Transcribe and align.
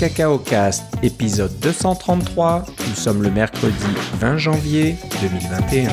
Cacao 0.00 0.38
Cast, 0.38 0.84
épisode 1.02 1.52
233. 1.60 2.64
Nous 2.88 2.94
sommes 2.94 3.22
le 3.22 3.30
mercredi 3.30 3.74
20 4.14 4.38
janvier 4.38 4.96
2021. 5.20 5.90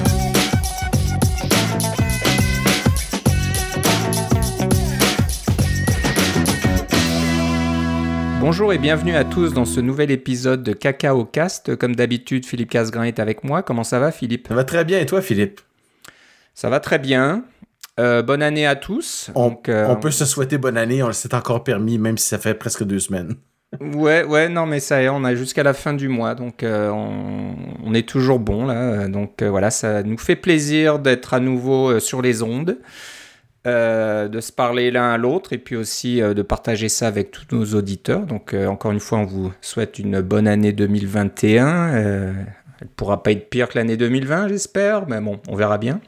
Bonjour 8.40 8.72
et 8.72 8.78
bienvenue 8.78 9.14
à 9.14 9.26
tous 9.26 9.52
dans 9.54 9.66
ce 9.66 9.82
nouvel 9.82 10.10
épisode 10.10 10.64
de 10.64 10.72
Cacao 10.72 11.26
Cast. 11.26 11.76
Comme 11.76 11.94
d'habitude, 11.94 12.46
Philippe 12.46 12.70
Casgrain 12.70 13.04
est 13.04 13.20
avec 13.20 13.44
moi. 13.44 13.62
Comment 13.62 13.84
ça 13.84 14.00
va, 14.00 14.14
Philippe? 14.14 14.48
Ça 14.48 14.56
va 14.56 14.64
très 14.64 14.86
bien 14.86 15.02
et 15.02 15.06
toi, 15.06 15.22
Philippe? 15.22 15.60
Ça 16.54 16.70
va 16.70 16.80
très 16.80 17.00
bien. 17.00 17.44
Euh, 18.00 18.22
bonne 18.22 18.42
année 18.42 18.66
à 18.66 18.78
tous. 18.78 19.32
On, 19.36 19.58
euh, 19.68 19.88
on 19.90 19.98
peut 19.98 20.12
se 20.12 20.24
souhaiter 20.24 20.58
bonne 20.58 20.78
année, 20.78 21.04
on 21.04 21.12
s'est 21.12 21.36
encore 21.36 21.66
permis, 21.66 21.98
même 21.98 22.18
si 22.18 22.30
ça 22.30 22.38
fait 22.38 22.54
presque 22.54 22.86
deux 22.86 23.00
semaines. 23.00 23.36
Ouais, 23.82 24.24
ouais, 24.24 24.48
non, 24.48 24.66
mais 24.66 24.80
ça 24.80 25.02
y 25.02 25.06
est, 25.06 25.10
on 25.10 25.24
a 25.26 25.36
jusqu'à 25.36 25.64
la 25.64 25.74
fin 25.74 25.94
du 25.94 26.08
mois, 26.08 26.36
donc 26.36 26.64
euh, 26.64 26.90
on, 26.90 27.94
est 27.94 28.08
toujours 28.08 28.40
bon 28.40 28.66
là. 28.66 29.08
Donc 29.08 29.44
voilà, 29.44 29.72
ça 29.72 30.04
nous 30.04 30.18
fait 30.18 30.38
plaisir 30.38 31.00
d'être 31.00 31.34
à 31.34 31.40
nouveau 31.40 32.00
sur 32.00 32.22
les 32.22 32.44
ondes. 32.44 32.78
Euh, 33.68 34.30
de 34.30 34.40
se 34.40 34.54
parler 34.54 34.92
l'un 34.92 35.12
à 35.12 35.18
l'autre 35.18 35.52
et 35.52 35.58
puis 35.58 35.76
aussi 35.76 36.22
euh, 36.22 36.34
de 36.34 36.42
partager 36.42 36.88
ça 36.88 37.06
avec 37.06 37.32
tous 37.32 37.54
nos 37.54 37.66
auditeurs. 37.74 38.22
Donc 38.22 38.54
euh, 38.54 38.68
encore 38.68 38.94
une 38.94 39.02
fois, 39.02 39.18
on 39.18 39.26
vous 39.26 39.52
souhaite 39.60 40.00
une 40.00 40.22
bonne 40.22 40.48
année 40.48 40.72
2021. 40.72 41.88
elle 41.94 42.88
pourra 42.96 43.24
pas 43.24 43.32
être 43.32 43.50
pire 43.50 43.68
que 43.68 43.78
l'année 43.78 43.98
2020, 43.98 44.48
j'espère, 44.48 45.06
mais 45.10 45.20
bon, 45.20 45.42
on 45.50 45.56
verra 45.58 45.78
bien. 45.78 46.00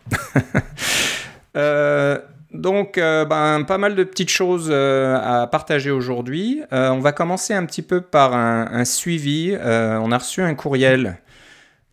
donc, 2.52 2.96
ben, 2.96 3.64
pas 3.68 3.78
mal 3.78 3.96
de 3.96 4.04
petites 4.04 4.30
choses 4.30 4.72
à 4.72 5.48
partager 5.52 5.92
aujourd'hui. 5.92 6.62
on 6.72 7.00
va 7.00 7.12
commencer 7.12 7.54
un 7.54 7.66
petit 7.66 7.82
peu 7.82 8.02
par 8.02 8.34
un, 8.34 8.86
suivi. 8.86 9.56
on 9.62 10.12
a 10.12 10.18
reçu 10.18 10.42
un 10.42 10.56
courriel 10.56 11.20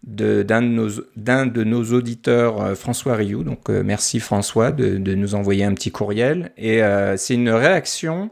d'un 0.06 0.62
de, 0.62 1.50
de, 1.50 1.64
nos 1.64 1.84
auditeurs, 1.92 2.62
euh, 2.62 2.74
François 2.74 3.16
Rioux. 3.16 3.42
Donc 3.42 3.68
euh, 3.68 3.82
merci 3.84 4.20
François 4.20 4.70
de, 4.70 4.98
de, 4.98 5.14
nous 5.14 5.34
envoyer 5.34 5.64
un 5.64 5.74
petit 5.74 5.90
courriel. 5.90 6.52
Et 6.56 6.82
euh, 6.82 7.16
c'est 7.16 7.34
une 7.34 7.50
réaction 7.50 8.30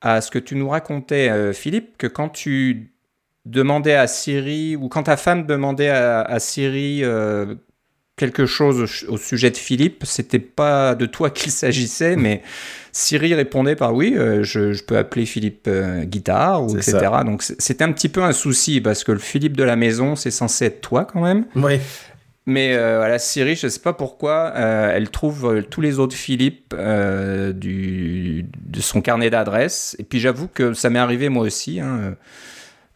à 0.00 0.20
ce 0.20 0.30
que 0.30 0.38
tu 0.38 0.56
nous 0.56 0.68
racontais, 0.68 1.52
Philippe, 1.52 1.96
que 1.96 2.06
quand 2.06 2.28
tu 2.28 2.92
demandais 3.44 3.94
à 3.94 4.06
Siri, 4.06 4.76
ou 4.76 4.88
quand 4.88 5.04
ta 5.04 5.16
femme 5.16 5.46
demandait 5.46 5.88
à, 5.88 6.20
à 6.20 6.38
Siri 6.38 7.02
quelque 8.16 8.46
chose 8.46 9.04
au, 9.08 9.16
sujet 9.18 9.50
de 9.50 9.56
Philippe, 9.56 10.04
c'était 10.06 10.38
pas 10.38 10.94
de 10.94 11.06
toi 11.06 11.30
qu'il 11.30 11.52
s'agissait, 11.52 12.16
mais 12.16 12.42
Siri 12.92 13.34
répondait 13.34 13.76
par 13.76 13.94
oui, 13.94 14.14
euh, 14.16 14.42
je, 14.42 14.82
peux 14.82 14.96
appeler 14.96 15.26
Philippe 15.26 15.66
euh, 15.68 16.04
guitare, 16.04 16.64
ou 16.64 16.76
etc. 16.76 16.98
Donc 17.24 17.42
c'était 17.42 17.84
un 17.84 17.92
petit 17.92 18.08
peu 18.08 18.22
un 18.22 18.32
souci 18.32 18.80
parce 18.80 19.04
que 19.04 19.12
le 19.12 19.18
Philippe 19.18 19.56
de 19.56 19.64
la 19.64 19.76
maison, 19.76 20.16
c'est 20.16 20.30
censé 20.30 20.66
être 20.66 20.80
toi 20.80 21.04
quand 21.04 21.22
même. 21.22 21.44
Oui. 21.54 21.78
Mais 22.48 22.76
euh, 22.76 22.98
voilà, 22.98 23.18
Siri, 23.18 23.56
je 23.56 23.66
sais 23.66 23.80
pas 23.80 23.92
pourquoi, 23.92 24.52
elle 24.54 25.10
trouve 25.10 25.64
tous 25.68 25.80
les 25.80 25.98
autres 25.98 26.14
Philippe 26.14 26.74
du, 26.76 28.46
de 28.66 28.80
son 28.80 29.00
carnet 29.00 29.30
d'adresses. 29.30 29.96
Et 29.98 30.04
puis 30.04 30.20
j'avoue 30.20 30.46
que 30.46 30.72
ça 30.72 30.88
m'est 30.88 31.00
arrivé 31.00 31.28
moi 31.28 31.44
aussi. 31.44 31.80
Hein, 31.80 31.98
euh, 32.00 32.10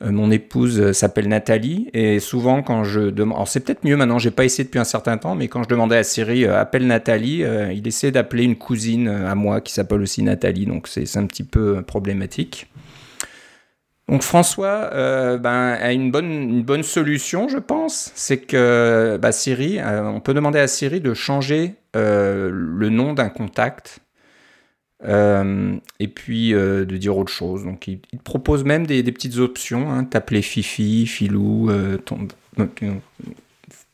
mon 0.03 0.31
épouse 0.31 0.81
euh, 0.81 0.93
s'appelle 0.93 1.29
Nathalie 1.29 1.91
et 1.93 2.21
souvent 2.21 2.63
quand 2.63 2.85
je 2.85 3.01
demande, 3.11 3.37
alors 3.37 3.49
c'est 3.49 3.61
peut-être 3.61 3.85
mieux 3.85 3.97
maintenant, 3.97 4.19
j'ai 4.19 4.31
pas 4.31 4.45
essayé 4.45 4.65
depuis 4.65 4.79
un 4.79 4.85
certain 4.85 5.19
temps, 5.19 5.35
mais 5.35 5.49
quand 5.49 5.63
je 5.63 5.69
demandais 5.69 5.97
à 5.97 6.03
Siri 6.03 6.45
euh, 6.45 6.59
appelle 6.59 6.87
Nathalie, 6.87 7.45
il 7.73 7.87
essaie 7.87 8.11
d'appeler 8.11 8.45
une 8.45 8.57
cousine 8.57 9.09
à 9.09 9.35
moi 9.35 9.61
qui 9.61 9.73
s'appelle 9.73 10.01
aussi 10.01 10.23
Nathalie, 10.23 10.67
donc 10.67 10.89
c'est 10.89 11.17
un 11.17 11.27
petit 11.27 11.45
peu 11.45 11.83
problématique. 11.83 12.67
Donc 14.09 14.23
François 14.23 14.91
ben, 15.39 15.77
a 15.81 15.93
une 15.93 16.11
bonne, 16.11 16.83
solution, 16.83 17.49
je 17.49 17.59
pense. 17.59 18.11
C'est 18.17 18.39
que 18.39 19.19
bah, 19.23 19.31
Siri, 19.31 19.79
on 19.81 20.19
peut 20.19 20.35
demander 20.35 20.59
à 20.59 20.67
Siri 20.67 21.01
de 21.01 21.15
changer 21.15 21.75
le 21.95 22.89
nom 22.89 23.13
d'un 23.13 23.29
contact 23.29 24.01
euh, 25.05 25.77
et 25.99 26.09
puis 26.09 26.53
euh, 26.53 26.85
de 26.85 26.97
dire 26.97 27.17
autre 27.17 27.33
chose. 27.33 27.65
Donc 27.65 27.89
il, 27.89 28.01
propose 28.23 28.65
même 28.65 28.87
des, 28.87 29.03
petites 29.05 29.39
options, 29.39 29.91
hein, 29.91 30.05
t'appeler 30.05 30.43
Fifi, 30.43 31.07
Filou, 31.07 31.71
euh, 31.71 31.99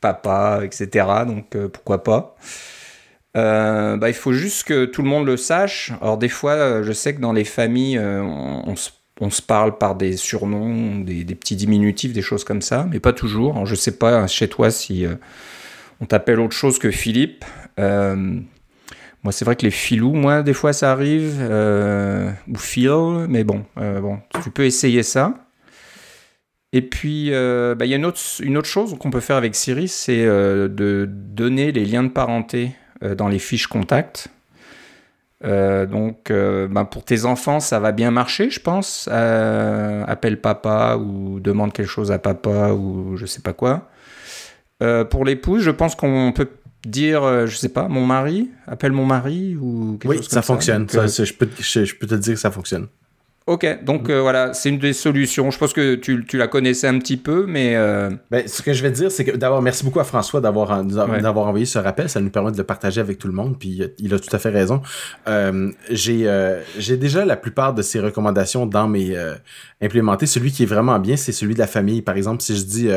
papa, 0.01 0.61
etc. 0.63 1.07
Donc 1.25 1.57
pourquoi 1.67 2.03
pas. 2.03 2.35
Bah, 3.33 4.09
il 4.09 4.15
faut 4.15 4.33
juste 4.33 4.67
que 4.67 4.85
tout 4.85 5.03
le 5.03 5.09
monde 5.09 5.25
le 5.25 5.37
sache. 5.37 5.93
Alors 6.01 6.17
des 6.17 6.29
fois, 6.29 6.81
je 6.81 6.91
sais 6.91 7.15
que 7.15 7.21
dans 7.21 7.33
les 7.33 7.43
familles, 7.43 7.99
on, 7.99 8.75
se, 8.75 9.41
parle 9.41 9.77
par 9.77 9.95
des 9.95 10.17
surnoms, 10.17 10.99
des, 10.99 11.23
des, 11.23 11.35
petits 11.35 11.55
diminutifs, 11.55 12.13
des 12.13 12.21
choses 12.21 12.43
comme 12.43 12.61
ça, 12.61 12.87
mais 12.91 12.99
pas 12.99 13.13
toujours. 13.13 13.53
Alors, 13.53 13.65
je 13.65 13.75
sais 13.75 13.97
pas 13.97 14.25
chez 14.27 14.47
toi 14.47 14.71
si 14.71 15.05
on 16.01 16.05
t'appelle 16.05 16.39
autre 16.39 16.55
chose 16.55 16.79
que 16.79 16.89
Philippe. 16.89 17.45
Moi, 19.23 19.31
c'est 19.31 19.45
vrai 19.45 19.55
que 19.55 19.63
les 19.63 19.71
filous, 19.71 20.13
moi, 20.13 20.43
des 20.43 20.53
fois, 20.53 20.73
ça 20.73 20.91
arrive, 20.91 21.37
euh, 21.39 22.31
ou 22.47 22.57
Phil, 22.57 23.25
mais 23.27 23.43
bon, 23.43 23.65
euh, 23.77 23.99
bon, 23.99 24.19
tu 24.43 24.51
peux 24.51 24.65
essayer 24.65 25.03
ça. 25.03 25.33
Et 26.73 26.81
puis, 26.81 27.33
euh, 27.33 27.75
bah, 27.75 27.85
il 27.85 27.89
y 27.89 27.93
a 27.93 27.97
une 27.97 28.05
autre, 28.05 28.19
une 28.41 28.57
autre 28.57 28.67
chose 28.67 28.95
qu'on 28.99 29.09
peut 29.09 29.19
faire 29.19 29.37
avec 29.37 29.55
Siri, 29.55 29.87
c'est 29.87 30.25
de 30.25 31.09
donner 31.09 31.71
les 31.71 31.85
liens 31.85 32.03
de 32.03 32.09
parenté 32.09 32.75
dans 33.17 33.27
les 33.27 33.39
fiches 33.39 33.67
contacts. 33.67 34.27
donc, 35.43 36.31
bah, 36.31 36.85
pour 36.85 37.03
tes 37.03 37.25
enfants, 37.25 37.59
ça 37.59 37.79
va 37.79 37.91
bien 37.91 38.11
marcher, 38.11 38.49
je 38.49 38.59
pense. 38.59 39.07
appelle 39.07 40.39
papa 40.39 40.97
ou 40.97 41.39
demande 41.39 41.73
quelque 41.73 41.89
chose 41.89 42.11
à 42.11 42.19
papa 42.19 42.73
ou 42.73 43.17
je 43.17 43.25
sais 43.25 43.41
pas 43.41 43.53
quoi. 43.53 43.89
pour 45.09 45.25
l'épouse, 45.25 45.63
je 45.63 45.71
pense 45.71 45.95
qu'on 45.95 46.33
peut 46.35 46.49
dire, 46.87 47.23
euh, 47.23 47.45
je 47.45 47.57
sais 47.57 47.69
pas, 47.69 47.87
mon 47.87 48.05
mari, 48.05 48.49
appelle 48.67 48.91
mon 48.91 49.05
mari 49.05 49.55
ou 49.55 49.97
quelque 49.99 50.11
oui, 50.11 50.17
chose 50.17 50.29
ça 50.29 50.41
fonctionne. 50.41 50.87
Ça. 50.89 51.07
je, 51.07 51.33
peux, 51.33 51.47
je, 51.59 51.95
peux, 51.95 52.07
te 52.07 52.15
dire 52.15 52.33
que 52.33 52.39
ça 52.39 52.51
fonctionne. 52.51 52.87
Ok, 53.47 53.65
donc 53.85 54.09
euh, 54.09 54.19
voilà, 54.19 54.53
c'est 54.53 54.67
une 54.67 54.77
des 54.77 54.91
solutions. 54.91 55.51
Je 55.51 55.57
pense 55.57 55.71
que 55.71 55.95
tu, 55.95 56.25
tu, 56.25 56.37
la 56.37 56.49
connaissais 56.49 56.85
un 56.85 56.99
petit 56.99 57.15
peu, 57.15 57.45
mais... 57.47 57.77
Euh... 57.77 58.09
Ben, 58.29 58.45
ce 58.45 58.61
que 58.61 58.73
je 58.73 58.83
vais 58.83 58.91
te 58.91 58.97
dire, 58.97 59.09
c'est 59.09 59.23
que 59.23 59.37
d'abord, 59.37 59.61
merci 59.61 59.85
beaucoup 59.85 60.01
à 60.01 60.03
François 60.03 60.41
d'avoir 60.41 60.83
ouais. 60.83 61.25
envoyé 61.25 61.65
ce 61.65 61.79
rappel. 61.79 62.09
Ça 62.09 62.19
nous 62.19 62.29
permet 62.29 62.51
de 62.51 62.57
le 62.57 62.65
partager 62.65 62.99
avec 62.99 63.17
tout 63.17 63.27
le 63.27 63.33
monde, 63.33 63.57
puis 63.57 63.83
il 63.99 64.13
a 64.13 64.19
tout 64.19 64.35
à 64.35 64.37
fait 64.37 64.49
raison. 64.49 64.81
Euh, 65.29 65.71
j'ai 65.89 66.27
euh, 66.27 66.59
déjà 66.99 67.23
la 67.23 67.37
plupart 67.37 67.73
de 67.73 67.81
ces 67.81 68.01
recommandations 68.01 68.65
dans 68.65 68.89
mes 68.89 69.15
euh, 69.15 69.35
implémentés. 69.81 70.25
Celui 70.25 70.51
qui 70.51 70.63
est 70.63 70.67
vraiment 70.67 70.99
bien, 70.99 71.15
c'est 71.15 71.31
celui 71.31 71.53
de 71.53 71.59
la 71.59 71.67
famille. 71.67 72.01
Par 72.01 72.17
exemple, 72.17 72.41
si 72.41 72.53
je 72.53 72.63
dis 72.63 72.89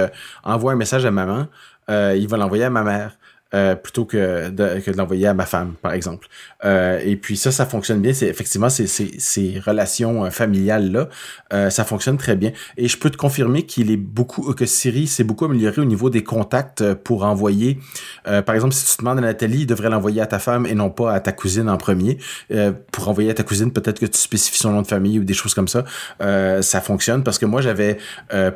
envoie 0.42 0.72
un 0.72 0.76
message 0.76 1.06
à 1.06 1.12
maman, 1.12 1.46
il 1.88 2.26
va 2.26 2.36
l'envoyer 2.36 2.64
à 2.64 2.70
ma 2.70 2.82
mère. 2.82 3.19
Euh, 3.52 3.74
plutôt 3.74 4.04
que 4.04 4.48
de, 4.50 4.78
que 4.78 4.92
de 4.92 4.96
l'envoyer 4.96 5.26
à 5.26 5.34
ma 5.34 5.44
femme, 5.44 5.74
par 5.82 5.92
exemple. 5.92 6.28
Euh, 6.64 7.00
et 7.04 7.16
puis 7.16 7.36
ça, 7.36 7.50
ça 7.50 7.66
fonctionne 7.66 8.00
bien. 8.00 8.12
C'est 8.12 8.28
effectivement 8.28 8.70
ces, 8.70 8.86
ces, 8.86 9.18
ces 9.18 9.58
relations 9.58 10.24
euh, 10.24 10.30
familiales 10.30 10.92
là, 10.92 11.08
euh, 11.52 11.68
ça 11.68 11.82
fonctionne 11.82 12.16
très 12.16 12.36
bien. 12.36 12.52
Et 12.76 12.86
je 12.86 12.96
peux 12.96 13.10
te 13.10 13.16
confirmer 13.16 13.64
qu'il 13.66 13.90
est 13.90 13.96
beaucoup 13.96 14.52
que 14.54 14.66
Siri 14.66 15.08
s'est 15.08 15.24
beaucoup 15.24 15.46
amélioré 15.46 15.80
au 15.80 15.84
niveau 15.84 16.10
des 16.10 16.22
contacts 16.22 16.82
euh, 16.82 16.94
pour 16.94 17.24
envoyer. 17.24 17.80
par 18.24 18.54
exemple, 18.54 18.72
si 18.72 18.86
tu 18.86 18.96
te 18.96 19.02
demandes 19.02 19.18
à 19.18 19.22
Nathalie, 19.22 19.62
il 19.62 19.66
devrait 19.66 19.90
l'envoyer 19.90 20.20
à 20.20 20.26
ta 20.26 20.38
femme 20.38 20.64
et 20.66 20.74
non 20.74 20.90
pas 20.90 21.12
à 21.12 21.18
ta 21.18 21.32
cousine 21.32 21.68
en 21.68 21.76
premier. 21.76 22.18
pour 22.92 23.08
envoyer 23.08 23.30
à 23.30 23.34
ta 23.34 23.42
cousine, 23.42 23.72
peut-être 23.72 23.98
que 23.98 24.06
tu 24.06 24.18
spécifies 24.18 24.58
son 24.58 24.70
nom 24.70 24.82
de 24.82 24.86
famille 24.86 25.18
ou 25.18 25.24
des 25.24 25.34
choses 25.34 25.54
comme 25.54 25.68
ça. 25.68 25.84
ça 26.20 26.80
fonctionne 26.80 27.24
parce 27.24 27.38
que 27.38 27.46
moi 27.46 27.60
j'avais 27.62 27.98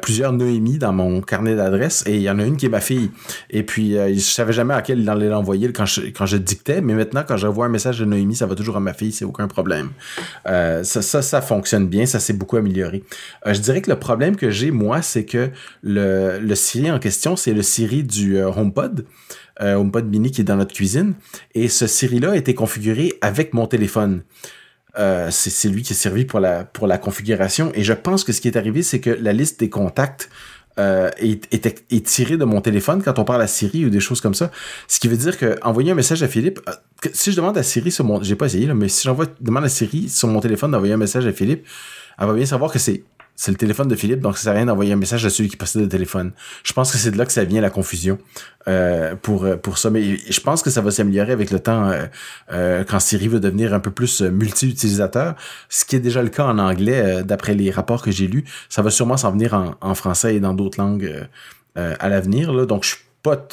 plusieurs 0.01 0.33
Noémie 0.33 0.79
dans 0.79 0.93
mon 0.93 1.21
carnet 1.21 1.57
d'adresses 1.57 2.05
et 2.07 2.15
il 2.15 2.23
y 2.23 2.31
en 2.31 2.39
a 2.39 2.45
une 2.45 2.57
qui 2.57 2.67
est 2.67 2.71
ma 2.71 2.81
fille. 2.81 3.11
Et 3.51 3.63
puis 3.63 3.95
je 3.95 4.21
savais 4.21 4.53
jamais 4.53 4.75
à 4.75 4.83
il 4.89 5.09
allait 5.09 5.31
quand 5.73 5.87
je, 5.87 6.03
je 6.25 6.37
dictais, 6.37 6.81
mais 6.81 6.95
maintenant, 6.95 7.23
quand 7.27 7.37
j'envoie 7.37 7.67
un 7.67 7.69
message 7.69 7.99
de 7.99 8.05
Noémie, 8.05 8.37
ça 8.37 8.47
va 8.47 8.55
toujours 8.55 8.77
à 8.77 8.81
ma 8.81 8.93
fille, 8.93 9.13
c'est 9.13 9.25
aucun 9.25 9.49
problème. 9.49 9.91
Euh, 10.47 10.85
ça, 10.85 11.23
ça, 11.23 11.41
fonctionne 11.41 11.89
bien, 11.89 12.07
ça 12.07 12.21
s'est 12.21 12.33
beaucoup 12.33 12.57
amélioré. 12.57 13.05
Euh, 13.47 13.55
je 13.55 13.61
dirais 13.61 13.83
que 13.83 13.91
le 13.91 13.99
problème 13.99 14.37
que 14.37 14.51
j'ai, 14.51 14.71
moi, 14.71 15.03
c'est 15.03 15.25
que 15.25 15.51
le, 15.83 16.55
Siri 16.55 16.91
en 16.91 16.99
question, 16.99 17.37
c'est 17.37 17.53
le 17.53 17.63
Siri 17.63 18.05
du 18.05 18.37
euh, 18.37 18.51
HomePod. 18.51 19.07
HomePod 19.61 20.11
mini 20.11 20.33
qui 20.33 20.41
est 20.41 20.45
dans 20.45 20.57
notre 20.57 20.75
cuisine. 20.75 21.15
Et 21.55 21.69
ce 21.69 21.87
Siri-là 21.87 22.33
a 22.33 22.37
été 22.37 22.55
configuré 22.55 23.13
avec 23.21 23.55
mon 23.55 23.69
téléphone. 23.69 24.23
C'est 24.97 25.69
lui 25.69 25.83
qui 25.83 25.93
est 25.93 25.97
servi 25.97 26.25
pour 26.25 26.41
la 26.41 26.99
configuration. 27.01 27.71
Et 27.75 27.85
je 27.85 27.93
pense 27.93 28.25
que 28.25 28.33
ce 28.33 28.41
qui 28.41 28.49
est 28.49 28.57
arrivé, 28.57 28.83
c'est 28.83 28.99
que 28.99 29.11
la 29.11 29.33
liste 29.33 29.61
des 29.61 29.71
contacts 29.71 30.29
euh, 30.79 31.11
est, 31.19 32.05
tiré 32.05 32.37
de 32.37 32.45
mon 32.45 32.61
téléphone 32.61 33.03
quand 33.03 33.19
on 33.19 33.25
parle 33.25 33.43
à 33.43 33.47
Siri 33.47 33.87
ou 33.87 33.91
des 33.91 34.01
choses 34.01 34.21
comme 34.21 34.35
ça. 34.35 34.51
Ce 34.89 34.99
qui 34.99 35.09
veut 35.09 35.17
dire 35.17 35.39
que 35.39 35.57
envoyer 35.63 35.93
un 35.93 35.95
message 35.95 36.23
à 36.23 36.29
Philippe, 36.29 36.61
euh, 36.69 36.73
si 37.13 37.31
je 37.31 37.37
demande 37.37 37.57
à 37.57 37.63
Siri 37.63 37.93
sur 37.93 38.05
mon, 38.05 38.23
j'ai 38.23 38.37
pas 38.37 38.47
essayé 38.47 38.67
là, 38.67 38.75
mais 38.75 38.89
si 38.89 39.05
j'envoie 39.05 39.27
demande 39.41 39.65
à 39.65 39.69
Siri 39.69 40.09
sur 40.09 40.29
mon 40.29 40.41
téléphone 40.41 40.73
d'envoyer 40.73 40.95
un 40.95 40.99
message 40.99 41.27
à 41.27 41.33
Philippe, 41.33 41.67
elle 42.19 42.27
va 42.27 42.33
bien 42.33 42.47
savoir 42.47 42.73
que 42.73 42.79
c'est 42.79 43.05
c'est 43.37 43.51
le 43.51 43.57
téléphone 43.57 43.89
de 43.89 43.97
Philippe, 43.97 44.21
donc 44.21 44.37
ça 44.37 44.45
sert 44.45 44.53
à 44.53 44.57
rien 44.57 44.67
d'envoyer 44.67 44.93
un 44.93 44.97
message 44.97 45.27
à 45.27 45.31
celui 45.31 45.49
qui 45.49 45.57
possède 45.57 45.83
le 45.83 45.89
téléphone. 45.89 46.33
Je 46.63 46.73
pense 46.73 46.93
que 46.93 46.99
c'est 46.99 47.11
de 47.11 47.19
là 47.19 47.27
que 47.27 47.33
ça 47.33 47.45
vient 47.45 47.61
la 47.61 47.71
confusion 47.71 48.19
euh, 48.69 49.17
pour 49.17 49.45
euh, 49.45 49.57
pour 49.57 49.79
ça. 49.79 49.91
Mais 49.91 50.17
je 50.17 50.41
pense 50.41 50.63
que 50.63 50.71
ça 50.71 50.81
va 50.81 50.93
s'améliorer 50.93 51.33
avec 51.33 51.51
le 51.51 51.59
temps 51.59 51.91
euh, 52.53 52.85
quand 52.85 53.01
Siri 53.01 53.27
va 53.27 53.41
devenir 53.41 53.75
un 53.75 53.81
peu 53.81 53.91
plus 53.91 54.23
multi-utilisateur, 54.23 55.35
ce 55.69 55.85
qui 55.85 55.97
est 55.97 56.01
déjà 56.01 56.23
le 56.23 56.29
cas 56.29 56.45
en 56.45 56.59
anglais 56.59 57.25
d'après 57.25 57.55
les 57.55 57.71
rapports 57.71 58.03
que 58.03 58.13
j'ai 58.13 58.29
lus. 58.29 58.45
Ça 58.69 58.83
va 58.83 58.91
sûrement 58.91 59.17
s'en 59.17 59.33
venir 59.33 59.75
en, 59.81 59.95
français 59.95 60.37
et 60.37 60.41
dans 60.41 60.55
d'autres 60.55 60.81
langues 60.81 61.27
à 61.77 62.09
l'avenir. 62.09 62.67
Donc 62.67 62.85
je 62.85 62.97
pas, 63.23 63.49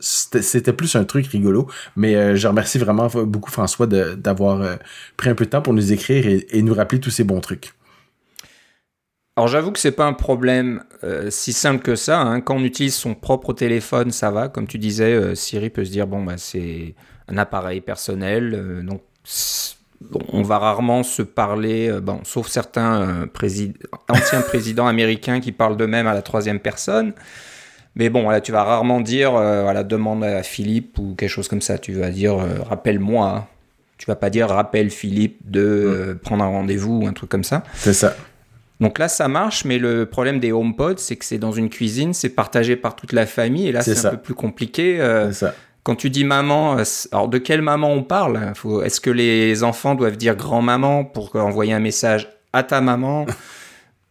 c'était 0.00 0.72
plus 0.72 0.96
un 0.96 1.04
truc 1.04 1.26
rigolo, 1.26 1.68
mais 1.96 2.34
je 2.34 2.48
remercie 2.48 2.78
vraiment 2.78 3.08
beaucoup 3.08 3.50
François 3.50 3.86
d'avoir 3.86 4.78
pris 5.18 5.28
un 5.28 5.34
peu 5.34 5.44
de 5.44 5.50
temps 5.50 5.60
pour 5.60 5.74
nous 5.74 5.92
écrire 5.92 6.24
et 6.26 6.62
nous 6.62 6.72
rappeler 6.72 6.98
tous 6.98 7.10
ces 7.10 7.22
bons 7.22 7.40
trucs. 7.40 7.74
Alors 9.36 9.48
j'avoue 9.48 9.72
que 9.72 9.78
c'est 9.78 9.92
pas 9.92 10.04
un 10.04 10.12
problème 10.12 10.84
euh, 11.04 11.30
si 11.30 11.54
simple 11.54 11.82
que 11.82 11.96
ça. 11.96 12.20
Hein. 12.20 12.42
Quand 12.42 12.56
on 12.56 12.64
utilise 12.64 12.94
son 12.94 13.14
propre 13.14 13.54
téléphone, 13.54 14.10
ça 14.10 14.30
va. 14.30 14.48
Comme 14.48 14.66
tu 14.66 14.78
disais, 14.78 15.14
euh, 15.14 15.34
Siri 15.34 15.70
peut 15.70 15.86
se 15.86 15.90
dire 15.90 16.06
bon 16.06 16.22
bah 16.22 16.36
c'est 16.36 16.94
un 17.28 17.38
appareil 17.38 17.80
personnel, 17.80 18.52
euh, 18.54 18.82
donc 18.82 19.00
on 20.32 20.42
va 20.42 20.58
rarement 20.58 21.02
se 21.02 21.22
parler, 21.22 21.90
bon, 22.02 22.20
sauf 22.24 22.48
certains 22.48 23.28
anciens 24.08 24.40
présidents 24.46 24.88
américains 24.88 25.38
qui 25.38 25.52
parlent 25.52 25.76
d'eux-mêmes 25.76 26.08
à 26.08 26.12
la 26.12 26.22
troisième 26.22 26.58
personne. 26.58 27.12
Mais 27.94 28.10
bon, 28.10 28.28
là, 28.28 28.40
tu 28.40 28.50
vas 28.50 28.64
rarement 28.64 29.00
dire, 29.00 29.30
voilà, 29.30 29.84
demande 29.84 30.24
à 30.24 30.42
Philippe 30.42 30.98
ou 30.98 31.14
quelque 31.14 31.30
chose 31.30 31.46
comme 31.46 31.60
ça. 31.60 31.78
Tu 31.78 31.92
vas 31.92 32.10
dire, 32.10 32.36
rappelle-moi. 32.68 33.46
Tu 33.96 34.06
vas 34.06 34.16
pas 34.16 34.28
dire, 34.28 34.48
rappelle 34.48 34.90
Philippe 34.90 35.38
de 35.48 36.16
mm. 36.16 36.18
prendre 36.18 36.42
un 36.42 36.48
rendez-vous 36.48 37.02
ou 37.02 37.06
un 37.06 37.12
truc 37.12 37.30
comme 37.30 37.44
ça. 37.44 37.62
C'est 37.74 37.92
ça. 37.92 38.16
Donc 38.82 38.98
là, 38.98 39.08
ça 39.08 39.28
marche, 39.28 39.64
mais 39.64 39.78
le 39.78 40.06
problème 40.06 40.40
des 40.40 40.50
HomePod, 40.50 40.98
c'est 40.98 41.16
que 41.16 41.24
c'est 41.24 41.38
dans 41.38 41.52
une 41.52 41.70
cuisine, 41.70 42.12
c'est 42.12 42.30
partagé 42.30 42.74
par 42.74 42.96
toute 42.96 43.12
la 43.12 43.26
famille, 43.26 43.68
et 43.68 43.72
là, 43.72 43.80
c'est 43.82 44.04
un 44.04 44.10
peu 44.10 44.16
plus 44.16 44.34
compliqué. 44.34 45.00
Euh, 45.00 45.32
quand 45.84 45.94
tu 45.94 46.10
dis 46.10 46.24
maman, 46.24 46.78
euh, 46.78 46.84
alors 47.12 47.28
de 47.28 47.38
quelle 47.38 47.62
maman 47.62 47.92
on 47.92 48.02
parle? 48.02 48.52
Est-ce 48.84 49.00
que 49.00 49.10
les 49.10 49.62
enfants 49.62 49.94
doivent 49.94 50.16
dire 50.16 50.36
grand-maman 50.36 51.04
pour 51.04 51.34
envoyer 51.36 51.72
un 51.72 51.80
message 51.80 52.28
à 52.52 52.62
ta 52.62 52.80
maman? 52.80 53.26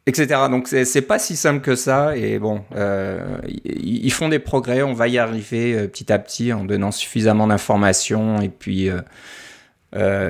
Etc. 0.07 0.27
Donc 0.49 0.67
c'est 0.67 1.01
pas 1.03 1.19
si 1.19 1.35
simple 1.35 1.61
que 1.61 1.75
ça 1.75 2.17
et 2.17 2.39
bon, 2.39 2.63
euh, 2.75 3.37
ils 3.63 4.11
font 4.11 4.29
des 4.29 4.39
progrès, 4.39 4.81
on 4.81 4.93
va 4.93 5.07
y 5.07 5.19
arriver 5.19 5.87
petit 5.87 6.11
à 6.11 6.17
petit 6.17 6.51
en 6.51 6.65
donnant 6.65 6.89
suffisamment 6.89 7.45
d'informations 7.45 8.41
et 8.41 8.49
puis 8.49 8.89
euh, 8.89 8.99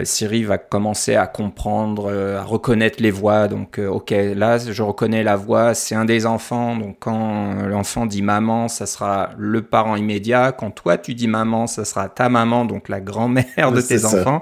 Siri 0.03 0.43
va 0.43 0.57
commencer 0.57 1.15
à 1.15 1.27
comprendre, 1.27 2.09
euh, 2.09 2.39
à 2.39 2.43
reconnaître 2.43 3.01
les 3.01 3.11
voix. 3.11 3.47
Donc, 3.47 3.77
euh, 3.77 3.87
ok, 3.87 4.11
là, 4.35 4.57
je 4.57 4.81
reconnais 4.81 5.23
la 5.23 5.35
voix, 5.35 5.75
c'est 5.75 5.93
un 5.93 6.05
des 6.05 6.25
enfants. 6.25 6.75
Donc, 6.75 6.97
quand 6.99 7.53
l'enfant 7.67 8.07
dit 8.07 8.23
maman, 8.23 8.67
ça 8.67 8.87
sera 8.87 9.29
le 9.37 9.61
parent 9.61 9.95
immédiat. 9.95 10.51
Quand 10.51 10.71
toi, 10.71 10.97
tu 10.97 11.13
dis 11.13 11.27
maman, 11.27 11.67
ça 11.67 11.85
sera 11.85 12.09
ta 12.09 12.27
maman, 12.27 12.65
donc 12.65 12.89
la 12.89 13.01
grand-mère 13.01 13.71
de 13.71 13.81
tes 13.81 14.05
enfants. 14.05 14.41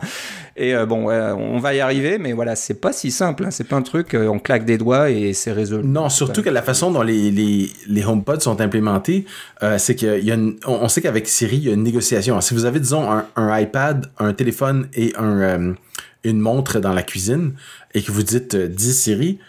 Et 0.62 0.76
euh, 0.76 0.86
bon, 0.86 1.10
on 1.10 1.58
va 1.58 1.74
y 1.74 1.80
arriver, 1.80 2.18
mais 2.18 2.34
voilà, 2.34 2.54
c'est 2.58 2.82
pas 2.82 2.92
si 2.92 3.12
simple. 3.12 3.46
Hein. 3.46 3.50
C'est 3.50 3.64
pas 3.64 3.78
un 3.78 3.82
truc, 3.82 4.14
euh, 4.14 4.28
on 4.28 4.40
claque 4.40 4.66
des 4.66 4.78
doigts 4.78 5.10
et 5.10 5.32
c'est 5.32 5.54
résolu. 5.54 5.88
Non, 5.88 6.10
surtout 6.10 6.44
que 6.44 6.50
la 6.50 6.62
façon 6.62 6.92
dont 6.92 7.02
les, 7.02 7.32
les, 7.32 7.72
les 7.88 8.06
HomePods 8.06 8.42
sont 8.42 8.60
implémentés, 8.60 9.26
euh, 9.64 9.78
c'est 9.78 9.96
qu'il 9.96 10.20
y 10.20 10.34
a 10.34 10.38
on, 10.68 10.90
sait 10.90 11.02
qu'avec 11.02 11.30
Siri, 11.30 11.56
il 11.56 11.64
y 11.64 11.70
a 11.70 11.74
une 11.74 11.84
négociation. 11.84 12.42
si 12.42 12.54
vous 12.54 12.66
avez, 12.66 12.82
disons, 12.82 13.10
un, 13.10 13.26
un, 13.38 13.58
iPad, 13.58 14.08
un 14.18 14.34
téléphone 14.34 14.90
et 14.94 15.14
un, 15.18 15.76
une 16.26 16.40
montre 16.42 16.80
dans 16.80 16.94
la 16.94 17.04
cuisine 17.04 17.54
et 17.94 18.02
que 18.02 18.12
vous 18.12 18.24
dites 18.24 18.58
10 18.58 18.94
Siri, 18.94 19.40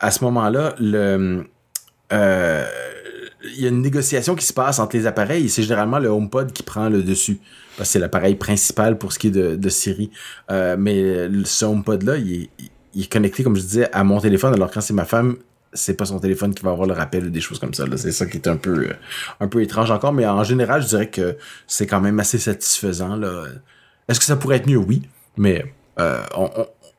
à 0.00 0.10
ce 0.10 0.24
moment-là, 0.24 0.74
le 0.80 1.44
il 3.56 3.62
y 3.62 3.66
a 3.66 3.68
une 3.68 3.82
négociation 3.82 4.34
qui 4.34 4.44
se 4.44 4.52
passe 4.52 4.78
entre 4.78 4.96
les 4.96 5.06
appareils 5.06 5.46
et 5.46 5.48
c'est 5.48 5.62
généralement 5.62 5.98
le 5.98 6.08
HomePod 6.08 6.52
qui 6.52 6.62
prend 6.62 6.88
le 6.88 7.02
dessus. 7.02 7.38
Parce 7.76 7.90
c'est 7.90 7.98
l'appareil 7.98 8.34
principal 8.34 8.98
pour 8.98 9.12
ce 9.12 9.18
qui 9.18 9.28
est 9.28 9.30
de, 9.30 9.68
Siri. 9.68 10.10
Euh, 10.50 10.76
mais 10.78 11.28
ce 11.44 11.64
HomePod-là, 11.64 12.16
il 12.16 12.48
est, 12.94 13.12
connecté, 13.12 13.44
comme 13.44 13.56
je 13.56 13.62
disais, 13.62 13.88
à 13.92 14.02
mon 14.04 14.20
téléphone. 14.20 14.54
Alors 14.54 14.70
quand 14.70 14.80
c'est 14.80 14.94
ma 14.94 15.04
femme, 15.04 15.36
c'est 15.72 15.94
pas 15.94 16.06
son 16.06 16.18
téléphone 16.18 16.54
qui 16.54 16.64
va 16.64 16.70
avoir 16.70 16.88
le 16.88 16.94
rappel 16.94 17.26
ou 17.26 17.30
des 17.30 17.40
choses 17.40 17.58
comme 17.58 17.74
ça. 17.74 17.84
C'est 17.96 18.12
ça 18.12 18.26
qui 18.26 18.38
est 18.38 18.48
un 18.48 18.56
peu, 18.56 18.88
euh, 18.88 18.92
un 19.40 19.48
peu 19.48 19.62
étrange 19.62 19.90
encore. 19.90 20.12
Mais 20.12 20.26
en 20.26 20.42
général, 20.42 20.82
je 20.82 20.88
dirais 20.88 21.08
que 21.08 21.36
c'est 21.66 21.86
quand 21.86 22.00
même 22.00 22.18
assez 22.18 22.38
satisfaisant. 22.38 23.16
Là. 23.16 23.44
Est-ce 24.08 24.18
que 24.18 24.26
ça 24.26 24.36
pourrait 24.36 24.56
être 24.56 24.66
mieux? 24.66 24.78
Oui. 24.78 25.02
Mais 25.36 25.64
euh, 26.00 26.22
on 26.36 26.50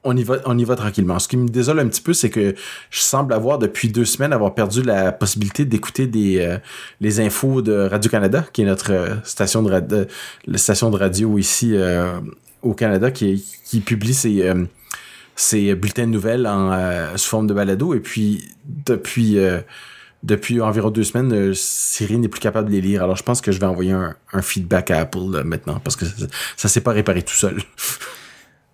on 0.10 0.58
y 0.58 0.64
va 0.64 0.76
tranquillement. 0.76 1.20
Ce 1.20 1.28
qui 1.28 1.38
me 1.38 1.48
désole 1.48 1.80
un 1.80 1.88
petit 1.88 2.02
peu, 2.02 2.14
c'est 2.14 2.30
que 2.30 2.56
je 2.90 3.00
semble 3.00 3.34
avoir 3.34 3.60
depuis 3.60 3.90
deux 3.90 4.06
semaines 4.06 4.34
avoir 4.34 4.54
perdu 4.56 4.82
la 4.82 5.12
possibilité 5.12 5.66
d'écouter 5.66 6.10
euh, 6.16 6.58
les 7.02 7.20
infos 7.20 7.62
de 7.62 7.74
Radio 7.74 8.10
Canada, 8.10 8.46
qui 8.54 8.62
est 8.62 8.66
notre 8.66 8.92
euh, 8.92 9.16
station 9.24 9.64
de 9.64 9.72
radio, 9.72 10.06
la 10.46 10.58
station 10.58 10.90
de 10.90 10.98
radio 10.98 11.38
ici 11.38 11.72
euh, 11.74 12.20
au 12.62 12.74
Canada, 12.74 13.12
qui, 13.12 13.44
publie 13.86 14.14
ses 14.14 15.76
bulletins 15.76 16.08
de 16.08 16.12
nouvelles 16.12 16.50
sous 17.16 17.30
forme 17.30 17.48
de 17.48 17.54
balado. 17.54 17.94
Et 17.94 18.00
puis 18.00 18.50
depuis 20.24 20.62
environ 20.62 20.90
deux 20.90 21.04
semaines, 21.04 21.54
Siri 21.54 22.18
n'est 22.18 22.28
plus 22.28 22.42
capable 22.42 22.68
de 22.70 22.74
les 22.74 22.82
lire. 22.82 23.04
Alors 23.04 23.16
je 23.16 23.24
pense 23.24 23.40
que 23.42 23.52
je 23.52 23.60
vais 23.60 23.66
envoyer 23.66 23.92
un, 23.92 24.16
un 24.34 24.42
feedback 24.42 24.92
à 24.92 25.00
Apple 25.00 25.44
maintenant 25.46 25.80
parce 25.82 25.96
que 25.96 26.06
ça, 26.06 26.26
ça 26.58 26.68
s'est 26.68 26.82
pas 26.82 26.92
réparé 26.92 27.22
tout 27.22 27.36
seul. 27.36 27.62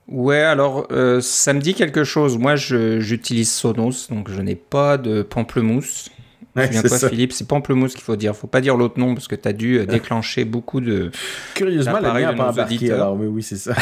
Ouais, 0.07 0.41
alors 0.41 0.87
euh, 0.91 1.19
ça 1.21 1.53
me 1.53 1.59
dit 1.59 1.73
quelque 1.73 2.03
chose. 2.03 2.37
Moi, 2.37 2.55
j'utilise 2.55 3.51
Sonos, 3.51 4.07
donc 4.09 4.29
je 4.29 4.41
n'ai 4.41 4.55
pas 4.55 4.97
de 4.97 5.23
pamplemousse. 5.23 6.09
Ouais, 6.55 6.71
je 6.71 6.87
quoi, 6.87 7.09
Philippe 7.09 7.33
C'est 7.33 7.47
pamplemousse 7.47 7.93
qu'il 7.93 8.03
faut 8.03 8.15
dire. 8.15 8.35
Faut 8.35 8.47
pas 8.47 8.61
dire 8.61 8.77
l'autre 8.77 8.97
nom 8.99 9.13
parce 9.13 9.27
que 9.27 9.35
tu 9.35 9.47
as 9.47 9.53
dû 9.53 9.79
euh, 9.79 9.85
déclencher 9.85 10.45
beaucoup 10.45 10.79
de. 10.79 11.11
Curieusement, 11.53 11.99
la 11.99 12.13
mienne 12.13 12.35
pas 12.35 12.51
embarqué, 12.51 12.91
alors 12.91 13.15
oui, 13.15 13.27
oui, 13.27 13.43
c'est 13.43 13.57
ça. 13.57 13.73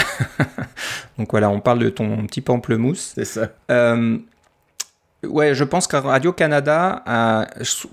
donc 1.17 1.29
voilà, 1.31 1.49
on 1.49 1.59
parle 1.59 1.79
de 1.79 1.89
ton 1.89 2.25
petit 2.25 2.41
pamplemousse. 2.41 3.11
C'est 3.15 3.25
ça. 3.25 3.49
Euh, 3.69 4.17
Ouais, 5.23 5.53
je 5.53 5.63
pense 5.63 5.87
qu'à 5.87 6.01
Radio-Canada, 6.01 7.03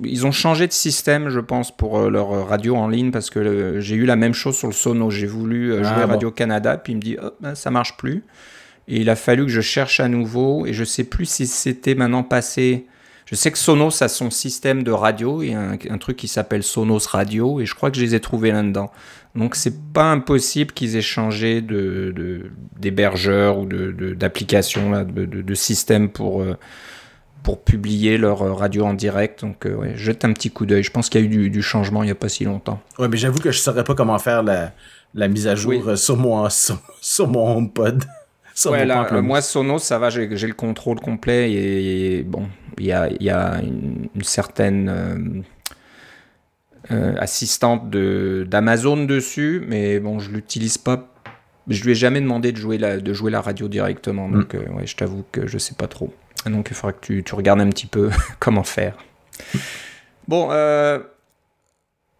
ils 0.03 0.27
ont 0.27 0.33
changé 0.33 0.67
de 0.67 0.73
système, 0.73 1.29
je 1.29 1.41
pense, 1.41 1.75
pour 1.75 1.99
euh, 1.99 2.11
leur 2.11 2.49
radio 2.49 2.77
en 2.77 2.89
ligne, 2.89 3.11
parce 3.11 3.31
que 3.31 3.79
j'ai 3.81 3.95
eu 3.95 4.05
la 4.05 4.17
même 4.17 4.35
chose 4.35 4.57
sur 4.57 4.67
le 4.67 4.73
Sono. 4.73 5.11
J'ai 5.11 5.27
voulu 5.27 5.73
euh, 5.73 5.83
ah, 5.85 5.95
jouer 5.95 6.05
Radio-Canada, 6.05 6.77
puis 6.77 6.95
il 6.95 6.97
me 6.97 7.01
dit, 7.01 7.17
oh, 7.23 7.31
ben, 7.41 7.55
ça 7.55 7.71
marche 7.71 7.97
plus. 7.97 8.25
Et 8.89 9.01
il 9.01 9.11
a 9.11 9.17
fallu 9.17 9.45
que 9.45 9.51
je 9.51 9.61
cherche 9.61 10.01
à 10.01 10.09
nouveau, 10.09 10.67
et 10.67 10.73
je 10.73 10.83
sais 10.83 11.05
plus 11.05 11.27
si 11.27 11.47
c'était 11.47 11.95
maintenant 11.95 12.25
passé. 12.25 12.87
Je 13.27 13.37
sais 13.37 13.53
que 13.53 13.59
Sonos 13.59 14.03
a 14.03 14.09
son 14.09 14.31
système 14.31 14.83
de 14.83 14.91
radio, 14.91 15.41
et 15.41 15.55
un, 15.55 15.79
un 15.89 15.99
truc 15.99 16.17
qui 16.17 16.27
s'appelle 16.27 16.65
Sonos 16.65 17.07
Radio, 17.07 17.61
et 17.61 17.67
je 17.67 17.77
crois 17.77 17.93
que 17.93 17.97
je 17.97 18.03
les 18.03 18.17
ai 18.17 18.21
trouvés 18.21 18.51
là-dedans. 18.51 18.91
Donc 19.37 19.55
c'est 19.55 19.93
pas 19.93 20.11
impossible 20.11 20.73
qu'ils 20.73 20.97
aient 20.97 21.03
changé 21.03 21.61
de 21.61 22.51
d'hébergeur 22.77 23.59
ou 23.59 23.67
d'application, 23.67 25.05
de, 25.05 25.25
de, 25.27 25.43
de, 25.43 25.55
système 25.55 26.09
pour... 26.09 26.45
Pour 27.43 27.63
publier 27.63 28.19
leur 28.19 28.43
euh, 28.43 28.53
radio 28.53 28.85
en 28.85 28.95
direct. 28.95 29.41
Donc, 29.43 29.67
euh, 29.67 29.75
ouais, 29.75 29.93
jette 29.97 30.25
un 30.25 30.33
petit 30.33 30.51
coup 30.51 30.67
d'œil. 30.67 30.83
Je 30.83 30.91
pense 30.91 31.09
qu'il 31.09 31.21
y 31.21 31.25
a 31.25 31.27
eu 31.27 31.51
du, 31.51 31.63
changement 31.63 32.03
il 32.03 32.07
n'y 32.07 32.13
a 32.13 32.17
pas 32.17 32.29
si 32.29 32.45
longtemps. 32.45 32.81
Ouais, 32.99 33.09
mais 33.09 33.17
j'avoue 33.17 33.39
que 33.39 33.51
je 33.51 33.59
ne 33.59 33.63
saurais 33.63 33.85
pas 33.85 33.95
comment 33.95 34.19
faire 34.19 34.43
la, 34.43 34.73
la 35.15 35.29
mise 35.29 35.47
à 35.47 35.55
jour 35.55 35.89
euh, 35.89 35.97
sur, 35.97 36.17
mon, 36.17 36.49
sur, 36.51 37.29
mon 37.29 37.57
HomePod. 37.57 38.05
ouais, 38.67 38.85
là, 38.85 39.09
moi, 39.21 39.41
Sonos, 39.41 39.79
ça 39.79 39.99
va, 39.99 40.11
j'ai 40.11 40.27
le 40.27 40.55
contrôle 40.55 41.01
complet 41.01 41.53
et, 41.53 42.23
bon, 42.23 42.47
il 42.79 42.87
y 42.87 42.93
a, 42.93 43.09
y 43.21 43.31
a 43.31 43.61
une, 43.63 44.09
certaine 44.23 45.45
assistante 46.89 47.91
d'Amazon 47.91 49.05
dessus, 49.05 49.65
mais 49.67 50.01
bon, 50.01 50.19
je 50.19 50.31
l'utilise 50.31 50.79
pas. 50.79 51.07
Je 51.69 51.85
lui 51.85 51.93
ai 51.93 51.95
jamais 51.95 52.21
demandé 52.21 52.53
de 52.53 52.57
jouer 52.57 52.79
la, 52.79 52.99
de 52.99 53.13
jouer 53.13 53.31
la 53.31 53.41
radio 53.41 53.69
directement, 53.69 54.29
mm. 54.29 54.33
donc 54.33 54.55
ouais, 54.55 54.87
je 54.87 54.97
t'avoue 54.97 55.25
que 55.31 55.47
je 55.47 55.57
sais 55.57 55.75
pas 55.75 55.87
trop. 55.87 56.13
Donc 56.47 56.69
il 56.71 56.75
faudra 56.75 56.93
que 56.93 57.05
tu, 57.05 57.23
tu 57.23 57.35
regardes 57.35 57.61
un 57.61 57.69
petit 57.69 57.87
peu 57.87 58.11
comment 58.39 58.65
faire. 58.65 58.97
Bon, 60.29 60.49
euh, 60.51 61.01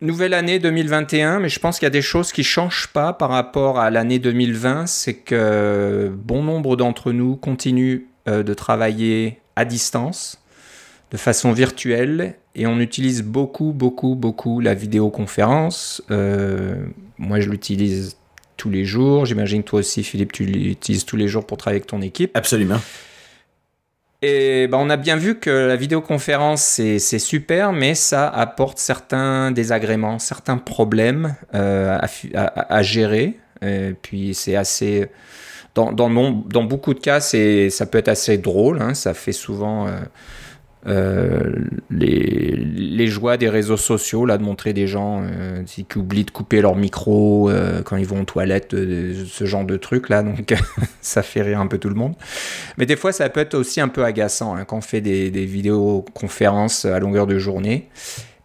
nouvelle 0.01 0.35
année 0.35 0.59
2021, 0.59 1.41
mais 1.41 1.49
je 1.49 1.61
pense 1.61 1.79
qu'il 1.79 1.87
y 1.87 1.89
a 1.89 1.91
des 1.91 2.03
choses 2.03 2.33
qui 2.33 2.41
ne 2.41 2.47
changent 2.47 2.89
pas 2.89 3.13
par 3.13 3.31
rapport 3.31 3.79
à 3.79 3.91
l'année 3.91 4.19
2020. 4.19 4.87
C'est 4.87 5.15
que 5.15 6.11
bon 6.13 6.43
nombre 6.43 6.77
d'entre 6.77 7.13
nous 7.13 7.37
continuent 7.37 8.03
euh, 8.29 8.43
de 8.43 8.55
travailler 8.55 9.39
à 9.57 9.65
distance, 9.65 10.43
de 11.11 11.17
façon 11.17 11.53
virtuelle, 11.53 12.37
et 12.55 12.67
on 12.67 12.81
utilise 12.81 13.23
beaucoup, 13.23 13.73
beaucoup, 13.73 14.15
beaucoup 14.15 14.61
la 14.61 14.75
vidéoconférence. 14.75 16.03
Euh, 16.11 16.75
moi, 17.19 17.41
je 17.41 17.49
l'utilise 17.49 18.17
tous 18.57 18.71
les 18.71 18.85
jours. 18.85 19.25
J'imagine 19.25 19.63
toi 19.63 19.81
aussi, 19.81 20.03
Philippe, 20.03 20.33
tu 20.33 20.45
l'utilises 20.45 21.05
tous 21.05 21.17
les 21.17 21.29
jours 21.29 21.47
pour 21.47 21.57
travailler 21.57 21.79
avec 21.79 21.87
ton 21.87 22.03
équipe. 22.03 22.31
Absolument. 22.35 22.81
Et 24.23 24.67
ben, 24.69 24.79
on 24.79 24.91
a 24.91 24.99
bien 24.99 25.17
vu 25.17 25.39
que 25.39 25.51
la 25.51 25.77
vidéoconférence, 25.77 26.63
c'est 26.63 27.19
super, 27.19 27.73
mais 27.73 27.95
ça 27.95 28.29
apporte 28.29 28.79
certains 28.79 29.51
désagréments, 29.51 30.19
certains 30.19 30.59
problèmes 30.59 31.35
euh, 31.55 31.99
à, 32.35 32.75
à, 32.75 32.83
gérer. 32.83 33.39
Et 33.63 33.95
puis 34.01 34.35
c'est 34.35 34.57
assez... 34.57 35.11
Dans, 35.75 35.93
dans, 35.93 36.11
dans, 36.11 36.65
beaucoup 36.65 36.95
de 36.95 36.99
cas, 36.99 37.21
ça 37.21 37.87
peut 37.87 37.99
être 37.99 38.09
assez 38.09 38.37
drôle. 38.39 38.83
Hein, 38.83 38.95
ça 38.95 39.15
fait 39.15 39.33
souvent... 39.33 39.87
Euh, 39.87 39.93
les, 40.87 42.57
les, 42.57 43.07
joies 43.07 43.37
des 43.37 43.49
réseaux 43.49 43.77
sociaux, 43.77 44.25
là, 44.25 44.39
de 44.39 44.43
montrer 44.43 44.73
des 44.73 44.87
gens 44.87 45.25
qui 45.67 45.87
oublient 45.97 46.25
de 46.25 46.31
couper 46.31 46.61
leur 46.61 46.77
micro 46.77 47.51
quand 47.85 47.97
ils 47.97 48.07
vont 48.07 48.23
aux 48.23 48.25
toilettes, 48.25 48.71
ce 48.73 49.45
genre 49.45 49.65
de 49.65 49.77
trucs 49.77 50.09
là, 50.09 50.23
donc 50.23 50.55
ça 51.01 51.23
fait 51.23 51.43
rire 51.43 51.61
un 51.61 51.67
peu 51.67 51.79
tout 51.79 51.89
le 51.89 51.95
monde. 51.95 52.15
Mais 52.79 52.87
des 52.87 52.97
fois, 52.97 53.13
ça 53.13 53.29
peut 53.29 53.41
être 53.41 53.55
aussi 53.55 53.81
un 53.81 53.89
peu 53.89 54.05
agaçant 54.05 54.55
hein, 54.55 54.65
quand 54.65 54.79
on 54.79 54.83
fait 54.83 55.01
des, 55.01 55.31
des 55.31 55.45
vidéoconférences 55.45 56.85
à 56.85 56.99
longueur 56.99 57.27
de 57.27 57.39
journée. 57.39 57.89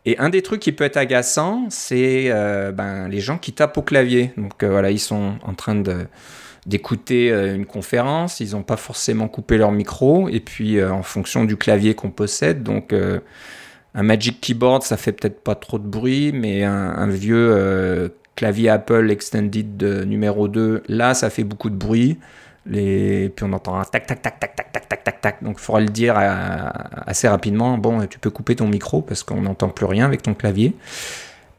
Et 0.06 0.18
un 0.20 0.30
des 0.30 0.44
trucs 0.44 0.62
qui 0.62 0.72
peut 0.72 0.84
être 0.84 0.98
agaçant, 0.98 1.66
c'est 1.70 2.26
euh, 2.28 2.72
ben, 2.72 3.08
les 3.08 3.20
gens 3.20 3.38
qui 3.40 3.54
tapent 3.54 3.78
au 3.78 3.82
clavier. 3.82 4.32
Donc 4.38 4.62
euh, 4.62 4.70
voilà, 4.70 4.92
ils 4.92 5.00
sont 5.00 5.34
en 5.42 5.54
train 5.54 5.76
de, 5.76 6.06
d'écouter 6.66 7.32
euh, 7.32 7.56
une 7.56 7.66
conférence, 7.66 8.40
ils 8.40 8.52
n'ont 8.52 8.64
pas 8.64 8.78
forcément 8.78 9.28
coupé 9.28 9.58
leur 9.58 9.72
micro, 9.72 10.30
et 10.30 10.40
puis 10.40 10.84
en 10.84 11.04
fonction 11.04 11.46
du 11.46 11.58
clavier 11.58 11.96
qu'on 11.96 12.12
possède, 12.12 12.64
donc 12.64 12.94
un 12.94 14.04
Magic 14.04 14.42
Keyboard, 14.42 14.84
ça 14.84 14.98
fait 14.98 15.12
peut-être 15.12 15.42
pas 15.42 15.56
trop 15.56 15.80
de 15.80 15.88
bruit, 15.88 16.32
mais 16.34 16.64
un, 16.64 17.08
vieux 17.08 18.12
clavier 18.36 18.70
Apple 18.70 19.10
Extended 19.10 19.84
numéro 20.08 20.48
2, 20.48 20.84
là, 20.88 21.14
ça 21.14 21.30
fait 21.30 21.44
beaucoup 21.44 21.70
de 21.70 21.76
bruit. 21.76 22.18
Les... 22.66 23.30
Puis 23.30 23.46
on 23.48 23.54
entend 23.54 23.78
un 23.80 23.84
tac, 23.84 24.08
tac, 24.08 24.22
tac, 24.22 24.40
tac, 24.40 24.56
tac, 24.56 24.72
tac, 24.72 24.90
tac, 24.90 25.04
tac, 25.04 25.22
tac. 25.22 25.44
Donc 25.44 25.58
il 25.60 25.62
faudra 25.62 25.82
le 25.82 25.90
dire 25.90 26.16
assez 26.18 27.28
rapidement. 27.28 27.78
Bon, 27.78 28.06
tu 28.08 28.18
peux 28.20 28.32
couper 28.32 28.56
ton 28.56 28.68
micro 28.68 29.02
parce 29.02 29.24
qu'on 29.24 29.42
n'entend 29.42 29.70
plus 29.70 29.86
rien 29.86 30.06
avec 30.06 30.24
ton 30.24 30.34
clavier. 30.34 30.76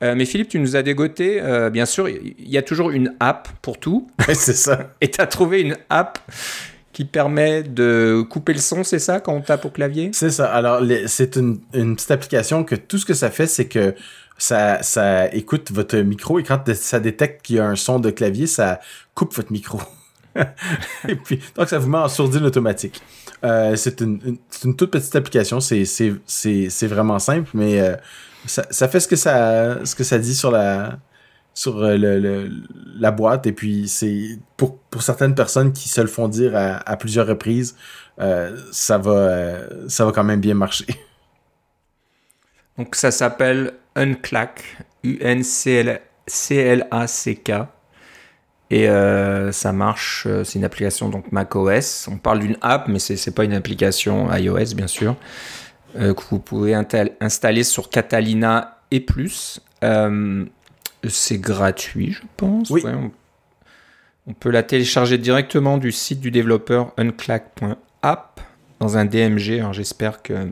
Euh, 0.02 0.14
mais 0.16 0.24
Philippe, 0.24 0.48
tu 0.48 0.58
nous 0.58 0.76
as 0.76 0.82
dégoté. 0.82 1.40
Euh, 1.40 1.70
bien 1.70 1.86
sûr, 1.86 2.08
il 2.08 2.34
y 2.38 2.58
a 2.58 2.62
toujours 2.62 2.90
une 2.90 3.14
app 3.20 3.48
pour 3.62 3.78
tout. 3.78 4.08
c'est 4.32 4.54
ça. 4.54 4.90
Et 5.00 5.10
tu 5.10 5.20
as 5.20 5.26
trouvé 5.26 5.62
une 5.62 5.76
app 5.88 6.18
qui 6.92 7.04
permet 7.04 7.62
de 7.62 8.24
couper 8.28 8.54
le 8.54 8.58
son, 8.58 8.82
c'est 8.82 8.98
ça, 8.98 9.20
quand 9.20 9.34
on 9.34 9.42
tape 9.42 9.66
au 9.66 9.68
clavier? 9.68 10.10
C'est 10.14 10.30
ça. 10.30 10.46
Alors, 10.46 10.80
c'est 11.06 11.36
une, 11.36 11.60
une, 11.74 11.94
petite 11.94 12.10
application 12.10 12.64
que 12.64 12.74
tout 12.74 12.96
ce 12.96 13.04
que 13.04 13.12
ça 13.12 13.30
fait, 13.30 13.46
c'est 13.46 13.66
que 13.66 13.94
ça, 14.38 14.82
ça 14.82 15.28
écoute 15.34 15.70
votre 15.72 15.98
micro 15.98 16.38
et 16.38 16.42
quand 16.42 16.72
ça 16.74 16.98
détecte 16.98 17.44
qu'il 17.44 17.56
y 17.56 17.58
a 17.58 17.66
un 17.66 17.76
son 17.76 17.98
de 17.98 18.10
clavier, 18.10 18.46
ça 18.46 18.80
coupe 19.14 19.34
votre 19.34 19.52
micro. 19.52 19.78
et 21.08 21.16
puis, 21.16 21.38
donc, 21.54 21.68
ça 21.68 21.78
vous 21.78 21.88
met 21.88 21.98
en 21.98 22.08
sourdine 22.08 22.44
automatique. 22.44 23.02
Euh, 23.44 23.76
c'est 23.76 24.00
une, 24.00 24.38
une, 24.64 24.74
toute 24.74 24.90
petite 24.90 25.14
application. 25.16 25.60
C'est 25.60 26.86
vraiment 26.86 27.18
simple, 27.18 27.50
mais 27.52 27.94
ça, 28.46 28.88
fait 28.88 29.00
ce 29.00 29.08
que 29.08 29.16
ça, 29.16 29.84
ce 29.84 29.94
que 29.94 30.04
ça 30.04 30.18
dit 30.18 30.34
sur 30.34 30.50
la, 30.50 30.98
sur 31.54 31.82
euh, 31.82 31.96
le, 31.96 32.50
la 32.98 33.10
boîte. 33.10 33.46
Et 33.46 33.52
puis, 33.52 33.88
c'est 33.88 34.38
pour, 34.56 34.78
pour 34.78 35.02
certaines 35.02 35.34
personnes 35.34 35.72
qui 35.72 35.88
se 35.88 36.00
le 36.00 36.06
font 36.06 36.28
dire 36.28 36.52
à, 36.54 36.96
plusieurs 36.96 37.26
reprises, 37.26 37.76
ça, 38.18 38.98
va, 38.98 39.58
ça 39.88 40.04
va 40.04 40.12
quand 40.12 40.24
même 40.24 40.40
bien 40.40 40.54
marcher. 40.54 40.86
Donc, 42.78 42.94
ça 42.94 43.10
s'appelle 43.10 43.72
Unclack, 43.94 44.62
U-N-C-L-A-C-K. 45.02 46.02
Et 48.70 48.88
euh, 48.88 49.52
ça 49.52 49.72
marche, 49.72 50.24
euh, 50.26 50.42
c'est 50.42 50.58
une 50.58 50.64
application 50.64 51.08
donc 51.08 51.30
macOS. 51.30 52.08
On 52.10 52.18
parle 52.18 52.40
d'une 52.40 52.56
app, 52.62 52.88
mais 52.88 52.98
c'est 52.98 53.14
n'est 53.14 53.32
pas 53.32 53.44
une 53.44 53.54
application 53.54 54.32
iOS, 54.34 54.74
bien 54.74 54.88
sûr, 54.88 55.14
euh, 55.96 56.14
que 56.14 56.22
vous 56.30 56.38
pouvez 56.38 56.74
installer 56.74 57.62
sur 57.62 57.90
Catalina 57.90 58.78
et 58.90 59.00
plus. 59.00 59.60
c'est 59.82 61.38
gratuit, 61.38 62.12
je 62.12 62.22
pense. 62.36 62.70
Oui. 62.70 62.82
on, 64.26 64.32
peut 64.32 64.50
la 64.50 64.62
télécharger 64.62 65.18
directement 65.18 65.78
du 65.78 65.92
site 65.92 66.20
du 66.20 66.30
développeur 66.30 66.92
unclack.app 66.96 68.40
dans 68.80 68.96
un 68.98 69.04
DMG. 69.04 69.58
Alors 69.60 69.72
j'espère 69.72 70.22
que 70.22 70.50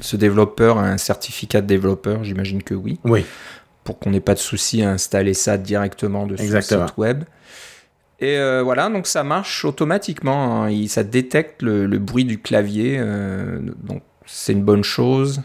ce 0.00 0.16
développeur 0.16 0.78
a 0.78 0.88
un 0.88 0.98
certificat 0.98 1.60
de 1.60 1.66
développeur, 1.66 2.24
j'imagine 2.24 2.62
que 2.62 2.74
oui. 2.74 2.98
Oui 3.04 3.24
pour 3.84 3.98
qu'on 3.98 4.10
n'ait 4.10 4.20
pas 4.20 4.34
de 4.34 4.40
souci 4.40 4.82
à 4.82 4.90
installer 4.90 5.34
ça 5.34 5.58
directement 5.58 6.26
de 6.26 6.36
le 6.36 6.60
site 6.62 6.96
web. 6.96 7.24
Et 8.20 8.38
euh, 8.38 8.62
voilà, 8.62 8.88
donc 8.88 9.06
ça 9.06 9.22
marche 9.22 9.64
automatiquement. 9.64 10.64
Hein. 10.64 10.86
ça 10.88 11.04
détecte 11.04 11.62
le, 11.62 11.86
bruit 11.98 12.24
du 12.24 12.40
clavier, 12.40 12.96
euh, 12.98 13.60
donc 13.82 14.02
c'est 14.26 14.52
une 14.52 14.62
bonne 14.62 14.84
chose. 14.84 15.42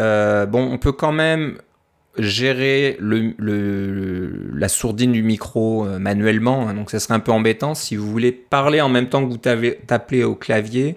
Euh, 0.00 0.46
bon, 0.46 0.70
on 0.70 0.78
peut 0.78 0.92
quand 0.92 1.12
même 1.12 1.58
gérer 2.18 2.96
le, 2.98 3.34
la 4.54 4.68
sourdine 4.68 5.12
du 5.12 5.22
micro 5.22 5.84
manuellement, 5.98 6.66
hein. 6.66 6.74
donc 6.74 6.90
ça 6.90 6.98
serait 6.98 7.12
un 7.12 7.20
peu 7.20 7.30
embêtant 7.30 7.74
si 7.74 7.94
vous 7.94 8.10
voulez 8.10 8.32
parler 8.32 8.80
en 8.80 8.88
même 8.88 9.10
temps 9.10 9.22
que 9.22 9.30
vous 9.30 9.36
tapez 9.86 10.24
au 10.24 10.34
clavier 10.34 10.96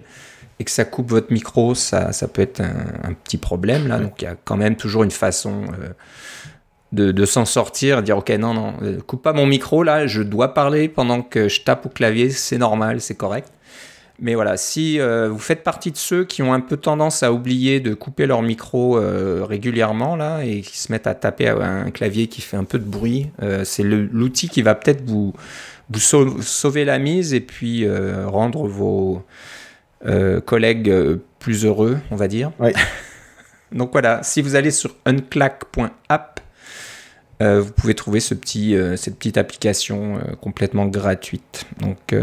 et 0.58 0.64
que 0.64 0.70
ça 0.70 0.86
coupe 0.86 1.10
votre 1.10 1.30
micro, 1.30 1.74
ça, 1.74 2.12
ça 2.12 2.26
peut 2.26 2.40
être 2.40 2.62
un, 2.62 3.12
petit 3.12 3.36
problème 3.36 3.86
là. 3.86 3.98
Donc 3.98 4.22
il 4.22 4.24
y 4.24 4.28
a 4.28 4.36
quand 4.44 4.56
même 4.56 4.76
toujours 4.76 5.02
une 5.02 5.10
façon 5.10 5.66
de, 6.92 7.24
s'en 7.24 7.44
sortir, 7.44 8.02
dire 8.02 8.18
ok 8.18 8.30
non 8.30 8.54
non, 8.54 8.74
euh, 8.82 9.00
coupe 9.00 9.22
pas 9.22 9.32
mon 9.32 9.46
micro 9.46 9.82
là, 9.82 10.06
je 10.06 10.22
dois 10.22 10.54
parler 10.54 10.88
pendant 10.88 11.22
que 11.22 11.48
je 11.48 11.62
tape 11.62 11.86
au 11.86 11.88
clavier, 11.88 12.30
c'est 12.30 12.58
normal, 12.58 13.00
c'est 13.00 13.14
correct. 13.14 13.48
Mais 14.20 14.34
voilà, 14.34 14.56
si 14.56 15.00
euh, 15.00 15.28
vous 15.28 15.38
faites 15.38 15.62
partie 15.62 15.90
de 15.90 15.96
ceux 15.96 16.24
qui 16.24 16.42
ont 16.42 16.52
un 16.52 16.60
peu 16.60 16.76
tendance 16.76 17.22
à 17.22 17.32
oublier 17.32 17.80
de 17.80 17.94
couper 17.94 18.26
leur 18.26 18.42
micro 18.42 18.98
euh, 18.98 19.44
régulièrement 19.44 20.14
là 20.16 20.42
et 20.42 20.60
qui 20.60 20.78
se 20.78 20.92
mettent 20.92 21.06
à 21.06 21.14
taper 21.14 21.48
à 21.48 21.64
un 21.64 21.90
clavier 21.90 22.26
qui 22.26 22.42
fait 22.42 22.56
un 22.56 22.64
peu 22.64 22.78
de 22.78 22.84
bruit, 22.84 23.30
c'est 23.64 23.82
l'outil 23.82 24.48
qui 24.48 24.62
va 24.62 24.74
peut-être 24.74 25.02
vous, 25.04 25.32
vous 25.88 26.42
sauver 26.42 26.84
la 26.84 26.98
mise 26.98 27.32
et 27.34 27.40
puis 27.40 27.86
rendre 28.26 28.66
vos 28.66 29.24
collègues 30.44 30.92
plus 31.38 31.64
heureux, 31.64 31.98
on 32.10 32.16
va 32.16 32.28
dire. 32.28 32.52
Donc 33.72 33.92
voilà, 33.92 34.22
si 34.22 34.42
vous 34.42 34.54
allez 34.54 34.70
sur 34.70 34.94
unclack.app, 35.06 36.40
euh, 37.42 37.60
vous 37.60 37.72
pouvez 37.72 37.94
trouver 37.94 38.20
ce 38.20 38.34
petit, 38.34 38.74
euh, 38.74 38.96
cette 38.96 39.16
petite 39.16 39.38
application 39.38 40.18
euh, 40.18 40.34
complètement 40.40 40.86
gratuite. 40.86 41.64
Donc, 41.78 42.14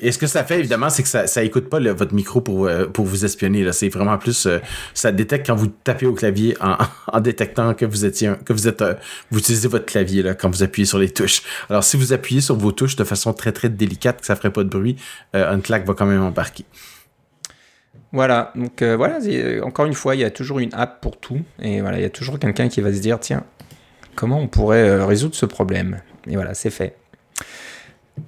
et 0.00 0.10
ce 0.10 0.18
que 0.18 0.26
ça 0.26 0.44
fait, 0.44 0.58
évidemment, 0.58 0.90
c'est 0.90 1.02
que 1.02 1.08
ça, 1.08 1.26
ça 1.26 1.42
écoute 1.42 1.68
pas 1.68 1.80
votre 1.92 2.14
micro 2.14 2.40
pour, 2.40 2.68
pour 2.92 3.04
vous 3.04 3.24
espionner. 3.24 3.70
C'est 3.72 3.88
vraiment 3.88 4.18
plus, 4.18 4.48
ça 4.94 5.12
détecte 5.12 5.46
quand 5.46 5.54
vous 5.54 5.68
tapez 5.68 6.06
au 6.06 6.12
clavier 6.12 6.56
en, 6.60 6.76
en 7.12 7.20
détectant 7.20 7.74
que 7.74 7.84
vous 7.84 8.04
étiez, 8.04 8.32
que 8.44 8.52
vous 8.52 8.68
êtes, 8.68 8.82
vous 9.30 9.38
utilisez 9.38 9.68
votre 9.68 9.86
clavier 9.86 10.22
là, 10.22 10.34
quand 10.34 10.50
vous 10.50 10.62
appuyez 10.62 10.86
sur 10.86 10.98
les 10.98 11.10
touches. 11.10 11.42
Alors, 11.70 11.84
si 11.84 11.96
vous 11.96 12.12
appuyez 12.12 12.40
sur 12.40 12.56
vos 12.56 12.72
touches 12.72 12.96
de 12.96 13.04
façon 13.04 13.32
très 13.32 13.52
très 13.52 13.68
délicate, 13.68 14.20
que 14.20 14.26
ça 14.26 14.36
ferait 14.36 14.52
pas 14.52 14.64
de 14.64 14.68
bruit, 14.68 14.96
un 15.34 15.60
claque 15.60 15.86
va 15.86 15.94
quand 15.94 16.06
même 16.06 16.22
embarquer. 16.22 16.64
Voilà, 18.12 18.52
donc 18.54 18.82
voilà, 18.82 19.18
encore 19.62 19.86
une 19.86 19.94
fois, 19.94 20.14
il 20.14 20.20
y 20.20 20.24
a 20.24 20.30
toujours 20.30 20.58
une 20.58 20.72
app 20.74 21.00
pour 21.00 21.18
tout. 21.18 21.40
Et 21.60 21.80
voilà, 21.80 21.98
il 21.98 22.02
y 22.02 22.06
a 22.06 22.10
toujours 22.10 22.38
quelqu'un 22.38 22.68
qui 22.68 22.80
va 22.80 22.92
se 22.92 23.00
dire, 23.00 23.20
tiens, 23.20 23.44
comment 24.16 24.40
on 24.40 24.48
pourrait 24.48 24.88
euh, 24.88 25.06
résoudre 25.06 25.36
ce 25.36 25.46
problème? 25.46 26.00
Et 26.26 26.34
voilà, 26.34 26.54
c'est 26.54 26.70
fait. 26.70 26.96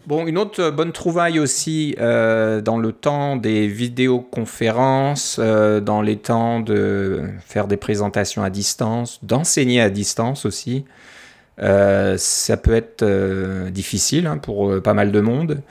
Bon, 0.07 0.27
une 0.27 0.39
autre 0.39 0.71
bonne 0.71 0.93
trouvaille 0.93 1.39
aussi 1.39 1.95
euh, 1.99 2.61
dans 2.61 2.79
le 2.79 2.93
temps 2.93 3.37
des 3.37 3.67
vidéoconférences, 3.67 5.39
euh, 5.39 5.81
dans 5.81 6.03
les 6.03 6.17
temps 6.17 6.61
de 6.61 7.25
faire 7.41 7.67
des 7.67 7.77
présentations 7.77 8.43
à 8.43 8.51
distance, 8.51 9.19
d'enseigner 9.23 9.81
à 9.81 9.91
distance 9.91 10.45
aussi. 10.45 10.85
ça 11.59 12.57
peut 12.57 12.75
être 12.75 13.69
difficile 13.71 14.27
hein, 14.27 14.39
pour 14.39 14.81
pas 14.83 14.95
mal 14.95 15.11
de 15.11 15.21
monde. 15.21 15.63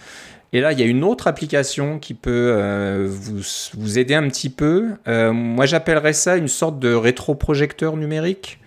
Et 0.53 0.61
là, 0.61 0.71
il 0.71 0.79
y 0.79 0.83
a 0.83 0.85
une 0.85 1.03
autre 1.03 1.27
application 1.27 1.99
qui 1.99 2.13
peut 2.13 3.05
vous, 3.07 3.41
vous, 3.77 3.99
aider 3.99 4.15
un 4.15 4.27
petit 4.27 4.49
peu. 4.49 4.89
moi, 5.05 5.65
j'appellerais 5.65 6.13
ça 6.13 6.37
une 6.37 6.47
sorte 6.47 6.79
de 6.79 6.93
rétroprojecteur 6.93 7.97
numérique. 7.97 8.59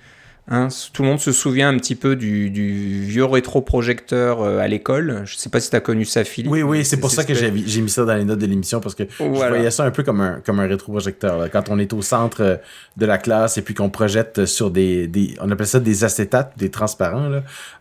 Hein, 0.53 0.67
tout 0.93 1.03
le 1.03 1.09
monde 1.09 1.21
se 1.21 1.31
souvient 1.31 1.69
un 1.69 1.77
petit 1.77 1.95
peu 1.95 2.17
du, 2.17 2.51
vieux 3.05 3.25
rétroprojecteur 3.25 4.43
euh, 4.43 4.59
à 4.59 4.67
l'école. 4.67 5.23
Je 5.25 5.35
ne 5.35 5.39
sais 5.39 5.49
pas 5.49 5.61
si 5.61 5.71
tu 5.71 5.77
as 5.77 5.81
connu 5.81 6.05
ça, 6.05 6.25
Philippe. 6.25 6.51
Oui, 6.51 6.63
oui, 6.63 6.85
c'est 6.85 6.97
pour 6.97 7.13
ça 7.13 7.23
que 7.23 7.35
j'ai 7.35 7.51
mis 7.53 7.89
ça 7.89 8.05
dans 8.05 8.17
les 8.17 8.25
notes 8.25 8.41
de 8.41 8.47
l'émission 8.47 8.81
parce 8.81 8.97
que 8.97 9.05
je 9.19 9.25
voyais 9.25 9.71
ça 9.71 9.85
un 9.85 9.93
peu 9.93 10.03
comme 10.03 10.21
un, 10.21 10.41
comme 10.45 10.59
un 10.59 10.67
rétroprojecteur. 10.67 11.49
Quand 11.53 11.69
on 11.71 11.79
est 11.79 11.93
au 11.93 12.03
centre 12.03 12.43
euh, 12.43 12.57
de 12.97 13.07
la 13.07 13.19
classe 13.19 13.59
et 13.59 13.63
puis 13.63 13.75
qu'on 13.75 13.91
projette 13.91 14.45
sur 14.45 14.73
des, 14.73 15.37
On 15.41 15.49
appelle 15.53 15.69
ça 15.69 15.79
des 15.79 16.03
acétates, 16.03 16.53
des 16.57 16.71
transparents, 16.71 17.31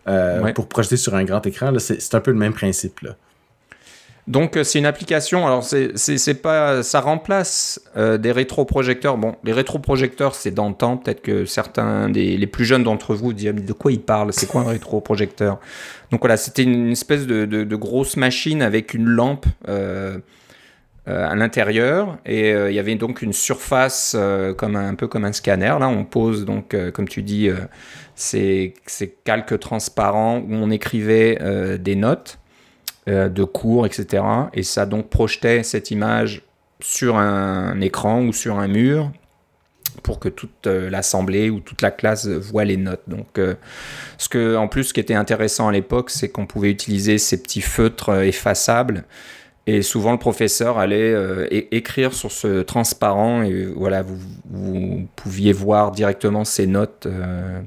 euh, 0.06 0.52
pour 0.52 0.68
projeter 0.68 0.96
sur 0.96 1.16
un 1.16 1.24
grand 1.24 1.44
écran. 1.46 1.72
C'est 1.78 2.14
un 2.14 2.20
peu 2.20 2.30
le 2.30 2.38
même 2.38 2.54
principe. 2.54 3.00
Là. 3.00 3.16
Donc 4.30 4.56
euh, 4.56 4.62
c'est 4.62 4.78
une 4.78 4.86
application. 4.86 5.44
Alors 5.44 5.64
c'est 5.64 6.42
pas, 6.42 6.84
ça 6.84 7.00
remplace 7.00 7.80
euh, 7.96 8.16
des 8.16 8.30
rétroprojecteurs. 8.30 9.18
Bon, 9.18 9.34
les 9.42 9.52
rétroprojecteurs 9.52 10.36
c'est 10.36 10.52
dans 10.52 10.68
le 10.68 10.74
temps. 10.74 10.96
Peut-être 10.96 11.20
que 11.20 11.44
certains 11.44 12.08
des 12.08 12.36
les 12.36 12.46
plus 12.46 12.64
jeunes 12.64 12.84
d'entre 12.84 13.14
vous 13.14 13.32
disent 13.32 13.52
de 13.52 13.72
quoi 13.72 13.90
ils 13.90 14.00
parlent? 14.00 14.32
C'est 14.32 14.46
quoi 14.46 14.62
un 14.62 14.68
rétroprojecteur? 14.68 15.58
Donc 16.12 16.20
voilà, 16.20 16.36
c'était 16.36 16.62
une 16.62 16.92
espèce 16.92 17.26
de, 17.26 17.44
de, 17.44 17.76
grosse 17.76 18.16
machine 18.16 18.62
avec 18.62 18.94
une 18.94 19.06
lampe. 19.06 19.46
Euh, 19.68 20.18
à 21.06 21.34
l'intérieur 21.34 22.18
et 22.24 22.50
il 22.50 22.72
y 22.72 22.78
avait 22.78 22.94
donc 22.94 23.22
une 23.22 23.32
surface 23.32 24.14
comme 24.58 24.76
un, 24.76 24.94
peu 24.94 25.08
comme 25.08 25.24
un 25.24 25.32
scanner 25.32 25.74
là 25.80 25.88
on 25.88 26.04
pose 26.04 26.44
donc 26.44 26.76
comme 26.92 27.08
tu 27.08 27.22
dis 27.22 27.48
ces, 28.14 28.74
ces 28.86 29.16
calques 29.24 29.58
transparents 29.58 30.38
où 30.38 30.52
on 30.52 30.70
écrivait 30.70 31.38
des 31.80 31.96
notes 31.96 32.39
euh, 33.10 33.28
de 33.28 33.44
cours, 33.44 33.86
etc. 33.86 34.22
Et 34.54 34.62
ça 34.62 34.86
donc 34.86 35.08
projetait 35.08 35.62
cette 35.62 35.90
image 35.90 36.42
sur 36.82 37.16
un 37.18 37.80
écran 37.80 38.22
ou 38.22 38.32
sur 38.32 38.58
un 38.58 38.68
mur 38.68 39.10
pour 40.02 40.18
que 40.18 40.30
toute 40.30 40.66
l'assemblée 40.66 41.50
ou 41.50 41.60
toute 41.60 41.82
la 41.82 41.90
classe 41.90 42.26
voit 42.26 42.64
les 42.64 42.78
notes. 42.78 43.02
Donc, 43.06 43.38
ce 44.16 44.28
que, 44.30 44.56
en 44.56 44.66
plus, 44.66 44.84
ce 44.84 44.94
qui 44.94 45.00
était 45.00 45.14
intéressant 45.14 45.68
à 45.68 45.72
l'époque, 45.72 46.08
c'est 46.08 46.30
qu'on 46.30 46.46
pouvait 46.46 46.70
utiliser 46.70 47.18
ces 47.18 47.42
petits 47.42 47.60
feutres 47.60 48.22
effaçables 48.22 49.04
et 49.66 49.82
souvent, 49.82 50.10
le 50.10 50.18
professeur 50.18 50.78
allait 50.78 51.12
euh, 51.12 51.46
écrire 51.50 52.12
sur 52.12 52.32
ce 52.32 52.62
transparent 52.62 53.42
et 53.42 53.66
voilà, 53.66 54.02
vous, 54.02 55.06
pouviez 55.14 55.52
voir 55.52 55.92
directement 55.92 56.44
ces 56.44 56.66
notes 56.66 57.06
euh, 57.06 57.60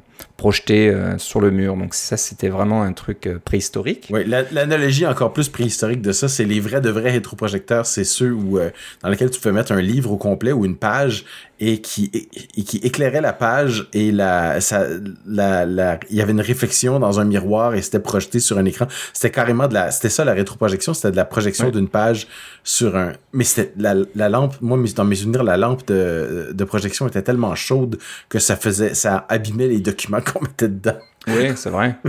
projetées 0.44 0.90
euh, 0.90 1.18
sur 1.18 1.40
le 1.40 1.52
mur. 1.52 1.78
Donc 1.78 1.94
ça, 1.94 2.18
c'était 2.18 2.50
vraiment 2.50 2.84
un 2.84 2.92
truc 2.92 3.30
préhistorique. 3.46 4.10
Oui, 4.12 4.26
l'analogie 4.52 5.08
encore 5.08 5.32
plus 5.32 5.48
préhistorique 5.48 6.02
de 6.02 6.12
ça, 6.12 6.28
c'est 6.28 6.44
les 6.44 6.60
vrais 6.60 6.82
de 6.82 6.90
vrais 6.90 7.12
rétroprojecteurs. 7.12 7.86
C'est 7.86 8.04
ceux 8.04 8.34
où, 8.34 8.60
dans 9.02 9.10
lesquels 9.10 9.30
tu 9.30 9.40
peux 9.40 9.54
mettre 9.54 9.72
un 9.72 9.82
livre 9.82 10.12
au 10.12 10.18
complet 10.18 10.52
ou 10.52 10.66
une 10.66 10.76
page 10.76 11.24
et 11.66 11.80
qui, 11.80 12.12
et, 12.58 12.64
qui 12.64 12.78
éclairait 12.78 13.22
la 13.22 13.32
page 13.32 13.88
et 13.94 14.12
la, 14.12 14.60
ça, 14.60 14.86
la, 15.26 15.66
la, 15.66 15.98
il 16.10 16.18
y 16.18 16.22
avait 16.22 16.34
une 16.34 16.42
réflexion 16.42 17.00
dans 17.00 17.22
un 17.22 17.24
miroir 17.24 17.74
et 17.74 17.82
c'était 17.82 18.00
projeté 18.00 18.40
sur 18.40 18.58
un 18.58 18.66
écran. 18.66 18.88
C'était 19.14 19.32
carrément 19.32 19.68
de 19.70 19.74
la, 19.74 19.92
c'était 19.92 20.10
ça 20.10 20.26
la 20.26 20.34
rétroprojection, 20.34 20.94
c'était 20.94 21.12
de 21.12 21.16
la 21.16 21.26
projection 21.26 21.70
d'une 21.70 21.88
page 21.88 22.28
sur 22.66 22.98
un, 22.98 23.14
mais 23.32 23.46
c'était 23.46 23.72
la, 23.78 23.96
la 24.16 24.28
lampe, 24.28 24.56
moi 24.62 24.78
dans 24.96 25.06
mes 25.06 25.16
souvenirs, 25.16 25.44
la 25.44 25.56
lampe 25.56 25.88
de, 25.88 26.50
de 26.54 26.64
projection 26.66 27.08
était 27.08 27.22
tellement 27.22 27.56
chaude 27.56 27.98
que 28.28 28.40
ça 28.40 28.58
faisait, 28.58 28.94
ça 28.94 29.26
abîmait 29.30 29.68
les 29.68 29.80
documents 29.80 30.22
qu'on 30.34 30.42
mettait 30.42 30.68
dedans. 30.68 30.98
Oui, 31.28 31.52
c'est 31.56 31.70
vrai. 31.70 31.96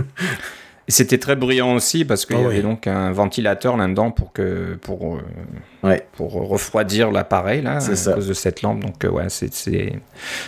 C'était 0.87 1.17
très 1.17 1.35
bruyant 1.35 1.73
aussi 1.73 2.05
parce 2.05 2.27
qu'il 2.27 2.37
y 2.37 2.43
ah 2.43 2.45
avait 2.45 2.61
donc 2.61 2.85
un 2.85 3.11
ventilateur 3.11 3.75
là-dedans 3.75 4.11
pour 4.11 4.31
que 4.33 4.77
pour 4.81 5.17
euh, 5.83 5.97
pour 6.13 6.33
refroidir 6.33 7.11
l'appareil 7.11 7.63
là 7.63 7.77
à 7.77 8.13
cause 8.13 8.27
de 8.27 8.33
cette 8.33 8.61
lampe. 8.61 8.81
Donc 8.81 9.03
euh, 9.03 9.09
ouais, 9.09 9.29
c'est 9.29 9.49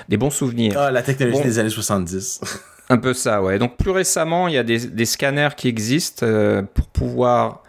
des 0.07 0.17
bons 0.17 0.29
souvenirs. 0.29 0.75
Ah, 0.77 0.91
la 0.91 1.01
technologie 1.01 1.41
des 1.41 1.57
années 1.57 1.71
70. 1.71 2.41
un 2.89 2.97
peu 2.97 3.15
ça, 3.15 3.41
ouais. 3.41 3.57
Donc 3.57 3.77
plus 3.77 3.89
récemment, 3.89 4.47
il 4.47 4.53
y 4.53 4.59
a 4.59 4.63
des, 4.63 4.85
des 4.85 5.05
scanners 5.05 5.55
qui 5.57 5.69
existent 5.69 6.25
euh, 6.27 6.61
pour 6.61 6.85
pouvoir 6.85 7.63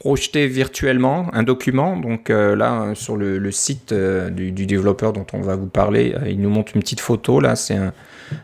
projeter 0.00 0.48
virtuellement 0.48 1.28
un 1.34 1.44
document. 1.44 1.96
Donc 1.96 2.30
là, 2.30 2.94
sur 2.94 3.16
le, 3.16 3.38
le 3.38 3.50
site 3.52 3.92
du, 3.92 4.50
du, 4.50 4.64
développeur 4.64 5.12
dont 5.12 5.26
on 5.34 5.42
va 5.42 5.56
vous 5.56 5.66
parler, 5.66 6.16
il 6.26 6.40
nous 6.40 6.48
montre 6.48 6.72
une 6.74 6.80
petite 6.80 7.00
photo. 7.00 7.38
Là, 7.38 7.54
c'est 7.54 7.76
un, 7.76 7.92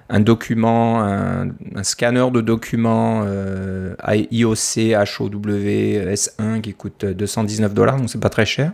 un 0.09 0.21
document, 0.21 1.03
un, 1.03 1.49
scanner 1.83 2.27
de 2.33 2.41
documents 2.41 3.23
euh, 3.25 3.95
IOC 4.07 4.95
HOW 4.95 5.41
S1 6.15 6.61
qui 6.61 6.75
coûte 6.75 7.05
219 7.05 7.75
dollars, 7.75 7.97
donc 7.97 8.11
c'est 8.11 8.21
pas 8.21 8.29
très 8.29 8.47
cher. 8.47 8.73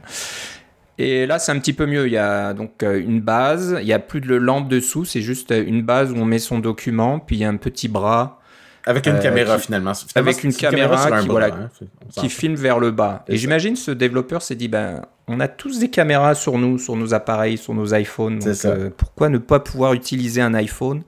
Et 0.98 1.26
là, 1.26 1.38
c'est 1.38 1.52
un 1.52 1.58
petit 1.58 1.72
peu 1.72 1.86
mieux. 1.86 2.06
Il 2.06 2.12
y 2.12 2.18
a 2.18 2.52
donc 2.52 2.82
euh, 2.82 3.00
une 3.00 3.20
base, 3.20 3.76
il 3.80 3.86
y 3.86 3.92
a 3.92 3.98
plus 3.98 4.20
de 4.20 4.34
lampe 4.34 4.68
dessous, 4.68 5.04
c'est 5.04 5.22
juste 5.22 5.52
une 5.52 5.82
base 5.82 6.12
où 6.12 6.16
on 6.16 6.24
met 6.24 6.38
son 6.38 6.58
document, 6.58 7.18
puis 7.18 7.36
il 7.36 7.38
y 7.40 7.44
a 7.44 7.48
un 7.48 7.56
petit 7.56 7.88
bras 7.88 8.41
avec 8.84 9.06
une 9.06 9.16
euh, 9.16 9.20
caméra 9.20 9.58
finalement. 9.58 9.92
Avec 10.14 10.44
une, 10.44 10.52
caméra, 10.52 11.20
qui, 11.20 11.28
voilà, 11.28 11.46
hein, 11.46 11.70
qui 12.10 12.28
filme 12.28 12.54
vers 12.54 12.78
le 12.78 12.90
bas. 12.90 13.24
Et 13.28 13.36
j'imagine 13.36 13.76
ce 13.76 13.90
développeur 13.90 14.42
s'est 14.42 14.54
dit 14.54 14.68
ben 14.68 15.02
on 15.28 15.40
a 15.40 15.48
tous 15.48 15.78
des 15.78 15.88
caméras 15.88 16.34
sur 16.34 16.58
nous, 16.58 16.78
sur 16.78 16.96
nos 16.96 17.14
appareils, 17.14 17.58
sur 17.58 17.74
nos 17.74 17.94
iPhones. 17.94 18.40
Donc, 18.40 18.64
euh, 18.64 18.90
pourquoi 18.96 19.28
ne 19.28 19.38
pas 19.38 19.60
pouvoir 19.60 19.94
utiliser 19.94 20.40
un 20.40 20.54
iPhone 20.54 21.02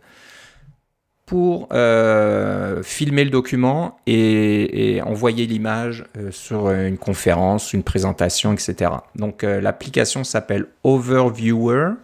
pour 1.26 1.68
euh, 1.72 2.82
filmer 2.82 3.24
le 3.24 3.30
document 3.30 3.96
et, 4.06 5.00
envoyer 5.04 5.46
l'image 5.46 6.04
sur 6.30 6.70
une 6.70 6.98
conférence, 6.98 7.72
une 7.72 7.82
présentation, 7.82 8.52
etc. 8.52 8.90
Donc 9.16 9.42
l'application 9.42 10.22
s'appelle 10.22 10.66
Overviewer. 10.84 11.94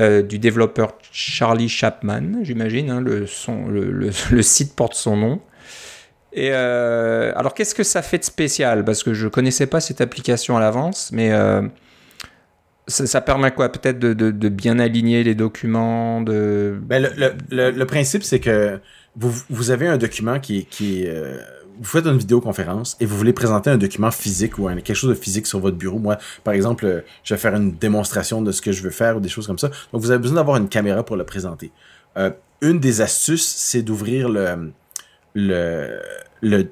Euh, 0.00 0.22
du 0.22 0.40
développeur 0.40 0.98
Charlie 1.12 1.68
Chapman, 1.68 2.42
j'imagine. 2.42 2.90
Hein, 2.90 3.00
le, 3.00 3.26
le, 4.30 4.42
site 4.42 4.74
porte 4.74 4.94
son 4.94 5.16
nom. 5.16 5.40
Et 6.32 6.48
euh, 6.50 7.32
alors, 7.36 7.54
qu'est-ce 7.54 7.76
que 7.76 7.84
ça 7.84 8.02
fait 8.02 8.18
de 8.18 8.24
spécial? 8.24 8.84
Parce 8.84 9.04
que 9.04 9.14
je 9.14 9.28
connaissais 9.28 9.68
pas 9.68 9.78
cette 9.80 10.00
application 10.00 10.56
à 10.56 10.60
l'avance, 10.60 11.12
mais 11.12 11.32
euh, 11.32 11.62
ça, 12.88 13.20
permet 13.20 13.52
quoi? 13.52 13.68
Peut-être 13.68 14.00
de, 14.00 14.48
bien 14.48 14.80
aligner 14.80 15.22
les 15.22 15.36
documents 15.36 16.22
de... 16.22 16.76
Ben, 16.82 17.08
le, 17.50 17.84
principe, 17.84 18.24
c'est 18.24 18.40
que 18.40 18.80
vous, 19.14 19.32
vous, 19.48 19.70
avez 19.70 19.86
un 19.86 19.96
document 19.96 20.40
qui, 20.40 20.66
qui 20.66 21.06
vous 21.78 21.84
faites 21.84 22.06
une 22.06 22.18
vidéoconférence 22.18 22.96
et 23.00 23.06
vous 23.06 23.16
voulez 23.16 23.32
présenter 23.32 23.70
un 23.70 23.76
document 23.76 24.10
physique 24.10 24.58
ou 24.58 24.68
quelque 24.68 24.94
chose 24.94 25.10
de 25.10 25.14
physique 25.14 25.46
sur 25.46 25.60
votre 25.60 25.76
bureau. 25.76 25.98
Moi, 25.98 26.18
par 26.42 26.54
exemple, 26.54 26.86
euh, 26.86 27.00
je 27.22 27.34
vais 27.34 27.40
faire 27.40 27.54
une 27.54 27.72
démonstration 27.72 28.42
de 28.42 28.52
ce 28.52 28.62
que 28.62 28.72
je 28.72 28.82
veux 28.82 28.90
faire 28.90 29.16
ou 29.16 29.20
des 29.20 29.28
choses 29.28 29.46
comme 29.46 29.58
ça. 29.58 29.68
Donc, 29.92 30.02
vous 30.02 30.10
avez 30.10 30.20
besoin 30.20 30.36
d'avoir 30.36 30.56
une 30.56 30.68
caméra 30.68 31.04
pour 31.04 31.16
le 31.16 31.24
présenter. 31.24 31.72
Euh, 32.16 32.30
une 32.60 32.80
des 32.80 33.00
astuces, 33.00 33.46
c'est 33.46 33.82
d'ouvrir 33.82 34.28
le, 34.28 34.72
le, 35.34 36.70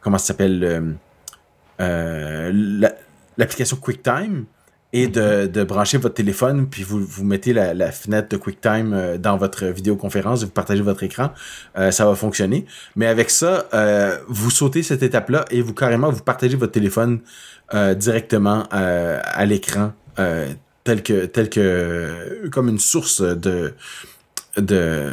comment 0.00 0.18
s'appelle, 0.18 0.96
euh, 1.80 2.92
l'application 3.36 3.76
QuickTime 3.76 4.44
et 4.94 5.08
de, 5.08 5.46
de, 5.46 5.64
brancher 5.64 5.98
votre 5.98 6.14
téléphone, 6.14 6.68
puis 6.70 6.84
vous, 6.84 7.04
vous 7.04 7.24
mettez 7.24 7.52
la, 7.52 7.74
la 7.74 7.90
fenêtre 7.90 8.28
de 8.28 8.36
QuickTime 8.36 8.92
euh, 8.92 9.18
dans 9.18 9.36
votre 9.36 9.66
vidéoconférence, 9.66 10.44
vous 10.44 10.50
partagez 10.50 10.82
votre 10.82 11.02
écran, 11.02 11.32
euh, 11.76 11.90
ça 11.90 12.06
va 12.06 12.14
fonctionner. 12.14 12.64
Mais 12.94 13.08
avec 13.08 13.28
ça, 13.28 13.66
euh, 13.74 14.16
vous 14.28 14.52
sautez 14.52 14.84
cette 14.84 15.02
étape-là 15.02 15.46
et 15.50 15.62
vous 15.62 15.74
carrément 15.74 16.10
vous 16.10 16.22
partagez 16.22 16.56
votre 16.56 16.72
téléphone 16.72 17.20
directement 17.96 18.68
à 18.70 19.46
l'écran, 19.46 19.94
tel 20.84 21.02
que 21.02 21.24
tel 21.24 21.48
que 21.48 22.46
comme 22.52 22.68
une 22.68 22.78
source 22.78 23.20
de 23.20 23.74
de 24.56 25.10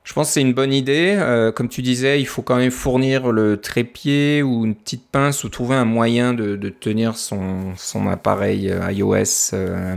je 0.05 0.15
pense 0.15 0.29
que 0.29 0.35
c'est 0.35 0.41
une 0.41 0.53
bonne 0.53 0.73
idée. 0.73 1.15
Euh, 1.17 1.53
comme 1.53 1.69
tu 1.69 1.81
disais, 1.81 2.21
il 2.21 2.27
faut 2.27 2.43
quand 2.43 2.57
même 2.57 2.73
fournir 2.73 3.31
le 3.31 3.59
trépied 3.59 4.43
ou 4.43 4.65
une 4.65 4.75
petite 4.75 5.07
pince 5.07 5.45
ou 5.45 5.49
trouver 5.49 5.77
un 5.77 5.85
moyen 5.85 6.35
de, 6.35 6.69
tenir 6.69 7.17
son, 7.17 7.75
appareil 8.11 8.71
euh, 8.71 8.91
iOS 8.91 9.55
euh, 9.55 9.97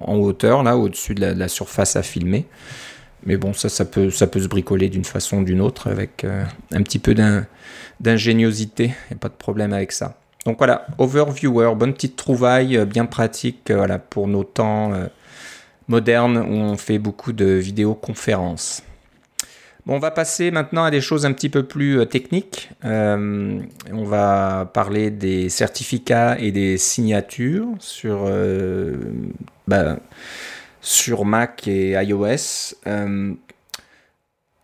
en 0.00 0.16
hauteur, 0.16 0.62
là, 0.64 0.76
au-dessus 0.76 1.14
de, 1.14 1.24
la 1.24 1.48
surface 1.48 1.94
à 1.94 2.02
filmer. 2.02 2.46
mais 3.24 3.36
bon, 3.36 3.52
ça, 3.52 3.68
ça 3.68 3.84
peut, 3.84 4.10
ça 4.10 4.26
peut 4.26 4.40
se 4.40 4.48
bricoler 4.48 4.88
d'une 4.88 5.04
façon 5.04 5.38
ou 5.38 5.44
d'une 5.44 5.60
autre 5.60 5.88
avec 5.88 6.26
un 6.72 6.82
petit 6.82 6.98
peu 6.98 7.14
d'ingéniosité. 8.00 8.84
Il 8.84 9.12
n'y 9.12 9.16
a 9.16 9.20
pas 9.20 9.28
de 9.28 9.34
problème 9.34 9.72
avec 9.72 9.92
ça. 9.92 10.18
Donc 10.46 10.58
voilà, 10.58 10.86
Overviewer, 10.98 11.74
bonne 11.76 11.92
petite 11.92 12.16
trouvaille, 12.16 12.84
bien 12.86 13.06
pratique 13.06 13.70
voilà, 13.70 13.98
pour 13.98 14.26
nos 14.26 14.44
temps 14.44 14.92
modernes 15.88 16.38
où 16.38 16.54
on 16.54 16.76
fait 16.76 16.98
beaucoup 16.98 17.32
de 17.32 17.44
vidéoconférences 17.44 18.82
on 19.88 19.98
va 19.98 20.10
passer 20.10 20.50
maintenant 20.50 20.84
à 20.84 20.90
des 20.90 21.00
choses 21.00 21.24
un 21.24 21.32
petit 21.32 21.48
peu 21.48 21.62
plus 21.62 21.98
euh, 21.98 22.04
techniques. 22.04 22.70
Euh, 22.84 23.60
on 23.92 24.04
va 24.04 24.70
parler 24.72 25.10
des 25.10 25.48
certificats 25.48 26.38
et 26.38 26.52
des 26.52 26.76
signatures 26.76 27.68
sur, 27.78 28.24
euh, 28.26 28.96
bah, 29.66 29.96
sur 30.80 31.24
Mac 31.24 31.66
et 31.66 31.92
iOS. 31.92 32.74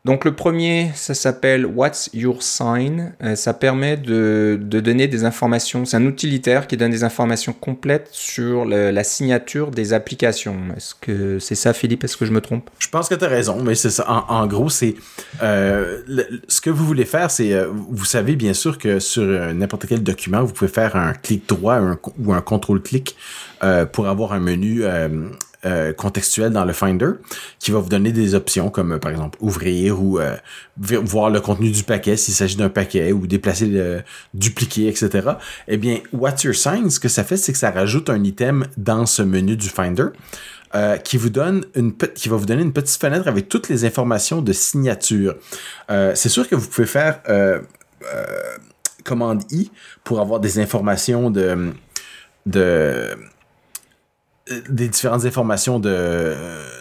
Donc 0.05 0.27
le 0.27 0.35
premier, 0.35 0.91
ça 0.95 1.15
s'appelle 1.15 1.65
What's 1.65 2.11
Your 2.13 2.43
Sign? 2.43 3.15
Euh, 3.23 3.37
ça 3.37 3.55
permet 3.55 3.97
de, 3.97 4.61
donner 4.61 5.09
des 5.09 5.25
informations. 5.25 5.87
C'est 5.87 5.97
un 5.97 6.05
utilitaire 6.05 6.67
qui 6.67 6.77
donne 6.77 6.91
des 6.91 7.05
informations 7.05 7.55
complètes 7.55 8.11
sur 8.13 8.67
la 8.67 9.03
signature 9.03 9.71
des 9.71 9.95
applications. 9.95 10.59
Est-ce 10.77 10.95
que 10.95 11.39
c'est 11.39 11.55
ça, 11.55 11.73
Philippe? 11.73 12.05
Est-ce 12.05 12.19
que 12.19 12.27
je 12.27 12.33
me 12.33 12.43
trompe? 12.43 12.69
Je 12.81 12.89
pense 12.89 13.09
que 13.09 13.15
tu 13.15 13.25
as 13.25 13.29
raison, 13.29 13.63
mais 13.63 13.75
c'est 13.75 13.89
ça. 13.89 14.05
En, 14.29 14.47
gros, 14.47 14.69
c'est 14.69 14.95
euh, 15.43 16.03
ce 16.49 16.61
que 16.61 16.69
vous 16.69 16.85
voulez 16.85 17.07
faire, 17.07 17.31
c'est 17.31 17.55
euh, 17.55 17.69
vous 17.73 18.05
savez 18.05 18.37
bien 18.37 18.53
sûr 18.53 18.77
que 18.77 18.99
sur 18.99 19.23
n'importe 19.55 19.87
quel 19.87 20.03
document, 20.03 20.45
vous 20.45 20.53
pouvez 20.53 20.71
faire 20.71 20.97
un 20.97 21.15
clic 21.15 21.49
droit 21.49 21.81
ou 22.19 22.35
un 22.35 22.43
contrôle 22.43 22.83
clic 22.83 23.17
pour 23.93 24.09
avoir 24.09 24.35
un 24.35 24.41
menu 24.41 24.85
euh, 25.67 25.93
contextuel 25.93 26.53
dans 26.53 26.65
le 26.65 26.73
Finder 26.73 27.13
qui 27.59 27.71
va 27.71 27.79
vous 27.79 27.89
donner 27.89 28.13
des 28.13 28.35
options 28.35 28.69
comme 28.69 28.93
euh, 28.93 28.99
par 28.99 29.11
exemple 29.11 29.39
ouvrir 29.41 30.03
ou 30.03 30.19
euh, 30.19 30.37
voir 30.77 31.31
le 31.31 31.41
contenu 31.41 31.71
du 31.71 31.85
paquet 31.85 32.17
s'il 32.17 32.35
s'agit 32.35 32.57
d'un 32.57 32.69
paquet 32.69 33.13
ou 33.13 33.27
déplacer, 33.27 33.67
le, 33.67 34.03
dupliquer, 34.35 34.89
etc. 34.89 35.31
Eh 35.67 35.77
bien, 35.79 36.01
What's 36.13 36.45
Your 36.45 36.55
Sign, 36.55 36.91
ce 36.91 37.01
que 37.01 37.09
ça 37.09 37.25
fait, 37.25 37.39
c'est 37.39 37.53
que 37.53 37.59
ça 37.59 37.71
rajoute 37.71 38.11
un 38.11 38.23
item 38.25 38.67
dans 38.77 39.07
ce 39.07 39.23
menu 39.23 39.57
du 39.57 39.69
Finder. 39.69 40.09
qui 41.05 41.17
vous 41.17 41.31
donne 41.31 41.65
une 41.75 41.95
qui 41.97 42.29
va 42.29 42.37
vous 42.37 42.47
donner 42.47 42.63
une 42.63 42.73
petite 42.73 43.01
fenêtre 43.01 43.29
avec 43.29 43.49
toutes 43.49 43.69
les 43.69 43.85
informations 43.85 44.43
de 44.43 44.53
signature. 44.53 45.37
c'est 45.89 46.29
sûr 46.29 46.49
que 46.49 46.57
vous 46.57 46.69
pouvez 46.69 46.87
faire 46.87 47.21
commande 49.05 49.43
I 49.53 49.71
pour 50.03 50.21
avoir 50.21 50.41
des 50.41 50.59
informations 50.59 51.31
de 51.31 51.73
de 52.47 53.17
des 54.69 54.89
différentes 54.89 55.25
informations 55.25 55.79
de, 55.79 56.35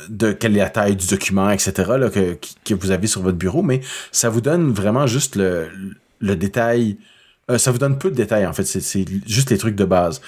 de 0.10 0.32
quelle 0.34 0.56
est 0.56 0.60
la 0.60 0.70
taille 0.70 0.96
du 0.96 1.08
document, 1.08 1.50
etc., 1.50 1.72
là, 1.98 2.10
que, 2.10 2.38
que 2.66 2.74
vous 2.74 2.92
avez 2.92 3.08
sur 3.08 3.22
votre 3.22 3.38
bureau, 3.38 3.62
mais 3.62 3.82
ça 4.12 4.30
vous 4.30 4.42
donne 4.42 4.72
vraiment 4.72 5.08
juste 5.08 5.36
le, 5.36 5.70
le 6.20 6.36
détail. 6.36 6.98
Euh, 7.52 7.58
ça 7.58 7.72
vous 7.72 7.78
donne 7.78 7.98
peu 7.98 8.10
de 8.10 8.16
détails, 8.16 8.46
en 8.46 8.54
fait. 8.54 8.64
C'est 8.64 9.06
juste 9.28 9.50
les 9.50 9.58
trucs 9.58 9.76
de 9.76 9.86
base. 9.86 10.22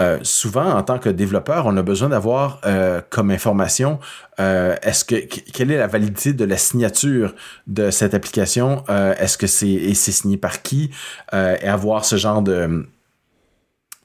Euh, 0.00 0.18
souvent, 0.22 0.70
en 0.70 0.82
tant 0.82 0.98
que 0.98 1.08
développeur, 1.08 1.66
on 1.66 1.76
a 1.76 1.82
besoin 1.82 2.10
d'avoir 2.10 2.60
euh, 2.66 3.00
comme 3.10 3.30
information 3.30 3.98
est-ce 4.40 5.04
que 5.04 5.16
quelle 5.16 5.72
est 5.72 5.78
la 5.78 5.88
validité 5.88 6.32
de 6.32 6.44
la 6.44 6.56
signature 6.56 7.34
de 7.66 7.90
cette 7.90 8.14
application 8.14 8.84
Est-ce 8.86 9.36
que 9.36 9.48
c'est 9.48 9.66
et 9.66 9.94
c'est 9.94 10.12
signé 10.12 10.36
par 10.36 10.62
qui 10.62 10.92
Et 11.32 11.66
avoir 11.66 12.04
ce 12.04 12.14
genre 12.14 12.40
de 12.40 12.86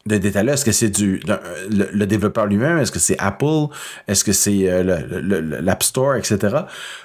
de 0.06 0.18
détails-là? 0.18 0.54
Est-ce 0.54 0.66
que 0.66 0.72
c'est 0.72 0.90
du 0.90 1.22
le, 1.70 2.06
développeur 2.06 2.46
lui-même? 2.46 2.78
Est-ce 2.78 2.92
que 2.92 3.00
c'est 3.00 3.18
Apple? 3.20 3.68
Est-ce 4.08 4.24
que 4.24 4.34
c'est 4.34 4.70
euh, 4.70 4.84
l'App 5.62 5.84
Store, 5.84 6.16
etc.? 6.16 6.58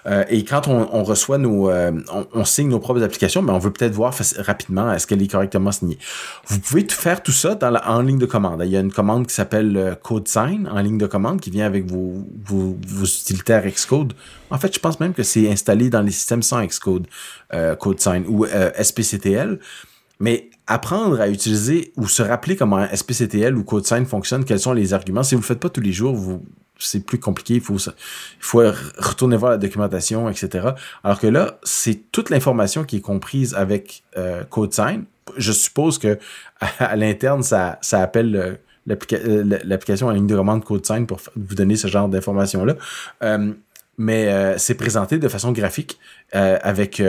Euh, 0.07 0.25
et 0.29 0.45
quand 0.45 0.69
on, 0.69 1.05
reçoit 1.05 1.39
nos... 1.39 1.71
Euh, 1.71 1.93
on, 2.35 2.45
signe 2.45 2.69
nos 2.69 2.81
propres 2.81 3.03
applications, 3.03 3.43
mais 3.43 3.53
on 3.53 3.59
veut 3.59 3.71
peut-être 3.71 3.93
voir 3.93 4.15
rapidement 4.39 4.93
est-ce 4.93 5.07
qu'elle 5.07 5.23
est 5.23 5.31
correctement 5.31 5.71
signée. 5.71 5.99
Vous 6.47 6.59
pouvez 6.59 6.87
tout 6.87 6.97
faire 6.97 7.23
tout 7.23 7.33
ça 7.33 7.55
dans 7.55 7.75
en 7.87 8.03
ligne 8.03 8.19
de 8.19 8.27
commande. 8.27 8.63
Il 8.65 8.71
y 8.71 8.77
a 8.77 8.81
une 8.81 8.93
commande 8.93 9.27
qui 9.27 9.35
s'appelle 9.35 9.97
CodeSign 10.03 10.69
en 10.69 10.81
ligne 10.81 10.99
de 10.99 11.07
commande 11.07 11.41
qui 11.41 11.51
vient 11.51 11.67
avec 11.67 11.87
vos, 11.87 12.27
vos, 12.45 12.77
vos 12.87 13.05
utilitaires 13.05 13.65
Xcode. 13.67 14.15
En 14.51 14.59
fait, 14.59 14.75
je 14.75 14.81
pense 14.81 14.99
même 14.99 15.13
que 15.13 15.23
c'est 15.23 15.51
installé 15.51 15.91
dans 15.91 16.03
les 16.03 16.11
systèmes 16.11 16.43
sans 16.43 16.65
Xcode, 16.65 17.07
CodeSign 17.79 18.25
ou 18.27 18.47
SPCTL. 18.47 19.59
Mais 20.21 20.51
apprendre 20.69 21.21
à 21.21 21.29
utiliser 21.29 21.93
ou 21.97 22.07
se 22.07 22.23
rappeler 22.23 22.55
comment 22.55 22.87
SPCTL 22.95 23.57
ou 23.57 23.65
CodeSign 23.65 24.05
fonctionne, 24.05 24.45
quels 24.45 24.61
sont 24.61 24.75
les 24.75 24.93
arguments. 24.93 25.23
Si 25.23 25.35
vous 25.35 25.41
le 25.41 25.47
faites 25.47 25.59
pas 25.59 25.71
tous 25.71 25.81
les 25.81 25.93
jours, 25.93 26.41
c'est 26.79 27.01
plus 27.01 27.19
compliqué. 27.19 27.55
Il 27.55 27.61
faut, 27.63 28.63
retourner 28.99 29.39
voir 29.39 29.53
la 29.53 29.57
documentation, 29.57 30.29
etc. 30.29 30.69
Alors 31.03 31.19
que 31.19 31.27
là, 31.27 31.59
c'est 31.63 32.13
toute 32.13 32.29
l'information 32.29 32.85
qui 32.85 32.99
est 32.99 33.01
comprise 33.01 33.55
avec 33.55 34.05
euh, 34.19 34.45
CodeSign. 34.45 35.05
Je 35.39 35.53
suppose 35.53 35.99
que 35.99 36.19
à, 36.61 36.97
l'interne, 36.97 37.43
ça, 37.43 37.79
appelle 37.93 38.61
euh, 38.87 39.61
l'application 39.65 40.09
en 40.09 40.11
ligne 40.11 40.27
de 40.27 40.37
commande 40.37 40.65
CodeSign 40.65 41.07
pour 41.07 41.21
vous 41.35 41.55
donner 41.55 41.77
ce 41.77 41.89
genre 41.89 42.09
d'informations-là. 42.09 42.75
Euh, 43.23 43.53
mais 43.97 44.29
euh, 44.29 44.59
c'est 44.59 44.75
présenté 44.75 45.19
de 45.19 45.29
façon 45.29 45.51
graphique 45.51 45.99
avec 46.33 47.03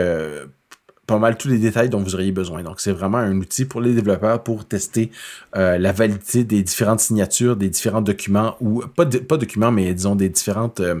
pas 1.10 1.18
mal 1.18 1.36
tous 1.36 1.48
les 1.48 1.58
détails 1.58 1.88
dont 1.88 2.00
vous 2.00 2.14
auriez 2.14 2.30
besoin. 2.30 2.62
Donc, 2.62 2.80
c'est 2.80 2.92
vraiment 2.92 3.18
un 3.18 3.36
outil 3.36 3.64
pour 3.64 3.80
les 3.80 3.94
développeurs 3.94 4.44
pour 4.44 4.64
tester 4.64 5.10
euh, 5.56 5.76
la 5.76 5.90
validité 5.90 6.44
des 6.44 6.62
différentes 6.62 7.00
signatures, 7.00 7.56
des 7.56 7.68
différents 7.68 8.00
documents, 8.00 8.56
ou 8.60 8.82
pas, 8.86 9.06
pas 9.06 9.36
documents, 9.36 9.72
mais 9.72 9.92
disons 9.92 10.14
des 10.14 10.28
différentes 10.28 10.78
euh, 10.78 11.00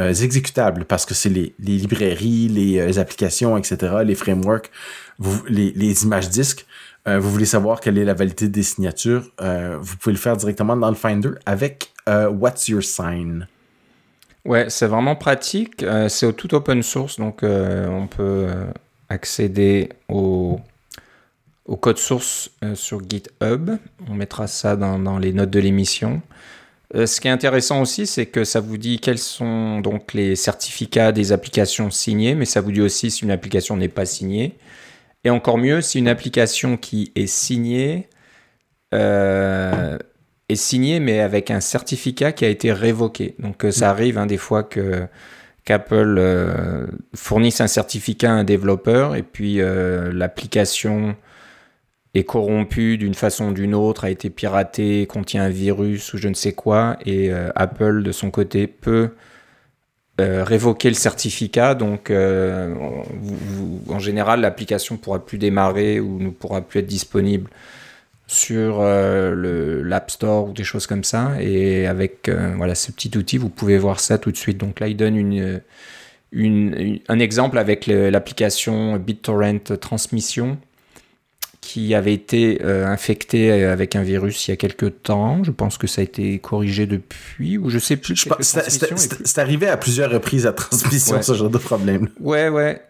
euh, 0.00 0.14
exécutables, 0.14 0.86
parce 0.86 1.04
que 1.04 1.12
c'est 1.12 1.28
les, 1.28 1.54
librairies, 1.58 2.48
les 2.48 2.98
applications, 2.98 3.58
etc., 3.58 3.96
les 4.06 4.14
frameworks, 4.14 4.70
les, 5.48 5.72
les, 5.72 6.04
images 6.04 6.30
disques. 6.30 6.64
vous 7.06 7.30
voulez 7.30 7.44
savoir 7.44 7.80
quelle 7.80 7.98
est 7.98 8.06
la 8.06 8.14
validité 8.14 8.48
des 8.48 8.62
signatures, 8.62 9.24
vous 9.38 9.96
pouvez 9.98 10.14
le 10.14 10.18
faire 10.18 10.36
directement 10.38 10.76
dans 10.78 10.88
le 10.88 10.94
Finder 10.94 11.32
avec 11.44 11.92
What's 12.06 12.68
Your 12.68 12.82
Sign? 12.82 13.46
Ouais, 14.46 14.70
c'est 14.70 14.86
vraiment 14.86 15.16
pratique. 15.16 15.84
c'est 16.08 16.32
tout 16.34 16.54
open 16.54 16.82
source, 16.82 17.18
donc 17.18 17.42
on 17.42 18.06
peut 18.06 18.46
accéder 19.10 19.90
au, 20.08 20.60
au 21.66 21.76
code 21.76 21.98
source 21.98 22.50
euh, 22.64 22.74
sur 22.74 23.00
GitHub. 23.06 23.70
On 24.08 24.14
mettra 24.14 24.46
ça 24.46 24.76
dans, 24.76 25.18
les 25.18 25.32
notes 25.32 25.50
de 25.50 25.60
l'émission. 25.60 26.22
Euh, 26.94 27.06
ce 27.06 27.20
qui 27.20 27.28
est 27.28 27.30
intéressant 27.30 27.80
aussi, 27.82 28.06
c'est 28.06 28.26
que 28.26 28.44
ça 28.44 28.60
vous 28.60 28.78
dit 28.78 28.98
quels 28.98 29.18
sont 29.18 29.80
donc 29.80 30.14
les 30.14 30.34
certificats 30.34 31.12
des 31.12 31.32
applications 31.32 31.90
signées, 31.90 32.34
mais 32.34 32.44
ça 32.44 32.60
vous 32.60 32.72
dit 32.72 32.80
aussi 32.80 33.10
si 33.10 33.24
une 33.24 33.30
application 33.30 33.76
n'est 33.76 33.88
pas 33.88 34.06
signée. 34.06 34.56
Et 35.22 35.30
encore 35.30 35.58
mieux, 35.58 35.82
si 35.82 35.98
une 35.98 36.08
application 36.08 36.76
qui 36.76 37.12
est 37.14 37.28
signée 37.28 38.08
euh, 38.94 39.98
est 40.48 40.56
signée, 40.56 40.98
mais 40.98 41.20
avec 41.20 41.52
un 41.52 41.60
certificat 41.60 42.32
qui 42.32 42.44
a 42.44 42.48
été 42.48 42.72
révoqué. 42.72 43.36
Donc 43.38 43.64
ça 43.70 43.86
mm. 43.86 43.90
arrive 43.90 44.18
hein, 44.18 44.26
des 44.26 44.38
fois 44.38 44.64
que 44.64 45.06
qu'Apple 45.64 46.16
euh, 46.18 46.86
fournisse 47.14 47.60
un 47.60 47.66
certificat 47.66 48.30
à 48.30 48.34
un 48.34 48.44
développeur 48.44 49.14
et 49.14 49.22
puis 49.22 49.60
euh, 49.60 50.12
l'application 50.12 51.16
est 52.14 52.24
corrompue 52.24 52.98
d'une 52.98 53.14
façon 53.14 53.50
ou 53.50 53.52
d'une 53.52 53.74
autre, 53.74 54.04
a 54.04 54.10
été 54.10 54.30
piratée, 54.30 55.06
contient 55.06 55.44
un 55.44 55.48
virus 55.48 56.12
ou 56.12 56.18
je 56.18 56.28
ne 56.28 56.34
sais 56.34 56.52
quoi, 56.52 56.96
et 57.06 57.32
euh, 57.32 57.50
Apple 57.54 58.02
de 58.02 58.12
son 58.12 58.30
côté 58.30 58.66
peut 58.66 59.10
révoquer 60.18 60.90
le 60.90 60.96
certificat. 60.96 61.74
Donc, 61.74 62.10
en 62.10 63.98
général, 63.98 64.42
l'application 64.42 64.98
pourra 64.98 65.24
plus 65.24 65.38
démarrer 65.38 65.98
ou 65.98 66.18
ne 66.20 66.28
pourra 66.28 66.60
plus 66.60 66.80
être 66.80 66.86
disponible 66.86 67.48
sur 68.30 68.78
euh, 68.80 69.82
l'App 69.84 70.08
Store 70.08 70.48
ou 70.48 70.52
des 70.52 70.62
choses 70.62 70.86
comme 70.86 71.02
ça. 71.02 71.32
Et 71.40 71.88
avec 71.88 72.28
euh, 72.28 72.54
voilà, 72.56 72.76
ce 72.76 72.92
petit 72.92 73.10
outil, 73.18 73.38
vous 73.38 73.48
pouvez 73.48 73.76
voir 73.76 73.98
ça 73.98 74.18
tout 74.18 74.30
de 74.30 74.36
suite. 74.36 74.56
Donc 74.56 74.78
là, 74.78 74.86
il 74.86 74.96
donne 74.96 75.16
une, 75.16 75.60
une, 76.30 77.00
un 77.08 77.18
exemple 77.18 77.58
avec 77.58 77.88
l'application 77.88 78.96
BitTorrent 78.98 79.76
Transmission 79.80 80.58
qui 81.60 81.92
avait 81.94 82.14
été 82.14 82.60
euh, 82.62 82.86
infecté 82.86 83.64
avec 83.64 83.96
un 83.96 84.02
virus 84.02 84.46
il 84.46 84.52
y 84.52 84.54
a 84.54 84.56
quelques 84.56 85.02
temps. 85.02 85.42
Je 85.42 85.50
pense 85.50 85.76
que 85.76 85.88
ça 85.88 86.00
a 86.00 86.04
été 86.04 86.38
corrigé 86.38 86.86
depuis, 86.86 87.58
ou 87.58 87.68
je 87.68 87.80
sais 87.80 87.96
plus. 87.96 88.14
C'est 88.40 89.38
arrivé 89.38 89.66
à 89.66 89.76
plusieurs 89.76 90.10
reprises 90.10 90.46
à 90.46 90.52
transmission, 90.52 91.20
ce 91.20 91.34
genre 91.34 91.50
de 91.50 91.58
problème. 91.58 92.08
Ouais, 92.20 92.48
ouais. 92.48 92.80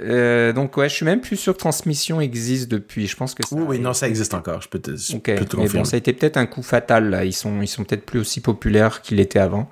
Euh, 0.00 0.52
donc 0.52 0.76
ouais, 0.76 0.88
je 0.88 0.94
suis 0.94 1.04
même 1.04 1.20
plus 1.20 1.36
sûr 1.36 1.52
que 1.54 1.58
Transmission 1.58 2.20
existe 2.20 2.68
depuis. 2.68 3.06
Je 3.06 3.16
pense 3.16 3.34
que 3.34 3.46
ça. 3.46 3.54
Oui, 3.54 3.64
oui, 3.68 3.78
non, 3.78 3.92
ça 3.92 4.08
existe 4.08 4.34
encore. 4.34 4.62
Je 4.62 4.68
peux 4.68 4.80
te, 4.80 4.90
confirmer. 4.90 5.64
Mais 5.64 5.68
bon, 5.68 5.84
ça 5.84 5.96
a 5.96 5.98
été 5.98 6.12
peut-être 6.12 6.36
un 6.36 6.46
coup 6.46 6.62
fatal. 6.62 7.10
Là. 7.10 7.24
Ils 7.24 7.32
sont, 7.32 7.60
ils 7.62 7.68
sont 7.68 7.84
peut-être 7.84 8.04
plus 8.04 8.18
aussi 8.18 8.40
populaires 8.40 9.02
qu'ils 9.02 9.18
l'étaient 9.18 9.38
avant. 9.38 9.70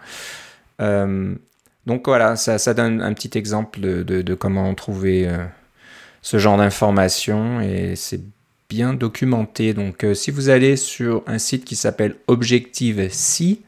Euh, 0.81 1.35
donc 1.87 2.07
voilà, 2.07 2.37
ça, 2.37 2.59
ça, 2.59 2.75
donne 2.75 3.01
un 3.01 3.13
petit 3.13 3.37
exemple 3.37 3.81
de, 3.81 4.03
de, 4.03 4.35
comment 4.35 4.73
trouver 4.75 5.27
euh, 5.27 5.45
ce 6.23 6.39
genre 6.39 6.59
d'informations 6.59 7.61
et 7.61 7.97
c'est 7.97 8.21
bien 8.69 8.93
documenté. 8.95 9.75
Donc 9.75 10.07
si 10.15 10.31
vous 10.31 10.51
allez 10.51 10.77
sur 10.77 11.25
un 11.27 11.39
site 11.39 11.65
qui 11.65 11.75
s'appelle 11.75 12.17
Objective-C, 12.27 13.63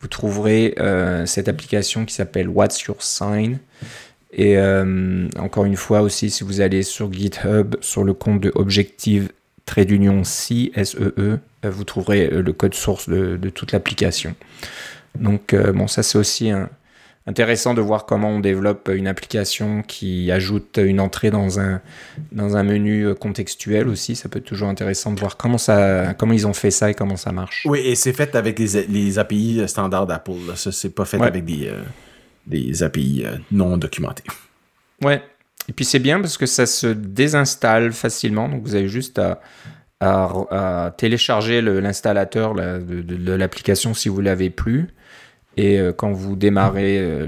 Vous 0.00 0.08
trouverez 0.08 0.74
cette 1.26 1.48
application 1.48 2.04
qui 2.06 2.14
s'appelle 2.14 2.48
What's 2.48 2.80
Your 2.82 3.02
Sign. 3.02 3.58
Et 4.32 4.56
encore 5.38 5.66
une 5.66 5.76
fois 5.76 6.00
aussi, 6.00 6.30
si 6.30 6.42
vous 6.42 6.62
allez 6.62 6.82
sur 6.82 7.12
GitHub, 7.12 7.76
sur 7.80 8.02
le 8.04 8.14
compte 8.14 8.40
de 8.40 8.50
Objective 8.54 9.28
trait 9.70 9.84
d'union 9.84 10.22
S-E-E, 10.22 11.38
euh, 11.64 11.70
vous 11.70 11.84
trouverez 11.84 12.28
euh, 12.32 12.42
le 12.42 12.52
code 12.52 12.74
source 12.74 13.08
de, 13.08 13.36
toute 13.50 13.70
l'application. 13.70 14.34
Donc, 15.18 15.54
euh, 15.54 15.72
bon, 15.72 15.86
ça 15.86 16.02
c'est 16.02 16.18
aussi 16.18 16.50
intéressant 17.26 17.74
de 17.74 17.80
voir 17.80 18.06
comment 18.06 18.30
on 18.30 18.40
développe 18.40 18.90
une 18.92 19.06
application 19.06 19.82
qui 19.82 20.30
ajoute 20.30 20.78
une 20.82 21.00
entrée 21.00 21.30
dans 21.30 21.60
un, 21.60 21.80
dans 22.32 22.56
un 22.56 22.62
menu 22.62 23.14
contextuel 23.14 23.88
aussi. 23.88 24.16
Ça 24.16 24.28
peut 24.28 24.38
être 24.38 24.46
toujours 24.46 24.68
intéressant 24.68 25.12
de 25.12 25.20
voir 25.20 25.36
comment, 25.36 25.58
ça, 25.58 26.14
comment 26.14 26.32
ils 26.32 26.46
ont 26.46 26.54
fait 26.54 26.70
ça 26.70 26.90
et 26.90 26.94
comment 26.94 27.16
ça 27.16 27.32
marche. 27.32 27.66
Oui, 27.66 27.80
et 27.80 27.94
c'est 27.94 28.12
fait 28.12 28.34
avec 28.34 28.58
les, 28.58 28.86
les 28.86 29.18
API 29.18 29.62
standards 29.66 30.06
d'Apple. 30.06 30.32
Ça, 30.56 30.72
c'est 30.72 30.94
pas 30.94 31.04
fait 31.04 31.20
avec 31.20 31.44
des, 31.44 31.72
des 32.46 32.82
API 32.82 33.24
non 33.52 33.76
documentés. 33.76 34.24
Ouais, 35.02 35.22
et 35.68 35.72
puis 35.72 35.84
c'est 35.84 35.98
bien 35.98 36.20
parce 36.20 36.36
que 36.36 36.46
ça 36.46 36.66
se 36.66 36.88
désinstalle 36.88 37.92
facilement. 37.92 38.48
Donc 38.48 38.62
vous 38.62 38.74
avez 38.74 38.88
juste 38.88 39.20
à, 39.20 39.40
à, 40.00 40.92
télécharger 40.96 41.60
l'installateur 41.60 42.54
de, 42.54 43.32
l'application 43.34 43.94
si 43.94 44.08
vous 44.08 44.20
l'avez 44.20 44.50
plus. 44.50 44.88
Et 45.60 45.78
euh, 45.78 45.92
quand 45.92 46.10
vous 46.10 46.36
démarrez 46.36 46.98
euh, 46.98 47.26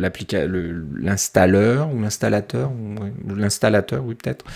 l'installeur 0.95 1.93
ou 1.93 2.01
l'installateur, 2.01 2.73
ou 2.73 3.35
l'installateur, 3.35 4.03
oui 4.07 4.15
peut-être, 4.15 4.47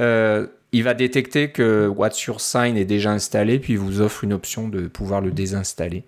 euh, 0.00 0.48
il 0.72 0.82
va 0.82 0.94
détecter 0.94 1.52
que 1.52 1.86
What's 1.86 2.24
Your 2.24 2.40
Sign 2.40 2.76
est 2.76 2.84
déjà 2.84 3.12
installé, 3.12 3.60
puis 3.60 3.74
il 3.74 3.78
vous 3.78 4.00
offre 4.00 4.24
une 4.24 4.32
option 4.32 4.66
de 4.66 4.88
pouvoir 4.88 5.20
le 5.20 5.30
désinstaller. 5.30 6.02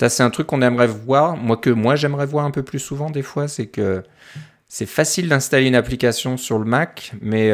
Ça, 0.00 0.08
c'est 0.08 0.22
un 0.22 0.30
truc 0.30 0.46
qu'on 0.46 0.62
aimerait 0.62 0.86
voir. 0.86 1.36
Moi, 1.36 1.58
que 1.58 1.68
moi, 1.68 1.94
j'aimerais 1.94 2.26
voir 2.26 2.46
un 2.46 2.50
peu 2.50 2.62
plus 2.62 2.78
souvent, 2.78 3.10
des 3.10 3.22
fois, 3.22 3.48
c'est 3.48 3.66
que 3.66 4.02
c'est 4.66 4.86
facile 4.86 5.28
d'installer 5.28 5.66
une 5.66 5.74
application 5.74 6.38
sur 6.38 6.58
le 6.58 6.64
Mac, 6.64 7.12
mais 7.20 7.52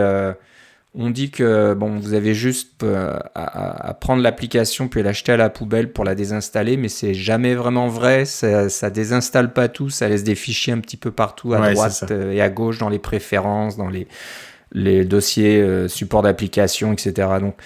on 0.95 1.11
dit 1.11 1.31
que 1.31 1.75
bon, 1.75 1.99
vous 1.99 2.15
avez 2.15 2.35
juste 2.35 2.83
euh, 2.83 3.19
à, 3.35 3.95
prendre 3.95 4.23
l'application 4.23 4.89
puis 4.89 5.03
l'acheter 5.03 5.33
à 5.33 5.37
la 5.37 5.51
poubelle 5.51 5.93
pour 5.93 6.05
la 6.05 6.15
désinstaller, 6.15 6.77
mais 6.77 6.89
c'est 6.89 7.15
jamais 7.15 7.55
vraiment 7.55 7.89
vrai. 7.89 8.25
Ça, 8.25 8.69
ça 8.69 8.91
désinstalle 8.91 9.53
pas 9.53 9.69
tout, 9.69 9.91
ça 9.91 10.09
laisse 10.09 10.25
des 10.25 10.35
fichiers 10.35 10.73
un 10.73 10.81
petit 10.81 10.97
peu 10.97 11.11
partout 11.11 11.55
à 11.55 11.73
droite 11.73 12.05
euh, 12.11 12.33
et 12.33 12.41
à 12.41 12.51
gauche 12.51 12.79
dans 12.79 12.89
les 12.89 12.99
préférences, 12.99 13.77
dans 13.77 13.89
les, 13.89 14.07
les 14.73 15.05
dossiers 15.05 15.89
support 15.89 16.23
d'application, 16.23 16.93
etc. 16.93 17.29
Donc 17.41 17.57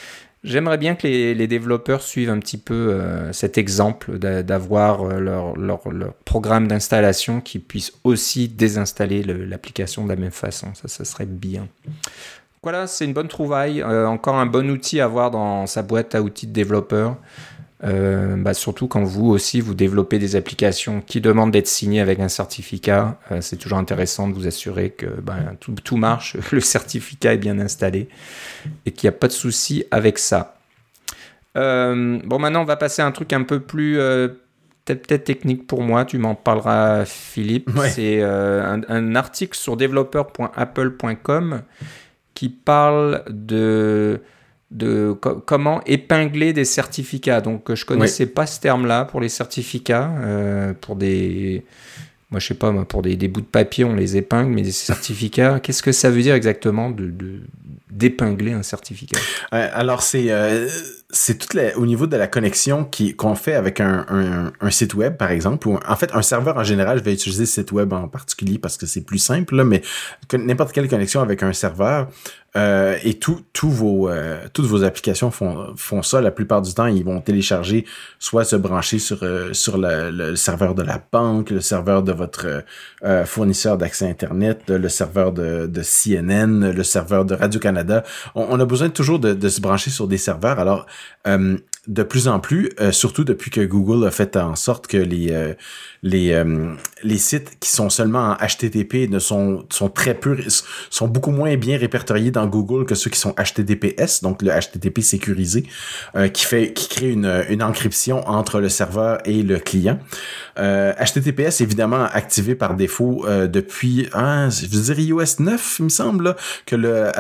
J'aimerais 0.47 0.79
bien 0.79 0.95
que 0.95 1.09
les, 1.09 1.47
développeurs 1.49 2.03
suivent 2.03 2.31
un 2.31 2.39
petit 2.39 2.57
peu 2.57 2.75
euh, 2.75 3.33
cet 3.33 3.59
exemple 3.59 4.17
d'avoir 4.19 5.03
euh, 5.03 5.19
leur, 5.19 5.59
leur, 5.59 5.81
programme 6.25 6.69
d'installation 6.69 7.41
qui 7.41 7.59
puisse 7.59 7.93
aussi 8.05 8.49
désinstaller 8.49 9.25
l'application 9.25 10.05
de 10.05 10.09
la 10.09 10.15
même 10.15 10.31
façon. 10.31 10.69
Ça, 10.75 10.87
ça 10.87 11.05
serait 11.05 11.27
bien. 11.27 11.67
Voilà, 12.63 12.87
c'est 12.87 13.05
une 13.05 13.13
bonne 13.13 13.29
trouvaille. 13.29 13.81
Euh, 13.83 14.07
encore 14.07 14.37
un 14.37 14.47
bon 14.47 14.69
outil 14.71 15.01
à 15.01 15.05
avoir 15.05 15.31
dans 15.31 15.67
sa 15.67 15.83
boîte 15.83 16.15
à 16.15 16.23
outils 16.23 16.47
de 16.47 16.53
développeur. 16.53 17.17
Euh, 17.85 18.37
bah, 18.37 18.55
surtout 18.55 18.89
quand 18.89 19.05
vous 19.05 19.27
aussi 19.27 19.61
vous 19.61 19.75
développez 19.75 20.19
des 20.19 20.35
applications 20.35 21.03
qui 21.03 21.21
demandent 21.21 21.51
d'être 21.51 21.69
signées 21.69 22.01
avec 22.01 22.19
un 22.21 22.29
certificat, 22.29 23.21
euh, 23.31 23.43
c'est 23.43 23.57
toujours 23.57 23.79
intéressant 23.79 24.29
de 24.29 24.33
vous 24.33 24.47
assurer 24.47 24.91
que 24.91 25.07
bah, 25.07 25.37
tout, 25.61 25.97
marche, 25.97 26.37
le 26.53 26.61
certificat 26.61 27.35
est 27.35 27.39
bien 27.39 27.59
installé 27.59 28.09
et 28.87 28.93
qu'il 28.93 29.09
n'y 29.09 29.15
a 29.15 29.19
pas 29.19 29.29
de 29.29 29.33
souci 29.33 29.85
avec 29.91 30.19
ça. 30.19 30.55
Bon, 31.55 32.39
maintenant 32.39 32.63
on 32.63 32.67
va 32.67 32.77
passer 32.77 33.01
à 33.01 33.07
un 33.07 33.13
truc 33.13 33.33
un 33.33 33.43
peu 33.43 33.61
plus 33.61 33.95
peut-être 34.85 35.25
technique 35.25 35.67
pour 35.67 35.83
moi. 35.83 36.05
Tu 36.05 36.19
m'en 36.19 36.35
parleras, 36.35 37.07
Philippe. 37.07 37.71
C'est 37.89 38.23
un, 38.23 38.83
un, 38.89 39.15
article 39.15 39.57
sur 39.57 39.77
developer.apple.com 39.77 41.63
qui 42.37 42.51
parle 42.51 43.25
de 43.29 44.21
de 44.71 45.13
comment 45.47 45.81
épingler 45.85 46.53
des 46.53 46.65
certificats. 46.65 47.41
Donc, 47.41 47.73
je 47.73 47.85
connaissais 47.85 48.27
pas 48.27 48.47
ce 48.47 48.61
terme-là 48.61 49.05
pour 49.05 49.21
les 49.21 49.29
certificats, 49.29 50.11
euh, 50.19 50.73
pour 50.81 50.97
des, 50.97 51.65
moi 52.31 52.41
je 52.41 52.49
sais 52.49 52.55
pas, 52.55 52.73
pour 52.85 53.03
des, 53.03 53.17
bouts 53.29 53.43
de 53.43 53.47
papier 53.47 53.85
on 53.85 53.95
les 53.95 54.17
épingle, 54.17 54.51
mais 54.51 54.63
des 54.63 54.73
certificats, 54.91 55.61
qu'est-ce 55.61 55.83
que 55.83 55.93
ça 55.93 56.11
veut 56.11 56.23
dire 56.23 56.35
exactement 56.35 56.91
de 56.91 57.13
d'épingler 57.91 58.53
un 58.53 58.63
certificat? 58.63 59.19
Alors 59.51 60.03
c'est 60.03 60.31
euh, 60.31 60.69
c'est 61.11 61.39
tout 61.39 61.57
au 61.77 61.87
niveau 61.87 62.07
de 62.07 62.17
la 62.17 62.27
connexion 62.27 62.85
qui 62.85 63.15
qu'on 63.15 63.37
fait 63.37 63.55
avec 63.55 63.81
un, 63.81 64.53
un, 64.61 64.71
site 64.71 64.95
web 64.95 65.17
par 65.17 65.31
exemple 65.31 65.69
ou 65.69 65.79
en 65.87 65.97
fait 65.97 66.11
un 66.15 66.23
serveur 66.23 66.57
en 66.57 66.65
général. 66.65 66.99
Je 66.99 67.05
vais 67.05 67.15
utiliser 67.15 67.47
site 67.47 67.71
web 67.73 67.93
en 67.93 68.09
particulier 68.09 68.59
parce 68.59 68.77
que 68.77 68.87
c'est 68.87 69.03
plus 69.03 69.19
simple, 69.19 69.57
là, 69.57 69.65
mais 69.65 69.83
n'importe 70.33 70.73
quelle 70.73 70.89
connexion 70.89 71.21
avec 71.21 71.43
un 71.43 71.53
serveur, 71.53 72.09
euh, 72.57 72.97
et 73.03 73.15
tout, 73.15 73.43
tout 73.53 73.71
vos, 73.71 74.09
euh, 74.09 74.39
toutes 74.55 74.65
vos 74.65 74.83
applications 74.83 75.31
font, 75.31 75.75
font 75.77 76.03
ça. 76.03 76.23
La 76.23 76.31
plupart 76.31 76.63
du 76.63 76.73
temps, 76.73 76.87
ils 76.87 77.05
vont 77.05 77.21
télécharger, 77.21 77.85
soit 78.19 78.45
se 78.45 78.57
brancher 78.57 78.99
sur, 78.99 79.23
euh, 79.23 79.53
sur 79.53 79.77
le, 79.77 80.35
serveur 80.37 80.75
de 80.75 80.83
la 80.83 81.03
banque, 81.13 81.51
le 81.51 81.61
serveur 81.61 82.03
de 82.03 82.13
votre 82.13 82.65
fournisseur 83.25 83.77
d'accès 83.77 84.09
Internet, 84.09 84.63
le 84.69 84.89
serveur 84.89 85.33
de, 85.33 85.67
de, 85.67 85.83
CNN, 85.83 86.73
le 86.73 86.83
serveur 86.83 87.25
de 87.25 87.35
Radio-Canada. 87.35 88.03
On, 88.35 88.59
a 88.59 88.65
besoin 88.65 88.89
toujours 88.89 89.19
de, 89.19 89.35
de, 89.35 89.49
se 89.49 89.61
brancher 89.61 89.91
sur 89.91 90.09
des 90.09 90.19
serveurs. 90.19 90.59
Alors, 90.59 90.87
de 91.87 92.03
plus 92.03 92.27
en 92.27 92.41
plus, 92.41 92.71
euh, 92.81 92.91
surtout 92.91 93.23
depuis 93.23 93.51
que 93.51 93.61
Google 93.61 94.07
a 94.07 94.11
fait 94.11 94.37
en 94.37 94.57
sorte 94.57 94.89
que 94.89 94.97
les 94.97 95.31
euh, 95.31 95.55
euh, 96.05 96.75
sites 97.17 97.59
qui 97.61 97.71
sont 97.71 97.91
seulement 97.91 98.33
en 98.33 98.47
HTTP 98.47 99.09
ne 99.09 99.21
sont 99.21 99.65
sont 99.71 99.89
très 99.89 100.15
peu 100.15 100.37
sont 100.91 101.07
beaucoup 101.07 101.31
moins 101.31 101.57
bien 101.57 101.79
répertoriés 101.79 102.33
dans 102.33 102.47
Google 102.47 102.87
que 102.87 102.95
ceux 102.97 103.11
qui 103.11 103.21
sont 103.21 103.35
HTTPS, 103.35 104.23
donc 104.23 104.43
le 104.43 104.51
HTTP 104.51 105.01
sécurisé, 105.01 105.65
qui 106.33 106.45
fait 106.45 106.73
qui 106.73 106.89
crée 106.89 107.11
une 107.11 107.63
encryption 107.63 108.27
entre 108.29 108.61
le 108.61 108.69
serveur 108.69 109.19
et 109.25 109.43
le 109.43 109.59
client. 109.59 109.99
HTTPS 110.57 111.61
évidemment 111.61 112.05
activé 112.13 112.55
par 112.55 112.75
défaut 112.75 113.27
depuis 113.47 114.09
hein, 114.15 114.49
je 114.51 114.67
veux 114.67 114.95
dire 114.95 114.99
iOS 114.99 115.41
9, 115.41 115.77
il 115.79 115.85
me 115.85 115.89
semble 115.89 116.37
que 116.65 116.77
le 116.77 117.11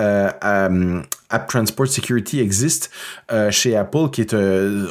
App 1.29 1.49
Transport 1.49 1.89
Security 1.89 2.41
existe 2.41 2.91
chez 3.51 3.77
Apple 3.77 4.11
qui 4.11 4.23
est 4.23 4.35
euh, 4.35 4.87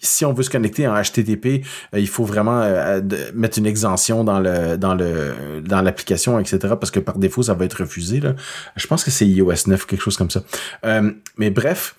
si, 0.00 0.24
on 0.24 0.32
veut 0.32 0.42
se 0.42 0.50
connecter 0.50 0.86
en 0.86 0.94
HTTP, 0.94 1.64
euh, 1.94 1.98
il 1.98 2.08
faut 2.08 2.24
vraiment 2.24 2.60
euh, 2.62 3.00
mettre 3.34 3.58
une 3.58 3.66
exemption 3.66 4.22
dans 4.22 4.38
le 4.38 4.76
dans 4.76 4.94
le 4.94 5.60
dans 5.60 5.82
l'application, 5.82 6.38
etc. 6.38 6.74
Parce 6.78 6.90
que 6.90 7.00
par 7.00 7.18
défaut, 7.18 7.42
ça 7.42 7.54
va 7.54 7.64
être 7.64 7.80
refusé. 7.80 8.20
Je 8.76 8.86
pense 8.86 9.04
que 9.04 9.10
c'est 9.10 9.26
iOS 9.26 9.66
9, 9.66 9.86
quelque 9.86 10.00
chose 10.00 10.16
comme 10.16 10.30
ça. 10.30 10.42
mais 11.36 11.50
bref, 11.50 11.96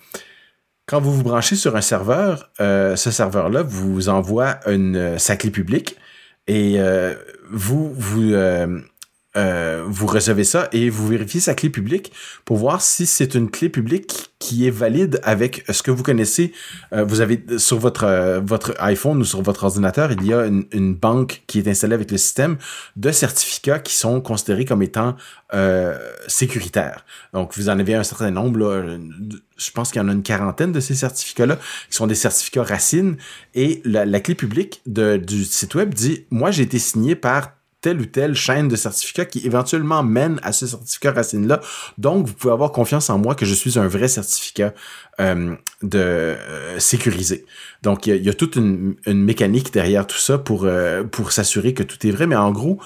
quand 0.90 1.00
vous 1.00 1.12
vous 1.12 1.22
branchez 1.22 1.54
sur 1.54 1.76
un 1.76 1.80
serveur, 1.80 2.50
ce 2.58 2.96
serveur-là 3.12 3.62
vous 3.62 4.08
envoie 4.08 4.58
une 4.66 5.20
sa 5.20 5.36
clé 5.36 5.50
publique 5.52 5.96
et 6.48 6.80
vous 7.48 7.94
vous 7.96 8.34
euh, 9.36 9.84
vous 9.86 10.08
recevez 10.08 10.42
ça 10.42 10.68
et 10.72 10.90
vous 10.90 11.06
vérifiez 11.06 11.38
sa 11.38 11.54
clé 11.54 11.70
publique 11.70 12.12
pour 12.44 12.56
voir 12.56 12.82
si 12.82 13.06
c'est 13.06 13.36
une 13.36 13.48
clé 13.48 13.68
publique 13.68 14.32
qui 14.40 14.66
est 14.66 14.70
valide 14.70 15.20
avec 15.22 15.64
ce 15.68 15.84
que 15.84 15.92
vous 15.92 16.02
connaissez. 16.02 16.52
Euh, 16.92 17.04
vous 17.04 17.20
avez 17.20 17.40
sur 17.58 17.78
votre 17.78 18.04
euh, 18.04 18.40
votre 18.40 18.74
iPhone 18.80 19.20
ou 19.20 19.24
sur 19.24 19.40
votre 19.42 19.62
ordinateur, 19.62 20.10
il 20.10 20.26
y 20.26 20.34
a 20.34 20.46
une, 20.46 20.64
une, 20.72 20.94
banque 20.94 21.42
qui 21.46 21.60
est 21.60 21.68
installée 21.68 21.94
avec 21.94 22.10
le 22.10 22.18
système 22.18 22.56
de 22.96 23.12
certificats 23.12 23.78
qui 23.78 23.94
sont 23.94 24.20
considérés 24.20 24.64
comme 24.64 24.82
étant 24.82 25.16
sécuritaires. 26.28 27.04
Donc 27.32 27.56
vous 27.56 27.68
en 27.68 27.78
avez 27.78 27.94
un 27.94 28.04
certain 28.04 28.30
nombre. 28.30 28.58
Là, 28.58 28.98
je 29.56 29.70
pense 29.72 29.90
qu'il 29.90 30.00
y 30.00 30.04
en 30.04 30.08
a 30.08 30.12
une 30.12 30.22
quarantaine 30.22 30.72
de 30.72 30.80
ces 30.80 30.94
certificats-là 30.94 31.56
qui 31.88 31.96
sont 31.96 32.06
des 32.06 32.14
certificats 32.14 32.62
racines 32.62 33.16
et 33.54 33.82
la, 33.84 34.04
la 34.04 34.20
clé 34.20 34.34
publique 34.34 34.80
de, 34.86 35.16
du 35.16 35.44
site 35.44 35.74
web 35.74 35.92
dit 35.92 36.24
moi 36.30 36.52
j'ai 36.52 36.62
été 36.62 36.78
signé 36.78 37.16
par 37.16 37.50
telle 37.80 38.00
ou 38.00 38.06
telle 38.06 38.34
chaîne 38.34 38.68
de 38.68 38.76
certificats 38.76 39.24
qui 39.24 39.44
éventuellement 39.46 40.02
mène 40.02 40.38
à 40.42 40.52
ce 40.52 40.66
certificat 40.66 41.12
racine-là. 41.12 41.60
Donc, 41.98 42.26
vous 42.26 42.34
pouvez 42.34 42.52
avoir 42.52 42.72
confiance 42.72 43.10
en 43.10 43.18
moi 43.18 43.34
que 43.34 43.46
je 43.46 43.54
suis 43.54 43.78
un 43.78 43.88
vrai 43.88 44.08
certificat 44.08 44.74
euh, 45.20 45.54
de 45.82 45.98
euh, 45.98 46.78
sécurisé. 46.78 47.44
Donc, 47.82 48.06
il 48.06 48.22
y, 48.22 48.28
a, 48.28 48.34
toute 48.34 48.56
une, 48.56 48.96
mécanique 49.06 49.72
derrière 49.72 50.06
tout 50.06 50.18
ça 50.18 50.38
pour 50.38 50.64
euh, 50.64 51.04
pour 51.04 51.32
s'assurer 51.32 51.74
que 51.74 51.82
tout 51.82 52.06
est 52.06 52.10
vrai. 52.10 52.26
Mais 52.26 52.36
en 52.36 52.52
gros, 52.52 52.78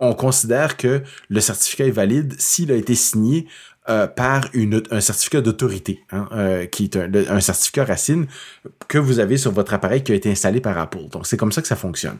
on 0.00 0.14
considère 0.14 0.76
que 0.76 1.02
le 1.28 1.40
certificat 1.40 1.86
est 1.86 1.90
valide 1.90 2.34
s'il 2.38 2.70
a 2.72 2.76
été 2.76 2.94
signé 2.94 3.46
par 4.16 4.48
une, 4.52 4.82
un 4.90 5.00
certificat 5.00 5.40
d'autorité, 5.40 6.02
hein, 6.10 6.66
qui 6.72 6.84
est 6.84 6.96
un, 6.96 7.40
certificat 7.40 7.84
racine 7.84 8.26
que 8.88 8.98
vous 8.98 9.20
avez 9.20 9.36
sur 9.36 9.52
votre 9.52 9.74
appareil 9.74 10.02
qui 10.02 10.10
a 10.10 10.16
été 10.16 10.28
installé 10.28 10.60
par 10.60 10.76
Apple. 10.76 11.08
Donc, 11.12 11.26
c'est 11.28 11.36
comme 11.36 11.52
ça 11.52 11.62
que 11.62 11.68
ça 11.68 11.76
fonctionne. 11.76 12.18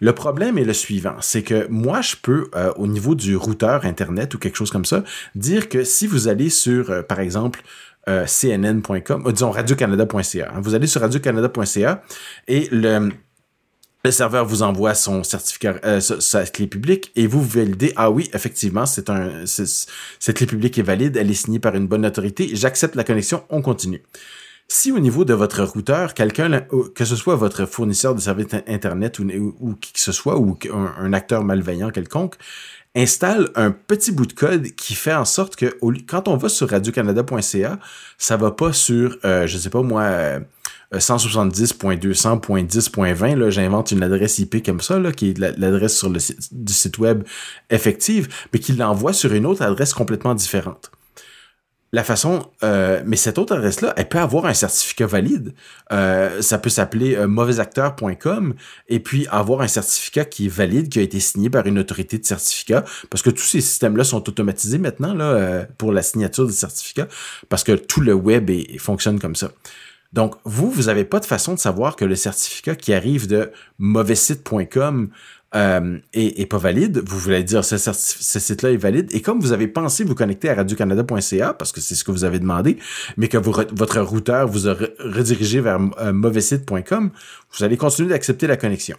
Le 0.00 0.12
problème 0.12 0.56
est 0.56 0.64
le 0.64 0.72
suivant, 0.72 1.16
c'est 1.20 1.42
que 1.42 1.66
moi, 1.68 2.00
je 2.00 2.16
peux, 2.20 2.50
euh, 2.54 2.72
au 2.76 2.86
niveau 2.86 3.14
du 3.14 3.36
routeur 3.36 3.84
Internet 3.84 4.34
ou 4.34 4.38
quelque 4.38 4.56
chose 4.56 4.70
comme 4.70 4.86
ça, 4.86 5.04
dire 5.34 5.68
que 5.68 5.84
si 5.84 6.06
vous 6.06 6.28
allez 6.28 6.48
sur, 6.48 6.90
euh, 6.90 7.02
par 7.02 7.20
exemple, 7.20 7.62
euh, 8.08 8.26
cnn.com, 8.26 9.30
disons 9.30 9.50
radiocanada.ca, 9.50 10.52
hein, 10.54 10.60
vous 10.60 10.74
allez 10.74 10.86
sur 10.86 11.02
radiocanada.ca 11.02 12.02
et 12.48 12.68
le 12.72 13.10
serveur 14.10 14.46
vous 14.46 14.62
envoie 14.62 14.94
son 14.94 15.22
certificat, 15.22 15.76
euh, 15.84 16.00
sa, 16.00 16.44
clé 16.46 16.66
publique 16.66 17.12
et 17.14 17.26
vous 17.26 17.42
validez, 17.42 17.92
ah 17.96 18.10
oui, 18.10 18.30
effectivement, 18.32 18.86
c'est 18.86 19.10
un, 19.10 19.44
cette 19.44 20.36
clé 20.36 20.46
publique 20.46 20.78
est 20.78 20.82
valide, 20.82 21.18
elle 21.18 21.30
est 21.30 21.34
signée 21.34 21.58
par 21.58 21.74
une 21.74 21.86
bonne 21.86 22.06
autorité, 22.06 22.48
j'accepte 22.54 22.94
la 22.94 23.04
connexion, 23.04 23.44
on 23.50 23.60
continue. 23.60 24.02
Si 24.72 24.92
au 24.92 25.00
niveau 25.00 25.24
de 25.24 25.34
votre 25.34 25.64
routeur, 25.64 26.14
quelqu'un, 26.14 26.64
que 26.94 27.04
ce 27.04 27.16
soit 27.16 27.34
votre 27.34 27.66
fournisseur 27.66 28.14
de 28.14 28.20
services 28.20 28.54
Internet 28.68 29.18
ou, 29.18 29.74
qui 29.80 29.92
que 29.92 29.98
ce 29.98 30.12
soit, 30.12 30.38
ou 30.38 30.56
un, 30.72 31.12
acteur 31.12 31.42
malveillant 31.42 31.90
quelconque, 31.90 32.36
installe 32.94 33.48
un 33.56 33.72
petit 33.72 34.12
bout 34.12 34.26
de 34.26 34.32
code 34.32 34.68
qui 34.76 34.94
fait 34.94 35.12
en 35.12 35.24
sorte 35.24 35.56
que 35.56 35.76
quand 36.06 36.28
on 36.28 36.36
va 36.36 36.48
sur 36.48 36.70
radiocanada.ca, 36.70 37.80
ça 38.16 38.36
va 38.36 38.52
pas 38.52 38.72
sur, 38.72 39.18
euh, 39.24 39.48
je 39.48 39.58
sais 39.58 39.70
pas 39.70 39.82
moi, 39.82 40.02
euh, 40.02 40.38
170.200.10.20, 40.94 43.34
là, 43.34 43.50
j'invente 43.50 43.90
une 43.90 44.04
adresse 44.04 44.38
IP 44.38 44.64
comme 44.64 44.80
ça, 44.80 45.00
là, 45.00 45.10
qui 45.10 45.30
est 45.30 45.38
l'adresse 45.38 45.98
sur 45.98 46.10
le 46.10 46.20
du 46.52 46.72
site 46.72 46.98
web 46.98 47.24
effective, 47.70 48.28
mais 48.52 48.60
qui 48.60 48.74
l'envoie 48.74 49.14
sur 49.14 49.32
une 49.32 49.46
autre 49.46 49.62
adresse 49.62 49.94
complètement 49.94 50.36
différente. 50.36 50.92
La 51.92 52.04
façon, 52.04 52.48
euh, 52.62 53.02
mais 53.04 53.16
cette 53.16 53.36
autre 53.36 53.56
adresse-là, 53.56 53.92
elle 53.96 54.08
peut 54.08 54.18
avoir 54.18 54.46
un 54.46 54.54
certificat 54.54 55.06
valide. 55.06 55.54
Euh, 55.90 56.40
ça 56.40 56.58
peut 56.58 56.70
s'appeler 56.70 57.16
euh, 57.16 57.26
mauvaiseacteur.com 57.26 58.54
et 58.88 59.00
puis 59.00 59.26
avoir 59.28 59.60
un 59.62 59.66
certificat 59.66 60.24
qui 60.24 60.46
est 60.46 60.48
valide, 60.48 60.88
qui 60.88 61.00
a 61.00 61.02
été 61.02 61.18
signé 61.18 61.50
par 61.50 61.66
une 61.66 61.80
autorité 61.80 62.16
de 62.18 62.24
certificat, 62.24 62.84
parce 63.10 63.22
que 63.22 63.30
tous 63.30 63.42
ces 63.42 63.60
systèmes-là 63.60 64.04
sont 64.04 64.28
automatisés 64.28 64.78
maintenant 64.78 65.14
là 65.14 65.66
pour 65.78 65.92
la 65.92 66.02
signature 66.02 66.46
des 66.46 66.52
certificats, 66.52 67.08
parce 67.48 67.64
que 67.64 67.72
tout 67.72 68.00
le 68.00 68.14
web 68.14 68.50
fonctionne 68.78 69.18
comme 69.18 69.34
ça. 69.34 69.50
Donc, 70.12 70.34
vous, 70.44 70.70
vous 70.70 70.84
n'avez 70.84 71.04
pas 71.04 71.20
de 71.20 71.24
façon 71.24 71.54
de 71.54 71.58
savoir 71.58 71.96
que 71.96 72.04
le 72.04 72.16
certificat 72.16 72.74
qui 72.74 72.92
arrive 72.92 73.28
de 73.28 73.52
mauvaissite.com 73.78 75.10
euh, 75.54 75.98
est, 76.12 76.46
pas 76.46 76.58
valide. 76.58 77.02
Vous 77.04 77.18
voulez 77.18 77.42
dire 77.42 77.64
ce, 77.64 77.76
ce 77.76 78.38
site-là 78.38 78.70
est 78.70 78.76
valide. 78.76 79.08
Et 79.12 79.20
comme 79.20 79.40
vous 79.40 79.52
avez 79.52 79.66
pensé 79.66 80.04
vous 80.04 80.14
connecter 80.14 80.48
à 80.48 80.54
radiocanada.ca, 80.54 81.54
parce 81.54 81.72
que 81.72 81.80
c'est 81.80 81.94
ce 81.94 82.04
que 82.04 82.12
vous 82.12 82.24
avez 82.24 82.38
demandé, 82.38 82.78
mais 83.16 83.28
que 83.28 83.38
votre 83.38 84.00
routeur 84.00 84.46
vous 84.46 84.68
a 84.68 84.74
redirigé 85.00 85.60
vers 85.60 85.80
euh, 86.00 86.12
mauvaissite.com, 86.12 87.10
vous 87.52 87.64
allez 87.64 87.76
continuer 87.76 88.10
d'accepter 88.10 88.46
la 88.46 88.56
connexion. 88.56 88.96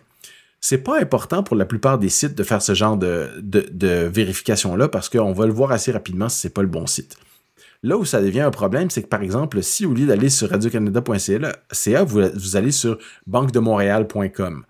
C'est 0.59 0.79
pas 0.79 0.99
important 0.99 1.41
pour 1.41 1.55
la 1.55 1.65
plupart 1.65 1.97
des 1.97 2.09
sites 2.09 2.35
de 2.35 2.43
faire 2.43 2.61
ce 2.61 2.75
genre 2.75 2.97
de, 2.97 3.29
de, 3.41 3.65
de 3.71 4.09
vérification-là 4.13 4.89
parce 4.89 5.09
qu'on 5.09 5.33
va 5.33 5.47
le 5.47 5.53
voir 5.53 5.71
assez 5.71 5.91
rapidement 5.91 6.29
si 6.29 6.39
c'est 6.41 6.53
pas 6.53 6.61
le 6.61 6.67
bon 6.67 6.85
site. 6.85 7.17
Là 7.83 7.97
où 7.97 8.05
ça 8.05 8.21
devient 8.21 8.41
un 8.41 8.51
problème, 8.51 8.91
c'est 8.91 9.01
que 9.01 9.07
par 9.07 9.23
exemple, 9.23 9.63
si 9.63 9.87
au 9.87 9.93
lieu 9.93 10.05
d'aller 10.05 10.29
sur 10.29 10.49
radiocanada.ca, 10.49 12.03
vous, 12.03 12.21
vous 12.35 12.55
allez 12.55 12.71
sur 12.71 12.99
banquedemontréal.com. 13.25 14.65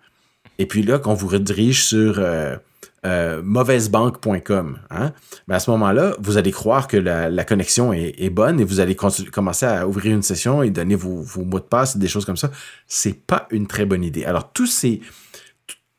Et 0.62 0.68
puis 0.68 0.84
là, 0.84 1.00
qu'on 1.00 1.16
vous 1.16 1.28
redirige 1.28 1.84
sur 1.86 2.20
euh, 2.20 2.56
euh, 3.04 3.42
mauvaisbanque.com, 3.44 4.78
hein, 4.92 5.12
à 5.50 5.60
ce 5.60 5.72
moment-là, 5.72 6.14
vous 6.20 6.38
allez 6.38 6.52
croire 6.52 6.88
que 6.88 6.98
la, 6.98 7.44
connexion 7.46 7.94
est, 7.94 8.30
bonne 8.30 8.60
et 8.60 8.64
vous 8.64 8.80
allez 8.80 8.96
commencer 8.96 9.66
à 9.66 9.88
ouvrir 9.88 10.14
une 10.14 10.22
session 10.22 10.62
et 10.62 10.70
donner 10.70 10.94
vos, 10.94 11.26
mots 11.44 11.58
de 11.58 11.64
passe 11.64 11.98
des 11.98 12.08
choses 12.08 12.26
comme 12.26 12.38
ça. 12.38 12.52
C'est 12.86 13.26
pas 13.26 13.48
une 13.50 13.66
très 13.66 13.86
bonne 13.86 14.04
idée. 14.04 14.24
Alors, 14.24 14.52
tous 14.52 14.68
ces 14.68 15.02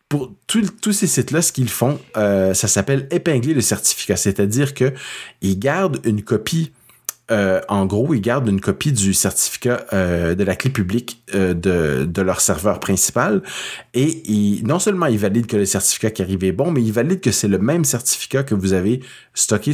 pour 0.08 0.30
tous 0.46 0.92
ces 0.92 1.06
sites-là, 1.08 1.42
ce 1.42 1.52
qu'ils 1.52 1.70
font, 1.70 1.98
euh, 2.16 2.54
ça 2.54 2.68
s'appelle 2.68 3.08
épingler 3.10 3.54
le 3.54 3.62
certificat, 3.62 4.16
c'est-à-dire 4.16 4.74
que 4.74 4.92
ils 5.40 5.58
gardent 5.58 5.98
une 6.04 6.22
copie 6.22 6.70
euh, 7.30 7.60
en 7.68 7.86
gros, 7.86 8.12
ils 8.14 8.20
gardent 8.20 8.48
une 8.48 8.60
copie 8.60 8.92
du 8.92 9.14
certificat 9.14 9.86
euh, 9.92 10.34
de 10.34 10.42
la 10.44 10.56
clé 10.56 10.70
publique 10.70 11.22
euh, 11.34 11.54
de, 11.54 12.22
leur 12.22 12.40
serveur 12.40 12.80
principal 12.80 13.42
et 13.94 14.60
non 14.64 14.78
seulement 14.78 15.06
ils 15.06 15.18
valident 15.18 15.46
que 15.46 15.56
le 15.56 15.64
certificat 15.64 16.10
qui 16.10 16.22
arrive 16.22 16.44
est 16.44 16.52
bon, 16.52 16.70
mais 16.70 16.82
ils 16.82 16.92
valident 16.92 17.20
que 17.20 17.30
c'est 17.30 17.48
le 17.48 17.58
même 17.58 17.84
certificat 17.84 18.42
que 18.42 18.54
vous 18.54 18.72
avez 18.72 19.00
stocké 19.34 19.72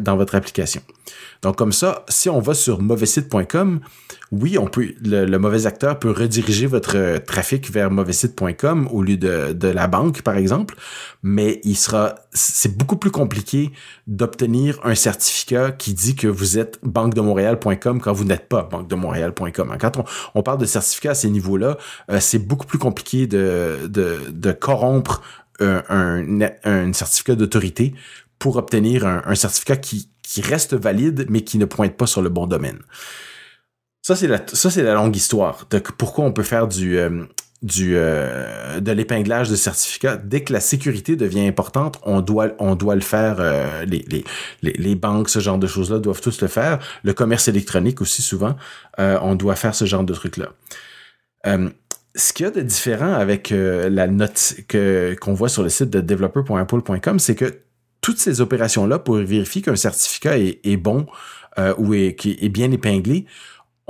dans 0.00 0.16
votre 0.16 0.34
application. 0.34 0.82
Donc 1.42 1.56
comme 1.56 1.72
ça, 1.72 2.04
si 2.08 2.28
on 2.28 2.40
va 2.40 2.54
sur 2.54 2.80
mauvaissite.com, 2.80 3.80
oui, 4.32 4.58
on 4.58 4.66
peut 4.66 4.94
le, 5.02 5.38
mauvais 5.38 5.66
acteur 5.66 5.98
peut 5.98 6.12
rediriger 6.12 6.66
votre 6.66 7.18
trafic 7.18 7.68
vers 7.70 7.90
mauvaissite.com 7.90 8.88
au 8.92 9.02
lieu 9.02 9.16
de, 9.16 9.52
de 9.52 9.68
la 9.68 9.88
banque, 9.88 10.22
par 10.22 10.36
exemple, 10.36 10.76
mais 11.24 11.60
il 11.64 11.76
sera 11.76 12.14
c'est 12.32 12.76
beaucoup 12.76 12.96
plus 12.96 13.10
compliqué 13.10 13.72
d'obtenir 14.06 14.78
un 14.84 14.94
certificat 14.94 15.72
qui 15.72 15.94
dit 15.94 16.14
que 16.14 16.28
vous 16.28 16.58
êtes 16.58 16.78
banque-de-montréal.com 16.84 18.00
quand 18.00 18.12
vous 18.12 18.24
n'êtes 18.24 18.48
pas 18.48 18.62
banque-de-montréal.com. 18.62 19.76
Quand 19.80 19.96
on, 19.96 20.04
on, 20.36 20.42
parle 20.44 20.58
de 20.58 20.66
certificats 20.66 21.10
à 21.10 21.14
ces 21.14 21.30
niveaux-là, 21.30 21.76
euh, 22.10 22.20
c'est 22.20 22.38
beaucoup 22.38 22.66
plus 22.66 22.78
compliqué 22.78 23.26
de, 23.26 23.88
de, 23.88 24.20
de 24.30 24.52
corrompre 24.52 25.22
un, 25.58 25.82
un, 25.88 26.48
un 26.64 26.92
certificat 26.92 27.34
d'autorité 27.34 27.94
pour 28.38 28.56
obtenir 28.56 29.06
un, 29.06 29.22
un 29.26 29.34
certificat 29.34 29.76
qui, 29.76 30.08
qui 30.22 30.40
reste 30.40 30.74
valide, 30.74 31.26
mais 31.28 31.42
qui 31.42 31.58
ne 31.58 31.64
pointe 31.64 31.96
pas 31.96 32.06
sur 32.06 32.22
le 32.22 32.28
bon 32.28 32.46
domaine. 32.46 32.78
Ça, 34.02 34.16
c'est 34.16 34.26
la, 34.26 34.40
ça, 34.46 34.70
c'est 34.70 34.82
la 34.82 34.94
longue 34.94 35.14
histoire 35.14 35.66
de 35.70 35.78
pourquoi 35.78 36.24
on 36.24 36.32
peut 36.32 36.42
faire 36.42 36.66
du, 36.68 36.98
euh, 36.98 37.24
du, 37.62 37.92
euh, 37.96 38.80
de 38.80 38.92
l'épinglage 38.92 39.50
de 39.50 39.56
certificats. 39.56 40.16
Dès 40.16 40.42
que 40.42 40.54
la 40.54 40.60
sécurité 40.60 41.16
devient 41.16 41.46
importante, 41.46 42.00
on 42.04 42.22
doit, 42.22 42.48
on 42.58 42.76
doit 42.76 42.94
le 42.94 43.02
faire. 43.02 43.36
Euh, 43.40 43.84
les, 43.84 44.04
les, 44.62 44.72
les, 44.72 44.94
banques, 44.94 45.28
ce 45.28 45.38
genre 45.38 45.58
de 45.58 45.66
choses-là 45.66 45.98
doivent 45.98 46.22
tous 46.22 46.40
le 46.40 46.48
faire. 46.48 46.78
Le 47.02 47.12
commerce 47.12 47.48
électronique 47.48 48.00
aussi, 48.00 48.22
souvent, 48.22 48.56
on 48.98 49.34
doit 49.34 49.56
faire 49.56 49.74
ce 49.74 49.84
genre 49.84 50.04
de 50.04 50.14
trucs-là. 50.14 50.48
ce 52.14 52.32
qu'il 52.32 52.44
y 52.44 52.48
a 52.48 52.50
de 52.50 52.62
différent 52.62 53.12
avec 53.12 53.50
la 53.50 54.06
note 54.06 54.54
que, 54.66 55.14
qu'on 55.20 55.34
voit 55.34 55.48
sur 55.50 55.62
le 55.62 55.68
site 55.68 55.90
de 55.90 56.00
developer.apple.com, 56.00 57.18
c'est 57.18 57.34
que 57.34 57.60
toutes 58.00 58.18
ces 58.18 58.40
opérations-là 58.40 58.98
pour 58.98 59.16
vérifier 59.16 59.60
qu'un 59.60 59.76
certificat 59.76 60.38
est, 60.38 60.76
bon 60.76 61.06
ou 61.78 61.94
est 61.94 62.48
bien 62.48 62.70
épinglé, 62.72 63.26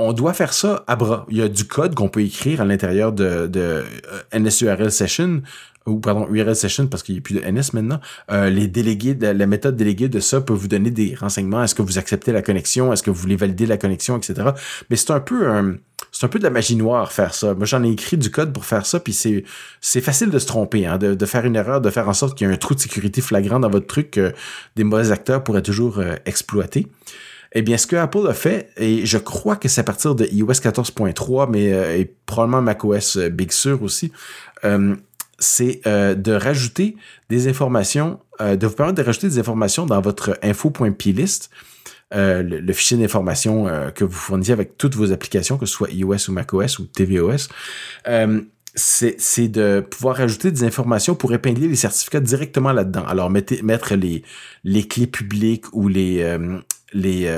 on 0.00 0.12
doit 0.12 0.32
faire 0.32 0.52
ça 0.52 0.84
à 0.86 0.96
bras. 0.96 1.26
Il 1.30 1.36
y 1.36 1.42
a 1.42 1.48
du 1.48 1.64
code 1.66 1.94
qu'on 1.94 2.08
peut 2.08 2.22
écrire 2.22 2.60
à 2.60 2.64
l'intérieur 2.64 3.12
de, 3.12 3.46
de 3.46 3.60
euh, 3.60 4.38
NSURL 4.38 4.90
Session 4.90 5.42
ou 5.86 5.98
pardon, 5.98 6.26
URL 6.30 6.56
Session 6.56 6.86
parce 6.86 7.02
qu'il 7.02 7.14
n'y 7.14 7.18
a 7.18 7.22
plus 7.22 7.34
de 7.34 7.40
NS 7.40 7.72
maintenant. 7.74 8.00
Euh, 8.30 8.50
les 8.50 8.66
délégués, 8.66 9.16
la 9.20 9.46
méthode 9.46 9.76
déléguée 9.76 10.08
de 10.08 10.20
ça 10.20 10.40
peut 10.40 10.52
vous 10.52 10.68
donner 10.68 10.90
des 10.90 11.14
renseignements. 11.14 11.62
Est-ce 11.62 11.74
que 11.74 11.82
vous 11.82 11.98
acceptez 11.98 12.32
la 12.32 12.42
connexion? 12.42 12.92
Est-ce 12.92 13.02
que 13.02 13.10
vous 13.10 13.20
voulez 13.20 13.36
valider 13.36 13.66
la 13.66 13.76
connexion, 13.76 14.16
etc. 14.16 14.50
Mais 14.88 14.96
c'est 14.96 15.10
un 15.10 15.20
peu 15.20 15.48
un, 15.48 15.76
c'est 16.12 16.26
un 16.26 16.28
peu 16.28 16.38
de 16.38 16.44
la 16.44 16.50
magie 16.50 16.76
noire 16.76 17.12
faire 17.12 17.34
ça. 17.34 17.54
Moi, 17.54 17.66
j'en 17.66 17.82
ai 17.82 17.90
écrit 17.90 18.16
du 18.16 18.30
code 18.30 18.52
pour 18.52 18.64
faire 18.64 18.86
ça, 18.86 19.00
puis 19.00 19.12
c'est 19.12 19.44
c'est 19.80 20.00
facile 20.00 20.30
de 20.30 20.38
se 20.38 20.46
tromper, 20.46 20.86
hein, 20.86 20.98
de, 20.98 21.14
de, 21.14 21.26
faire 21.26 21.44
une 21.44 21.56
erreur, 21.56 21.80
de 21.80 21.90
faire 21.90 22.08
en 22.08 22.14
sorte 22.14 22.36
qu'il 22.36 22.46
y 22.46 22.50
ait 22.50 22.54
un 22.54 22.58
trou 22.58 22.74
de 22.74 22.80
sécurité 22.80 23.20
flagrant 23.20 23.60
dans 23.60 23.70
votre 23.70 23.86
truc 23.86 24.12
que 24.12 24.32
des 24.76 24.84
mauvais 24.84 25.12
acteurs 25.12 25.42
pourraient 25.42 25.62
toujours 25.62 25.98
euh, 25.98 26.14
exploiter. 26.26 26.86
Eh 27.52 27.62
bien, 27.62 27.76
ce 27.76 27.86
que 27.86 27.96
Apple 27.96 28.26
a 28.28 28.34
fait, 28.34 28.70
et 28.76 29.04
je 29.04 29.18
crois 29.18 29.56
que 29.56 29.68
c'est 29.68 29.80
à 29.80 29.84
partir 29.84 30.14
de 30.14 30.26
iOS 30.26 30.52
14.3, 30.52 31.48
mais 31.50 31.72
euh, 31.72 31.96
et 31.96 32.04
probablement 32.26 32.62
macOS 32.62 33.16
euh, 33.16 33.28
Big 33.28 33.50
Sur 33.52 33.82
aussi, 33.82 34.12
c'est 35.38 35.80
de 35.86 36.32
rajouter 36.32 36.96
des 37.30 37.48
informations, 37.48 38.20
de 38.40 38.66
vous 38.66 38.74
permettre 38.74 38.98
de 38.98 39.02
rajouter 39.02 39.26
des 39.26 39.38
informations 39.38 39.86
dans 39.86 40.00
votre 40.02 40.38
info.plist 40.42 41.50
euh, 42.12 42.42
le, 42.42 42.72
fichier 42.72 42.96
d'information 42.96 43.68
euh, 43.68 43.90
que 43.90 44.02
vous 44.02 44.10
fournissez 44.18 44.50
avec 44.50 44.76
toutes 44.76 44.96
vos 44.96 45.12
applications, 45.12 45.58
que 45.58 45.66
ce 45.66 45.72
soit 45.72 45.90
iOS 45.90 46.28
ou 46.28 46.32
macOS 46.32 46.80
ou 46.80 46.86
tvOS. 46.86 47.48
Euh, 48.08 48.40
c'est 48.74 49.48
de 49.48 49.80
pouvoir 49.80 50.20
ajouter 50.20 50.50
des 50.50 50.64
informations 50.64 51.14
pour 51.14 51.32
épingler 51.32 51.68
les 51.68 51.76
certificats 51.76 52.20
directement 52.20 52.72
là-dedans. 52.72 53.04
Alors, 53.06 53.30
mettre 53.30 53.94
les, 53.94 54.22
les 54.64 54.86
clés 54.86 55.08
publiques 55.08 55.66
ou 55.72 55.88
les, 55.88 56.38
les 56.92 57.32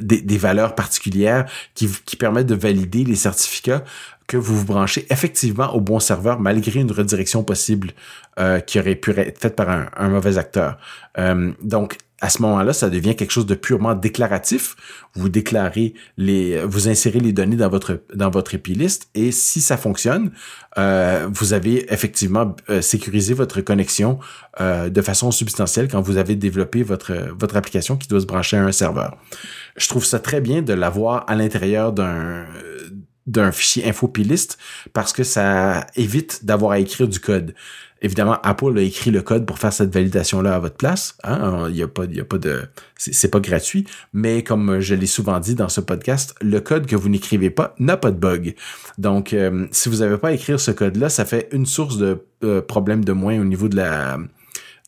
des, 0.00 0.20
des, 0.22 0.38
valeurs 0.38 0.74
particulières 0.74 1.44
qui, 1.74 1.88
qui 2.06 2.16
permettent 2.16 2.46
de 2.46 2.54
valider 2.54 3.04
les 3.04 3.16
certificats 3.16 3.84
que 4.26 4.36
vous 4.38 4.58
vous 4.58 4.64
branchez 4.64 5.06
effectivement 5.10 5.74
au 5.74 5.80
bon 5.80 6.00
serveur 6.00 6.40
malgré 6.40 6.80
une 6.80 6.90
redirection 6.90 7.44
possible 7.44 7.90
euh, 8.38 8.60
qui 8.60 8.80
aurait 8.80 8.94
pu 8.94 9.10
être 9.10 9.38
faite 9.38 9.56
par 9.56 9.68
un, 9.68 9.90
un 9.94 10.08
mauvais 10.08 10.38
acteur. 10.38 10.78
Euh, 11.18 11.52
donc, 11.62 11.98
à 12.22 12.28
ce 12.28 12.40
moment-là, 12.42 12.72
ça 12.72 12.88
devient 12.88 13.16
quelque 13.16 13.32
chose 13.32 13.46
de 13.46 13.56
purement 13.56 13.96
déclaratif. 13.96 14.76
Vous 15.14 15.28
déclarez 15.28 15.94
les, 16.16 16.64
vous 16.64 16.88
insérez 16.88 17.18
les 17.18 17.32
données 17.32 17.56
dans 17.56 17.68
votre 17.68 18.00
dans 18.14 18.30
votre 18.30 18.54
épiliste 18.54 19.08
et 19.14 19.32
si 19.32 19.60
ça 19.60 19.76
fonctionne, 19.76 20.30
euh, 20.78 21.28
vous 21.32 21.52
avez 21.52 21.92
effectivement 21.92 22.54
euh, 22.70 22.80
sécurisé 22.80 23.34
votre 23.34 23.60
connexion 23.60 24.20
euh, 24.60 24.88
de 24.88 25.02
façon 25.02 25.32
substantielle 25.32 25.88
quand 25.88 26.00
vous 26.00 26.16
avez 26.16 26.36
développé 26.36 26.84
votre 26.84 27.12
votre 27.36 27.56
application 27.56 27.96
qui 27.96 28.06
doit 28.06 28.20
se 28.20 28.26
brancher 28.26 28.56
à 28.56 28.62
un 28.62 28.72
serveur. 28.72 29.16
Je 29.76 29.88
trouve 29.88 30.04
ça 30.04 30.20
très 30.20 30.40
bien 30.40 30.62
de 30.62 30.72
l'avoir 30.72 31.24
à 31.28 31.34
l'intérieur 31.34 31.92
d'un 31.92 32.46
d'un 33.26 33.50
fichier 33.50 33.88
info-list 33.88 34.58
parce 34.92 35.12
que 35.12 35.24
ça 35.24 35.86
évite 35.96 36.44
d'avoir 36.44 36.72
à 36.72 36.78
écrire 36.78 37.08
du 37.08 37.18
code. 37.18 37.54
Évidemment, 38.02 38.38
Apple 38.42 38.76
a 38.76 38.82
écrit 38.82 39.10
le 39.10 39.22
code 39.22 39.46
pour 39.46 39.58
faire 39.58 39.72
cette 39.72 39.94
validation-là 39.94 40.56
à 40.56 40.58
votre 40.58 40.76
place. 40.76 41.16
Hein? 41.22 41.68
Il 41.70 41.76
y 41.76 41.82
a 41.82 41.88
pas, 41.88 42.04
il 42.04 42.16
y 42.16 42.20
a 42.20 42.24
pas 42.24 42.38
de, 42.38 42.62
c'est 42.96 43.30
pas 43.30 43.40
gratuit. 43.40 43.86
Mais 44.12 44.42
comme 44.42 44.80
je 44.80 44.94
l'ai 44.94 45.06
souvent 45.06 45.38
dit 45.38 45.54
dans 45.54 45.68
ce 45.68 45.80
podcast, 45.80 46.34
le 46.40 46.60
code 46.60 46.86
que 46.86 46.96
vous 46.96 47.08
n'écrivez 47.08 47.50
pas 47.50 47.74
n'a 47.78 47.96
pas 47.96 48.10
de 48.10 48.18
bug. 48.18 48.56
Donc, 48.98 49.32
euh, 49.32 49.66
si 49.70 49.88
vous 49.88 49.98
n'avez 49.98 50.18
pas 50.18 50.28
à 50.28 50.32
écrire 50.32 50.58
ce 50.58 50.72
code-là, 50.72 51.08
ça 51.08 51.24
fait 51.24 51.48
une 51.52 51.64
source 51.64 51.96
de 51.96 52.24
euh, 52.42 52.60
problème 52.60 53.04
de 53.04 53.12
moins 53.12 53.40
au 53.40 53.44
niveau 53.44 53.68
de 53.68 53.76
la, 53.76 54.18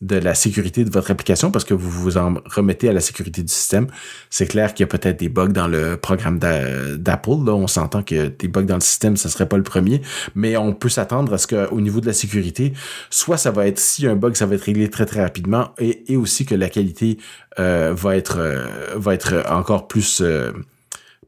de 0.01 0.17
la 0.17 0.35
sécurité 0.35 0.83
de 0.83 0.89
votre 0.89 1.11
application 1.11 1.51
parce 1.51 1.63
que 1.63 1.73
vous 1.73 1.89
vous 1.89 2.17
en 2.17 2.35
remettez 2.45 2.89
à 2.89 2.93
la 2.93 2.99
sécurité 2.99 3.41
du 3.41 3.51
système. 3.51 3.87
C'est 4.29 4.45
clair 4.45 4.73
qu'il 4.73 4.83
y 4.83 4.85
a 4.85 4.87
peut-être 4.87 5.19
des 5.19 5.29
bugs 5.29 5.47
dans 5.47 5.67
le 5.67 5.95
programme 5.95 6.37
d'Apple. 6.37 7.45
Là, 7.45 7.53
on 7.53 7.67
s'entend 7.67 8.03
que 8.03 8.27
des 8.27 8.47
bugs 8.47 8.63
dans 8.63 8.75
le 8.75 8.81
système, 8.81 9.15
ça 9.15 9.29
serait 9.29 9.47
pas 9.47 9.57
le 9.57 9.63
premier, 9.63 10.01
mais 10.35 10.57
on 10.57 10.73
peut 10.73 10.89
s'attendre 10.89 11.33
à 11.33 11.37
ce 11.37 11.47
qu'au 11.47 11.79
niveau 11.79 12.01
de 12.01 12.07
la 12.07 12.13
sécurité, 12.13 12.73
soit 13.09 13.37
ça 13.37 13.51
va 13.51 13.67
être 13.67 13.79
si 13.79 14.05
un 14.05 14.15
bug, 14.15 14.35
ça 14.35 14.45
va 14.45 14.55
être 14.55 14.63
réglé 14.63 14.89
très 14.89 15.05
très 15.05 15.21
rapidement, 15.21 15.73
et, 15.79 16.11
et 16.11 16.17
aussi 16.17 16.45
que 16.45 16.55
la 16.55 16.69
qualité 16.69 17.17
euh, 17.59 17.93
va 17.95 18.17
être 18.17 18.37
euh, 18.39 18.67
va 18.95 19.13
être 19.13 19.43
encore 19.49 19.87
plus 19.87 20.21
euh, 20.21 20.51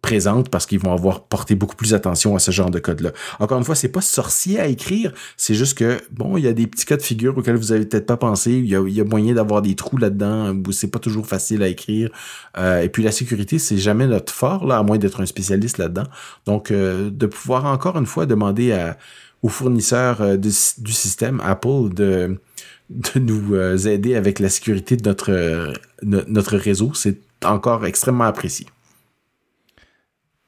présente 0.02 0.50
parce 0.50 0.66
qu'ils 0.66 0.80
vont 0.80 0.94
avoir 0.94 1.26
porté 1.26 1.56
beaucoup 1.56 1.76
plus 1.76 1.94
attention 1.94 2.36
à 2.36 2.40
ce 2.40 2.52
genre 2.52 2.70
de 2.70 2.80
code-là. 2.80 3.12
Encore 3.40 3.58
une 3.58 3.64
fois, 3.64 3.76
c'est 3.76 3.90
pas 3.90 4.02
sorcier 4.02 4.60
à 4.60 4.68
écrire, 4.68 5.14
c'est 5.36 5.54
juste 5.54 5.78
que, 5.78 5.98
bon, 6.12 6.38
il 6.38 6.44
y 6.44 6.48
a 6.48 6.54
des 6.54 6.68
petits 6.68 6.86
cas 6.86 6.98
de 6.98 7.02
figure 7.02 7.38
auxquels 7.38 7.56
vous 7.56 7.72
avez 7.72 7.86
peut-être 7.86 8.06
pas 8.06 8.18
pensé, 8.18 8.52
il 8.54 8.68
y 8.68 8.76
a, 8.76 8.82
y 8.88 9.02
a 9.02 9.04
moyen 9.04 9.34
d'avoir 9.34 9.62
des 9.62 9.76
trous 9.76 9.98
là-dedans 9.98 10.56
où 10.56 10.72
c'est 10.72 10.88
pas 10.88 11.00
toujours 11.00 11.28
facile 11.28 11.64
à 11.64 11.68
écrire. 11.68 12.10
Euh, 12.58 12.82
et 12.82 12.90
puis 12.90 13.04
la 13.04 13.12
sécurité, 13.12 13.60
c'est 13.60 13.78
jamais 13.78 14.08
notre 14.08 14.34
fort, 14.34 14.66
là, 14.66 14.78
à 14.78 14.84
moins 14.84 14.98
d'être 14.98 15.22
un 15.22 15.26
spécialiste 15.26 15.78
là-dedans. 15.78 16.08
Donc, 16.46 16.72
euh, 16.72 17.10
de 17.10 17.26
pouvoir 17.26 17.66
encore 17.66 17.98
une 17.98 18.06
fois 18.06 18.26
demander 18.26 18.72
à, 18.72 18.98
aux 19.42 19.50
fournisseurs 19.50 20.22
euh, 20.22 20.38
du 20.38 20.52
système 20.52 21.42
Apple 21.44 21.94
de, 21.94 22.40
de 22.90 23.20
nous 23.20 23.88
aider 23.88 24.16
avec 24.16 24.40
la 24.40 24.50
sécurité 24.50 24.96
de 24.96 25.08
notre, 25.08 25.74
notre 26.04 26.58
réseau, 26.58 26.92
c'est 26.94 27.20
encore 27.44 27.86
extrêmement 27.86 28.24
apprécié. 28.24 28.68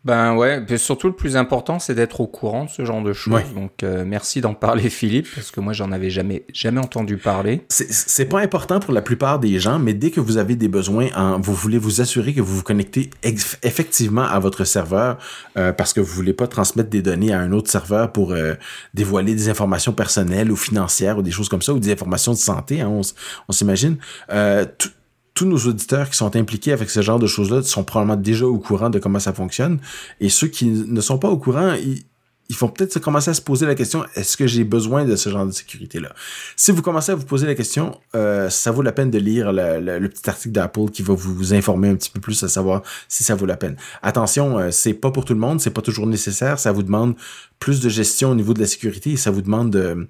Ben 0.05 0.33
ouais, 0.35 0.61
puis 0.61 0.79
surtout 0.79 1.07
le 1.07 1.13
plus 1.13 1.35
important, 1.35 1.77
c'est 1.77 1.93
d'être 1.93 2.21
au 2.21 2.27
courant 2.27 2.65
de 2.65 2.69
ce 2.69 2.85
genre 2.85 3.03
de 3.03 3.11
choses. 3.11 3.53
Donc 3.53 3.83
euh, 3.83 4.05
merci 4.07 4.39
d'en 4.39 4.53
parler, 4.53 4.89
Philippe, 4.89 5.27
parce 5.35 5.51
que 5.51 5.59
moi 5.59 5.73
j'en 5.73 5.91
avais 5.91 6.09
jamais 6.09 6.45
jamais 6.53 6.79
entendu 6.79 7.17
parler. 7.17 7.65
C'est 7.69 8.25
pas 8.25 8.39
important 8.39 8.79
pour 8.79 8.93
la 8.93 9.01
plupart 9.01 9.39
des 9.39 9.59
gens, 9.59 9.77
mais 9.77 9.93
dès 9.93 10.11
que 10.11 10.21
vous 10.21 10.37
avez 10.37 10.55
des 10.55 10.69
besoins, 10.69 11.09
vous 11.39 11.53
voulez 11.53 11.77
vous 11.77 11.99
assurer 11.99 12.33
que 12.33 12.39
vous 12.39 12.55
vous 12.55 12.63
connectez 12.63 13.09
effectivement 13.23 14.23
à 14.23 14.39
votre 14.39 14.63
serveur, 14.63 15.17
euh, 15.57 15.73
parce 15.73 15.91
que 15.91 15.99
vous 15.99 16.13
voulez 16.13 16.33
pas 16.33 16.47
transmettre 16.47 16.89
des 16.89 17.01
données 17.01 17.33
à 17.33 17.39
un 17.39 17.51
autre 17.51 17.69
serveur 17.69 18.13
pour 18.13 18.31
euh, 18.31 18.53
dévoiler 18.93 19.35
des 19.35 19.49
informations 19.49 19.91
personnelles 19.91 20.49
ou 20.49 20.55
financières 20.55 21.17
ou 21.17 21.21
des 21.21 21.31
choses 21.31 21.49
comme 21.49 21.61
ça, 21.61 21.73
ou 21.73 21.79
des 21.79 21.91
informations 21.91 22.31
de 22.31 22.37
santé, 22.37 22.79
hein, 22.79 22.87
on, 22.89 23.01
on 23.49 23.51
s'imagine. 23.51 23.97
Tous 25.39 25.45
nos 25.45 25.69
auditeurs 25.69 26.09
qui 26.09 26.17
sont 26.17 26.35
impliqués 26.35 26.73
avec 26.73 26.89
ce 26.89 27.01
genre 27.01 27.17
de 27.17 27.25
choses-là 27.25 27.63
sont 27.63 27.85
probablement 27.85 28.17
déjà 28.17 28.45
au 28.45 28.57
courant 28.57 28.89
de 28.89 28.99
comment 28.99 29.19
ça 29.19 29.31
fonctionne. 29.31 29.79
Et 30.19 30.27
ceux 30.27 30.47
qui 30.47 30.65
ne 30.65 30.99
sont 30.99 31.17
pas 31.17 31.29
au 31.29 31.37
courant, 31.37 31.75
ils, 31.75 32.03
ils 32.49 32.57
vont 32.57 32.67
peut-être 32.67 32.99
commencer 32.99 33.29
à 33.29 33.33
se 33.33 33.41
poser 33.41 33.65
la 33.65 33.73
question 33.73 34.03
est-ce 34.15 34.35
que 34.35 34.47
j'ai 34.47 34.65
besoin 34.65 35.05
de 35.05 35.15
ce 35.15 35.29
genre 35.29 35.45
de 35.45 35.51
sécurité-là? 35.51 36.13
Si 36.57 36.73
vous 36.73 36.81
commencez 36.81 37.13
à 37.13 37.15
vous 37.15 37.23
poser 37.23 37.47
la 37.47 37.55
question, 37.55 37.97
euh, 38.15 38.49
ça 38.49 38.71
vaut 38.71 38.81
la 38.81 38.91
peine 38.91 39.11
de 39.11 39.17
lire 39.17 39.53
le, 39.53 40.07
petit 40.09 40.29
article 40.29 40.51
d'Apple 40.51 40.89
qui 40.91 41.03
va 41.03 41.13
vous 41.13 41.53
informer 41.53 41.87
un 41.87 41.95
petit 41.95 42.09
peu 42.09 42.19
plus 42.19 42.43
à 42.43 42.49
savoir 42.49 42.81
si 43.07 43.23
ça 43.23 43.33
vaut 43.33 43.45
la 43.45 43.55
peine. 43.55 43.77
Attention, 44.01 44.59
euh, 44.59 44.71
c'est 44.71 44.93
pas 44.93 45.11
pour 45.11 45.23
tout 45.23 45.33
le 45.33 45.39
monde, 45.39 45.61
c'est 45.61 45.69
pas 45.69 45.81
toujours 45.81 46.05
nécessaire. 46.05 46.59
Ça 46.59 46.73
vous 46.73 46.83
demande 46.83 47.15
plus 47.59 47.79
de 47.79 47.87
gestion 47.87 48.31
au 48.31 48.35
niveau 48.35 48.53
de 48.53 48.59
la 48.59 48.67
sécurité 48.67 49.11
et 49.11 49.17
ça 49.17 49.31
vous 49.31 49.41
demande 49.41 49.69
de 49.69 50.09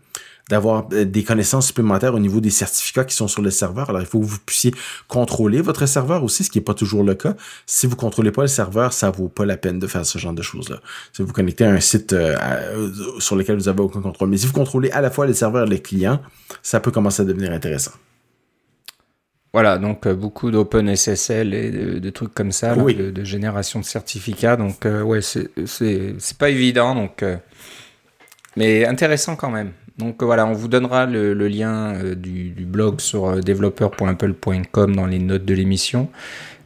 d'avoir 0.50 0.88
euh, 0.92 1.06
des 1.06 1.24
connaissances 1.24 1.68
supplémentaires 1.68 2.16
au 2.16 2.20
niveau 2.20 2.42
des 2.42 2.50
certificats 2.50 3.06
qui 3.06 3.16
sont 3.16 3.28
sur 3.28 3.42
le 3.42 3.52
serveur. 3.52 3.90
Alors, 3.90 4.02
il 4.02 4.08
faut 4.08 4.20
que 4.20 4.26
vous 4.26 4.40
puissiez 4.46 4.74
contrôler 5.08 5.62
votre 5.62 5.86
serveur 5.86 6.24
aussi, 6.24 6.44
ce 6.44 6.50
qui 6.50 6.58
n'est 6.58 6.64
pas 6.64 6.74
toujours 6.74 7.04
le 7.04 7.14
cas. 7.14 7.36
Si 7.68 7.86
vous 7.86 7.96
contrôlez 7.96 8.32
pas 8.32 8.42
le 8.42 8.48
serveur, 8.48 8.92
ça 8.92 9.12
vaut 9.12 9.30
pas 9.30 9.46
la 9.46 9.58
peine 9.58 9.80
de 9.80 9.88
faire 9.88 10.06
ce 10.06 10.18
genre 10.18 10.34
de 10.34 10.42
choses-là. 10.42 10.80
Si 11.14 11.22
vous 11.22 11.32
connectez 11.32 11.66
à 11.66 11.72
un 11.72 11.80
site 11.80 12.14
euh, 12.14 12.36
euh, 12.42 13.20
sur 13.20 13.36
lequel 13.36 13.56
vous 13.58 13.70
avez 13.70 13.82
aucun 13.82 14.02
contrôle. 14.02 14.30
Mais 14.30 14.38
si 14.38 14.48
vous 14.48 14.54
contrôlez 14.54 14.90
à 14.92 15.02
la 15.02 15.12
fois 15.12 15.28
les 15.28 15.36
serveurs 15.36 15.68
et 15.68 15.70
les 15.70 15.82
clients, 15.82 16.20
ça 16.64 16.80
peut 16.80 16.92
commencer 16.92 17.22
à 17.22 17.26
devenir 17.26 17.54
intéressant. 17.54 17.92
Voilà, 19.54 19.80
donc 19.80 20.08
beaucoup 20.08 20.52
d'OpenSSL 20.52 21.56
et 21.56 21.72
de, 21.72 22.10
trucs 22.12 22.36
comme 22.36 22.52
ça, 22.52 22.76
de, 22.76 23.24
génération 23.24 23.80
de 23.80 23.86
certificats. 23.86 24.56
Donc, 24.56 24.86
ouais, 24.86 25.22
c'est 25.22 26.38
pas 26.38 26.52
évident. 26.52 26.94
Donc, 26.94 27.24
mais 28.56 28.86
intéressant 28.86 29.36
quand 29.36 29.50
même. 29.50 29.72
Donc 30.00 30.24
voilà, 30.24 30.48
on 30.48 30.54
vous 30.54 30.70
donnera 30.70 31.06
le, 31.06 31.34
lien 31.34 31.94
euh, 31.96 32.16
du, 32.16 32.66
blog 32.66 33.02
sur 33.02 33.26
euh, 33.28 33.42
developer.apple.com 33.42 34.96
dans 34.96 35.06
les 35.06 35.20
notes 35.20 35.44
de 35.44 35.54
l'émission. 35.54 36.10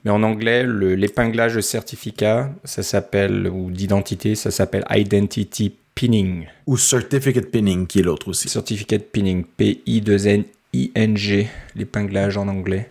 Mais 0.05 0.11
en 0.11 0.21
anglais, 0.21 0.63
l'épinglage 0.67 1.55
de 1.55 1.61
certificat, 1.61 2.51
ça 2.63 2.83
s'appelle, 2.83 3.47
ou 3.47 3.71
d'identité, 3.71 4.35
ça 4.35 4.51
s'appelle 4.51 4.85
Identity 4.91 5.73
Pinning. 5.95 6.45
Ou 6.67 6.77
Certificate 6.77 7.49
Pinning, 7.49 7.87
qui 7.87 7.99
est 7.99 8.03
l'autre 8.03 8.27
aussi. 8.27 8.49
Certificate 8.49 9.05
Pinning, 9.11 9.45
P-I-2-N-I-N-G, 9.57 11.47
l'épinglage 11.75 12.37
en 12.37 12.47
anglais. 12.49 12.89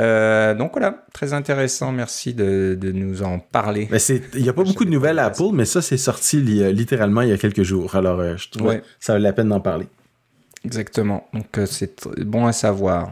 Euh, 0.00 0.54
donc 0.54 0.72
voilà, 0.72 1.04
très 1.12 1.32
intéressant. 1.32 1.92
Merci 1.92 2.32
de, 2.34 2.78
nous 2.92 3.22
en 3.22 3.38
parler. 3.38 3.88
Il 4.34 4.42
n'y 4.42 4.48
a 4.48 4.52
pas 4.52 4.64
beaucoup 4.64 4.84
de 4.84 4.90
nouvelles 4.90 5.18
à 5.18 5.26
Apple, 5.26 5.50
mais 5.52 5.64
ça, 5.64 5.82
c'est 5.82 5.98
sorti 5.98 6.40
littéralement 6.40 7.22
il 7.22 7.28
y 7.28 7.32
a 7.32 7.38
quelques 7.38 7.62
jours. 7.62 7.94
Alors, 7.96 8.20
euh, 8.20 8.36
je 8.36 8.48
trouve 8.48 8.76
que 8.76 8.82
ça 8.98 9.14
vaut 9.14 9.22
la 9.22 9.32
peine 9.32 9.48
d'en 9.48 9.60
parler. 9.60 9.86
Exactement. 10.64 11.28
Donc, 11.32 11.58
euh, 11.58 11.66
c'est 11.66 12.08
bon 12.18 12.46
à 12.46 12.52
savoir. 12.52 13.10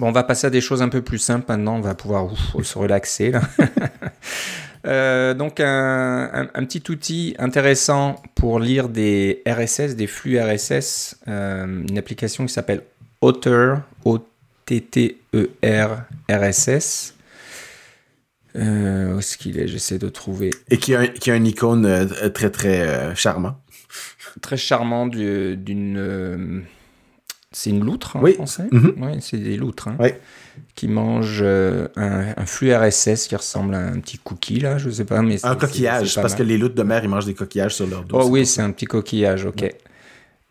Bon, 0.00 0.08
on 0.08 0.12
va 0.12 0.24
passer 0.24 0.46
à 0.46 0.50
des 0.50 0.60
choses 0.60 0.80
un 0.80 0.88
peu 0.88 1.02
plus 1.02 1.18
simples 1.18 1.46
maintenant. 1.48 1.76
On 1.76 1.80
va 1.80 1.94
pouvoir 1.94 2.30
se 2.62 2.78
relaxer. 2.78 3.32
donc, 4.84 5.60
un, 5.60 6.64
petit 6.66 6.82
outil 6.88 7.34
intéressant 7.38 8.16
pour 8.34 8.58
lire 8.58 8.88
des 8.88 9.42
RSS, 9.46 9.96
des 9.96 10.06
flux 10.06 10.40
RSS, 10.40 11.16
une 11.26 11.98
application 11.98 12.46
qui 12.46 12.52
s'appelle 12.52 12.82
Otter, 13.20 13.74
T-T-E-R-R-S-S. 14.66 15.14
Euh, 18.56 19.14
où 19.14 19.18
est-ce 19.18 19.38
qu'il 19.38 19.58
est, 19.58 19.66
J'essaie 19.66 19.98
de 19.98 20.08
trouver. 20.08 20.50
Et 20.70 20.76
qui 20.76 20.94
a, 20.94 21.06
qui 21.06 21.30
a 21.30 21.36
une 21.36 21.46
icône 21.46 21.86
euh, 21.86 22.28
très, 22.28 22.50
très 22.50 22.80
euh, 22.82 23.14
charmant. 23.14 23.56
Très 24.40 24.56
charmant 24.56 25.06
d'une. 25.06 25.96
Euh, 25.98 26.60
c'est 27.50 27.70
une 27.70 27.84
loutre 27.84 28.16
en 28.16 28.22
oui. 28.22 28.34
français? 28.34 28.68
Mm-hmm. 28.72 28.94
Oui, 28.98 29.20
c'est 29.20 29.36
des 29.38 29.56
loutres. 29.56 29.88
Hein, 29.88 29.96
oui. 29.98 30.10
Qui 30.74 30.88
mangent 30.88 31.42
un, 31.42 31.88
un, 31.96 32.46
flux 32.46 32.74
RSS 32.74 33.26
qui 33.26 33.36
ressemble 33.36 33.74
à 33.74 33.78
un 33.78 34.00
petit 34.00 34.18
cookie, 34.18 34.60
là, 34.60 34.78
je 34.78 34.90
sais 34.90 35.04
pas. 35.04 35.20
Mais 35.22 35.44
un 35.44 35.56
coquillage, 35.56 36.14
parce 36.14 36.34
que 36.34 36.42
les 36.42 36.58
loutres 36.58 36.74
de 36.74 36.82
mer, 36.82 37.02
ils 37.04 37.08
mangent 37.08 37.26
des 37.26 37.34
coquillages 37.34 37.74
sur 37.74 37.86
leur 37.86 38.04
dos. 38.04 38.18
Oh 38.20 38.26
oui, 38.28 38.46
c'est 38.46 38.62
un 38.62 38.70
petit 38.70 38.86
coquillage, 38.86 39.44
ok 39.44 39.70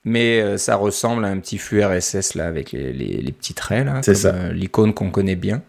mais 0.04 0.41
euh, 0.41 0.58
ça 0.58 0.76
ressemble 0.76 1.26
à 1.26 1.28
un 1.28 1.39
petit 1.39 1.58
flux 1.58 1.84
RSS 1.84 2.36
là 2.36 2.47
avec 2.47 2.72
les, 2.72 2.91
les, 2.91 3.32
petits 3.32 3.54
traits 3.54 3.86
là, 3.86 4.02
c'est 4.04 4.16
ça. 4.16 4.34
Euh, 4.34 4.54
l'icône 4.54 4.93
qu'on 4.93 5.12
connaît 5.12 5.36
bien. 5.36 5.62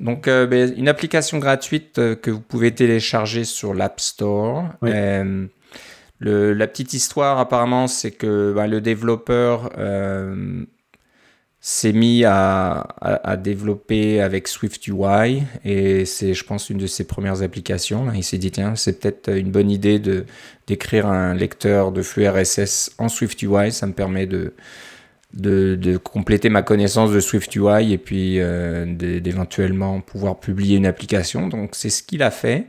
Donc 0.00 0.28
euh, 0.28 0.46
ben, 0.46 0.72
une 0.76 0.88
application 0.88 1.38
gratuite 1.38 1.94
que 1.94 2.30
vous 2.30 2.40
pouvez 2.40 2.72
télécharger 2.72 3.44
sur 3.44 3.74
l'App 3.74 4.00
Store. 4.00 4.64
Le, 6.20 6.52
la 6.52 6.66
petite 6.66 6.94
histoire 6.94 7.38
apparemment 7.38 7.86
c'est 7.86 8.10
que 8.10 8.52
ben, 8.52 8.66
le 8.66 8.80
développeur 8.80 9.70
s'est 11.68 11.92
mis 11.92 12.24
à, 12.24 12.88
à, 13.02 13.36
développer 13.36 14.22
avec 14.22 14.48
Swift 14.48 14.86
UI 14.86 15.42
et 15.66 16.06
c'est, 16.06 16.32
je 16.32 16.42
pense, 16.42 16.70
une 16.70 16.78
de 16.78 16.86
ses 16.86 17.04
premières 17.04 17.42
applications. 17.42 18.10
Il 18.14 18.24
s'est 18.24 18.38
dit, 18.38 18.50
tiens, 18.50 18.74
c'est 18.74 18.98
peut-être 18.98 19.36
une 19.36 19.50
bonne 19.50 19.70
idée 19.70 19.98
de, 19.98 20.24
d'écrire 20.66 21.06
un 21.06 21.34
lecteur 21.34 21.92
de 21.92 22.00
flux 22.00 22.26
RSS 22.26 22.92
en 22.96 23.10
Swift 23.10 23.42
UI. 23.42 23.70
Ça 23.70 23.86
me 23.86 23.92
permet 23.92 24.24
de, 24.24 24.54
de, 25.34 25.74
de 25.74 25.98
compléter 25.98 26.48
ma 26.48 26.62
connaissance 26.62 27.12
de 27.12 27.20
Swift 27.20 27.54
UI 27.54 27.92
et 27.92 27.98
puis 27.98 28.40
euh, 28.40 28.86
d'éventuellement 29.20 30.00
pouvoir 30.00 30.40
publier 30.40 30.78
une 30.78 30.86
application. 30.86 31.48
Donc, 31.48 31.74
c'est 31.74 31.90
ce 31.90 32.02
qu'il 32.02 32.22
a 32.22 32.30
fait. 32.30 32.68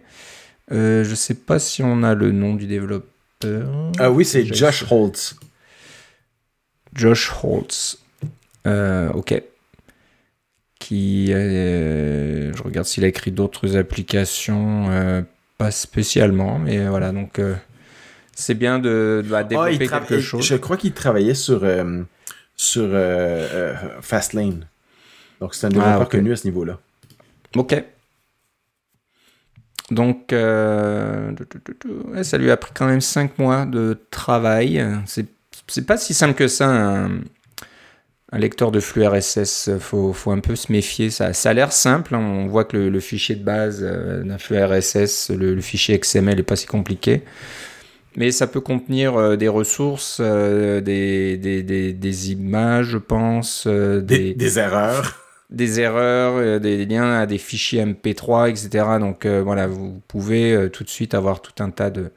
Euh, 0.74 1.06
je 1.06 1.12
ne 1.12 1.16
sais 1.16 1.36
pas 1.36 1.58
si 1.58 1.84
on 1.84 2.04
a 2.04 2.16
le 2.16 2.34
nom 2.34 2.54
du 2.54 2.68
développeur. 2.68 3.93
Ah 3.97 4.12
oui, 4.12 4.26
c'est 4.26 4.45
Josh 4.54 4.84
Holtz. 4.91 5.38
Josh 6.93 7.32
Holtz. 7.41 7.97
Euh, 8.70 9.09
ok. 9.13 9.41
Qui, 10.80 11.34
euh, 11.34 12.53
je 12.55 12.63
regarde 12.63 12.88
s'il 12.88 13.03
a 13.03 13.07
écrit 13.07 13.32
d'autres 13.32 13.76
applications, 13.76 14.89
euh, 14.89 15.22
pas 15.57 15.72
spécialement, 15.72 16.57
mais 16.57 16.88
voilà, 16.88 17.11
donc 17.11 17.41
c'est 18.34 18.53
bien 18.53 18.80
de, 18.80 19.22
de, 19.26 19.43
développer 19.43 19.89
ah, 19.91 19.99
quelque 19.99 20.22
chose. 20.22 20.45
Je 20.45 20.55
crois 20.55 20.78
qu'il 20.78 20.93
travaillait 20.93 21.34
sur, 21.34 21.67
sur 22.55 22.89
Fastlane. 24.01 24.67
Donc 25.41 25.53
c'est 25.53 25.67
un 25.67 25.70
développeur 25.70 26.01
ah, 26.01 26.05
connu 26.05 26.32
à 26.32 26.38
ce 26.38 26.47
niveau-là. 26.47 26.80
Ok. 27.55 27.84
Donc, 29.91 30.28
ça 30.30 32.38
lui 32.38 32.51
a 32.51 32.57
pris 32.57 32.72
quand 32.74 32.86
même 32.86 33.01
5 33.01 33.38
mois 33.38 33.65
de 33.65 33.99
travail. 34.11 34.86
C'est 35.05 35.86
pas 35.86 35.97
si 35.97 36.13
simple 36.13 36.36
que 36.36 36.47
ça, 36.47 36.70
un, 36.70 37.20
lecteur 38.38 38.72
de 38.72 38.80
flux 38.80 39.08
RSS. 39.08 39.72
Faut, 39.80 40.14
faut 40.14 40.32
un 40.32 40.40
peu 40.40 40.56
se 40.56 40.72
méfier. 40.72 41.10
Ça, 41.10 41.34
ça 41.34 41.50
a 41.50 41.54
l'air 41.54 41.72
simple. 41.72 42.16
Hein. 42.16 42.20
On 42.20 42.48
voit 42.48 42.66
que 42.66 42.78
le, 42.78 43.00
fichier 43.00 43.36
de 43.36 43.44
base 43.44 43.82
d'un 43.82 44.38
flux 44.38 44.64
RSS, 44.64 45.32
le, 45.32 45.56
le, 45.56 45.62
fichier 45.62 45.98
XML, 45.98 46.36
n'est 46.36 46.44
pas 46.44 46.56
si 46.56 46.68
compliqué 46.68 47.24
mais 48.16 48.32
ça 48.32 48.48
peut 48.48 48.60
contenir 48.60 49.16
euh, 49.16 49.36
des 49.36 49.48
ressources, 49.48 50.18
euh, 50.20 50.82
des, 50.82 51.38
des, 51.38 51.94
des, 51.94 52.32
images, 52.32 52.88
je 52.88 52.98
pense, 52.98 53.66
euh, 53.68 54.02
des, 54.02 54.34
des, 54.34 54.60
erreurs. 54.60 55.26
Des 55.50 55.80
erreurs, 55.80 56.60
des 56.60 56.86
liens 56.86 57.14
à 57.14 57.26
des 57.26 57.38
fichiers 57.38 57.84
MP3, 57.84 58.50
etc. 58.50 58.86
Donc 59.00 59.26
voilà, 59.26 59.66
vous 59.68 60.00
pouvez 60.08 60.70
tout 60.72 60.84
de 60.84 60.90
suite 60.90 61.16
avoir 61.16 61.42
tout 61.42 61.64
un 61.64 61.72
tas 61.72 61.90
de, 61.90 62.12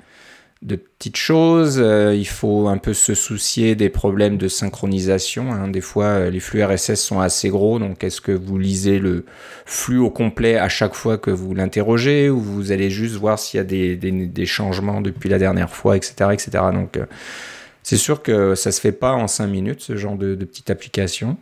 de 0.63 0.77
petites 0.77 1.17
choses. 1.17 1.79
Euh, 1.81 2.15
il 2.15 2.27
faut 2.27 2.69
un 2.69 2.79
peu 2.79 2.95
se 2.95 3.15
soucier 3.15 3.75
des 3.75 3.89
problèmes 3.89 4.39
de 4.39 4.49
synchronisation. 4.49 5.53
Hein. 5.53 5.69
Des 5.69 5.81
fois, 5.81 6.05
euh, 6.05 6.31
les 6.31 6.41
flux 6.41 6.65
RSS 6.65 6.95
sont 6.95 7.21
assez 7.21 7.49
gros, 7.49 7.79
donc 7.79 8.05
est-ce 8.05 8.21
que 8.21 8.33
vous 8.33 8.59
lisez 8.59 8.99
le 8.99 9.25
flux 9.67 9.99
au 9.99 10.11
complet 10.11 10.57
à 10.57 10.69
chaque 10.69 10.95
fois 10.95 11.19
que 11.19 11.31
vous 11.31 11.55
l'interrogez 11.55 12.31
ou 12.31 12.41
vous 12.41 12.71
allez 12.71 12.91
juste 12.91 13.17
voir 13.17 13.39
s'il 13.39 13.59
y 13.59 13.61
a 13.61 13.65
des, 13.65 13.97
des, 13.97 14.47
changements 14.47 15.01
depuis 15.01 15.29
la 15.29 15.39
dernière 15.39 15.71
fois, 15.71 15.97
etc. 15.97 16.31
etc. 16.33 16.51
Donc, 16.73 16.97
euh, 16.97 17.07
c'est 17.83 17.97
sûr 17.97 18.23
que 18.23 18.55
ça 18.55 18.71
se 18.71 18.81
fait 18.81 18.93
pas 18.93 19.13
en 19.13 19.27
5 19.27 19.47
minutes, 19.49 19.81
ce 19.81 19.97
genre 19.97 20.17
de, 20.17 20.37
de 20.37 20.45
petite 20.45 20.71
application. 20.71 21.37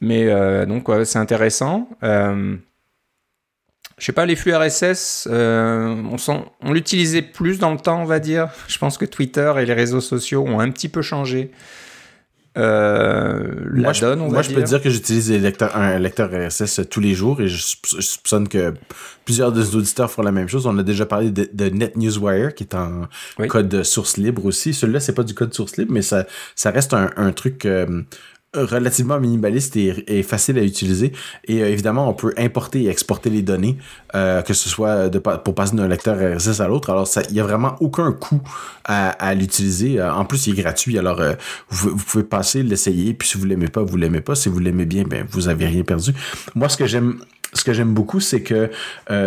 Mais 0.00 0.26
donc, 0.66 0.88
c'est 1.04 1.18
intéressant 1.18 1.88
je 3.98 4.04
sais 4.04 4.12
pas, 4.12 4.26
les 4.26 4.36
flux 4.36 4.54
RSS, 4.54 5.28
euh, 5.30 5.94
on, 6.28 6.44
on 6.62 6.72
l'utilisait 6.72 7.22
plus 7.22 7.58
dans 7.58 7.72
le 7.72 7.78
temps, 7.78 8.00
on 8.00 8.04
va 8.04 8.20
dire. 8.20 8.48
Je 8.68 8.78
pense 8.78 8.98
que 8.98 9.04
Twitter 9.04 9.52
et 9.58 9.66
les 9.66 9.74
réseaux 9.74 10.00
sociaux 10.00 10.44
ont 10.46 10.60
un 10.60 10.70
petit 10.70 10.88
peu 10.88 11.02
changé. 11.02 11.50
Euh, 12.56 13.54
la 13.72 13.82
moi, 13.82 13.92
donne, 13.92 14.20
on 14.20 14.30
moi, 14.30 14.42
je 14.42 14.52
peux 14.52 14.62
dire 14.62 14.82
que 14.82 14.90
j'utilise 14.90 15.30
un 15.30 15.98
lecteur 15.98 16.30
RSS 16.32 16.80
tous 16.90 16.98
les 17.00 17.14
jours 17.14 17.40
et 17.40 17.46
je, 17.46 17.62
soupçonne 17.82 18.48
que 18.48 18.74
plusieurs 19.24 19.52
de 19.52 19.60
nos 19.60 19.70
auditeurs 19.76 20.10
font 20.10 20.22
la 20.22 20.32
même 20.32 20.48
chose. 20.48 20.66
On 20.66 20.76
a 20.78 20.82
déjà 20.82 21.06
parlé 21.06 21.30
de, 21.30 21.48
de 21.52 21.68
NetNewsWire 21.68 22.54
qui 22.54 22.64
est 22.64 22.74
en 22.74 23.08
code 23.48 23.84
source 23.84 24.16
libre 24.16 24.44
aussi. 24.44 24.74
Celui-là, 24.74 24.98
c'est 24.98 25.14
pas 25.14 25.22
du 25.22 25.34
code 25.34 25.54
source 25.54 25.76
libre, 25.76 25.92
mais 25.92 26.02
ça, 26.02 26.26
ça 26.56 26.70
reste 26.70 26.94
un, 26.94 27.10
un 27.16 27.30
truc 27.32 27.64
euh, 27.64 28.02
relativement 28.54 29.20
minimaliste 29.20 29.76
et, 29.76 30.22
facile 30.22 30.58
à 30.58 30.62
utiliser. 30.62 31.12
Et 31.46 31.62
euh, 31.62 31.68
évidemment, 31.68 32.08
on 32.08 32.14
peut 32.14 32.32
importer 32.38 32.84
et 32.84 32.88
exporter 32.88 33.30
les 33.30 33.42
données, 33.42 33.76
euh, 34.14 34.42
que 34.42 34.54
ce 34.54 34.68
soit 34.68 35.10
pour 35.44 35.54
passer 35.54 35.76
d'un 35.76 35.88
lecteur 35.88 36.16
RSS 36.16 36.60
à 36.60 36.68
l'autre. 36.68 36.90
Alors, 36.90 37.08
il 37.28 37.34
n'y 37.34 37.40
a 37.40 37.44
vraiment 37.44 37.76
aucun 37.80 38.12
coût 38.12 38.40
à, 38.84 39.34
l'utiliser. 39.34 40.00
Euh, 40.00 40.12
en 40.12 40.24
plus, 40.24 40.46
il 40.46 40.58
est 40.58 40.62
gratuit. 40.62 40.98
Alors, 40.98 41.20
vous, 41.68 41.96
pouvez 41.96 42.24
passer, 42.24 42.62
l'essayer. 42.62 43.12
Puis, 43.12 43.28
si 43.28 43.38
vous 43.38 43.44
l'aimez 43.44 43.68
pas, 43.68 43.82
vous 43.82 43.96
l'aimez 43.96 44.22
pas. 44.22 44.34
Si 44.34 44.48
vous 44.48 44.58
l'aimez 44.58 44.86
bien, 44.86 45.04
ben, 45.04 45.26
vous 45.30 45.48
avez 45.48 45.66
rien 45.66 45.82
perdu. 45.82 46.14
Moi, 46.54 46.68
ce 46.70 46.76
que 46.76 46.86
j'aime 46.86 47.94
beaucoup, 47.94 48.20
c'est 48.20 48.42
que 48.42 48.70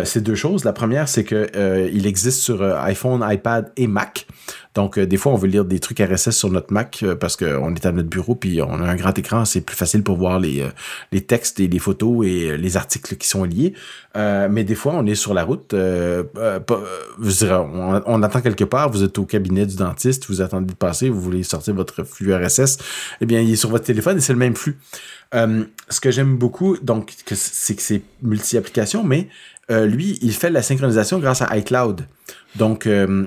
c'est 0.04 0.22
deux 0.22 0.34
choses. 0.34 0.64
La 0.64 0.72
première, 0.72 1.08
c'est 1.08 1.24
que 1.24 1.46
euh, 1.54 1.88
il 1.92 2.06
existe 2.08 2.40
sur 2.40 2.62
iPhone, 2.62 3.24
iPad 3.28 3.70
et 3.76 3.86
Mac. 3.86 4.26
Donc, 4.74 4.98
des 4.98 5.16
fois, 5.16 5.32
on 5.32 5.36
veut 5.36 5.48
lire 5.48 5.64
des 5.64 5.78
trucs 5.80 6.00
RSS 6.00 6.30
sur 6.30 6.50
notre 6.50 6.72
Mac 6.72 7.04
parce 7.20 7.36
qu'on 7.36 7.74
est 7.74 7.86
à 7.86 7.92
notre 7.92 8.08
bureau 8.08 8.34
puis 8.34 8.62
on 8.62 8.80
a 8.80 8.88
un 8.88 8.96
grand 8.96 9.16
écran. 9.18 9.44
C'est 9.44 9.60
plus 9.60 9.76
facile 9.76 10.02
pour 10.02 10.16
voir 10.16 10.40
les, 10.40 10.66
les 11.12 11.20
textes 11.20 11.60
et 11.60 11.68
les 11.68 11.78
photos 11.78 12.26
et 12.26 12.56
les 12.56 12.76
articles 12.76 13.16
qui 13.16 13.28
sont 13.28 13.44
liés. 13.44 13.74
mais 14.14 14.64
des 14.64 14.74
fois, 14.74 14.94
on 14.94 15.06
est 15.06 15.14
sur 15.14 15.34
la 15.34 15.44
route. 15.44 15.74
on, 15.74 16.62
attend 18.22 18.40
quelque 18.40 18.64
part. 18.64 18.90
Vous 18.90 19.02
êtes 19.02 19.18
au 19.18 19.26
cabinet 19.26 19.66
du 19.66 19.76
dentiste. 19.76 20.26
Vous 20.28 20.40
attendez 20.40 20.72
de 20.72 20.76
passer. 20.76 21.08
Vous 21.10 21.20
voulez 21.20 21.42
sortir 21.42 21.74
votre 21.74 22.04
flux 22.04 22.34
RSS. 22.34 22.78
Eh 23.20 23.26
bien, 23.26 23.40
il 23.40 23.52
est 23.52 23.56
sur 23.56 23.70
votre 23.70 23.84
téléphone 23.84 24.18
et 24.18 24.20
c'est 24.20 24.32
le 24.32 24.38
même 24.38 24.56
flux. 24.56 24.78
Euh, 25.34 25.64
ce 25.88 26.00
que 26.00 26.10
j'aime 26.10 26.36
beaucoup, 26.36 26.76
donc, 26.78 27.12
c'est 27.34 27.74
que 27.74 27.82
c'est 27.82 28.02
multi-application, 28.22 29.02
mais 29.02 29.28
euh, 29.70 29.86
lui, 29.86 30.18
il 30.22 30.32
fait 30.32 30.50
la 30.50 30.62
synchronisation 30.62 31.18
grâce 31.18 31.42
à 31.42 31.56
iCloud. 31.56 32.06
Donc, 32.56 32.86
euh, 32.86 33.26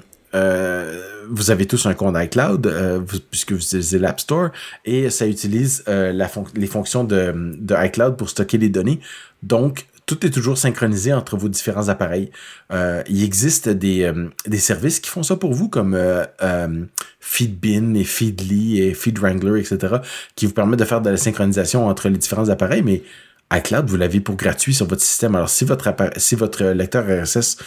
vous 1.30 1.52
avez 1.52 1.66
tous 1.66 1.86
un 1.86 1.94
compte 1.94 2.16
iCloud 2.18 3.06
puisque 3.32 3.52
vous 3.54 3.60
utilisez 3.60 4.00
l'App 4.00 4.20
Store 4.20 4.50
et 4.86 5.10
ça 5.10 5.28
utilise 5.28 5.84
la 5.88 6.30
les 6.56 6.68
fonctions 6.68 7.04
de, 7.04 7.86
iCloud 7.86 8.18
pour 8.18 8.30
stocker 8.30 8.58
les 8.58 8.70
données. 8.70 9.00
Donc, 9.44 9.88
tout 10.06 10.26
est 10.26 10.30
toujours 10.30 10.58
synchronisé 10.58 11.14
entre 11.14 11.38
vos 11.38 11.50
différents 11.50 11.90
appareils. 11.90 12.32
Euh, 12.72 13.02
il 13.08 13.24
existe 13.24 13.70
des, 13.70 14.04
euh, 14.04 14.58
services 14.58 15.00
qui 15.00 15.10
font 15.10 15.24
ça 15.24 15.36
pour 15.36 15.54
vous, 15.54 15.68
comme 15.68 15.96
euh, 15.96 16.26
Feedbin 17.20 17.96
et 17.96 18.04
Feedly 18.04 18.82
et 18.82 18.94
FeedWrangler, 18.94 19.60
etc., 19.60 19.96
qui 20.36 20.46
vous 20.46 20.54
permettent 20.54 20.80
de 20.80 20.86
faire 20.86 21.02
de 21.02 21.10
la 21.10 21.18
synchronisation 21.18 21.88
entre 21.88 22.10
les 22.10 22.18
différents 22.18 22.50
appareils, 22.50 22.84
mais 22.84 23.04
iCloud, 23.54 23.88
vous 23.90 23.98
l'avez 23.98 24.20
pour 24.20 24.36
gratuit 24.36 24.74
sur 24.74 24.88
votre 24.88 25.02
système. 25.02 25.36
Alors, 25.36 25.50
si 25.50 25.66
votre, 25.66 25.92
si 26.18 26.36
votre 26.36 26.64
lecteur 26.66 27.06
RSS 27.06 27.58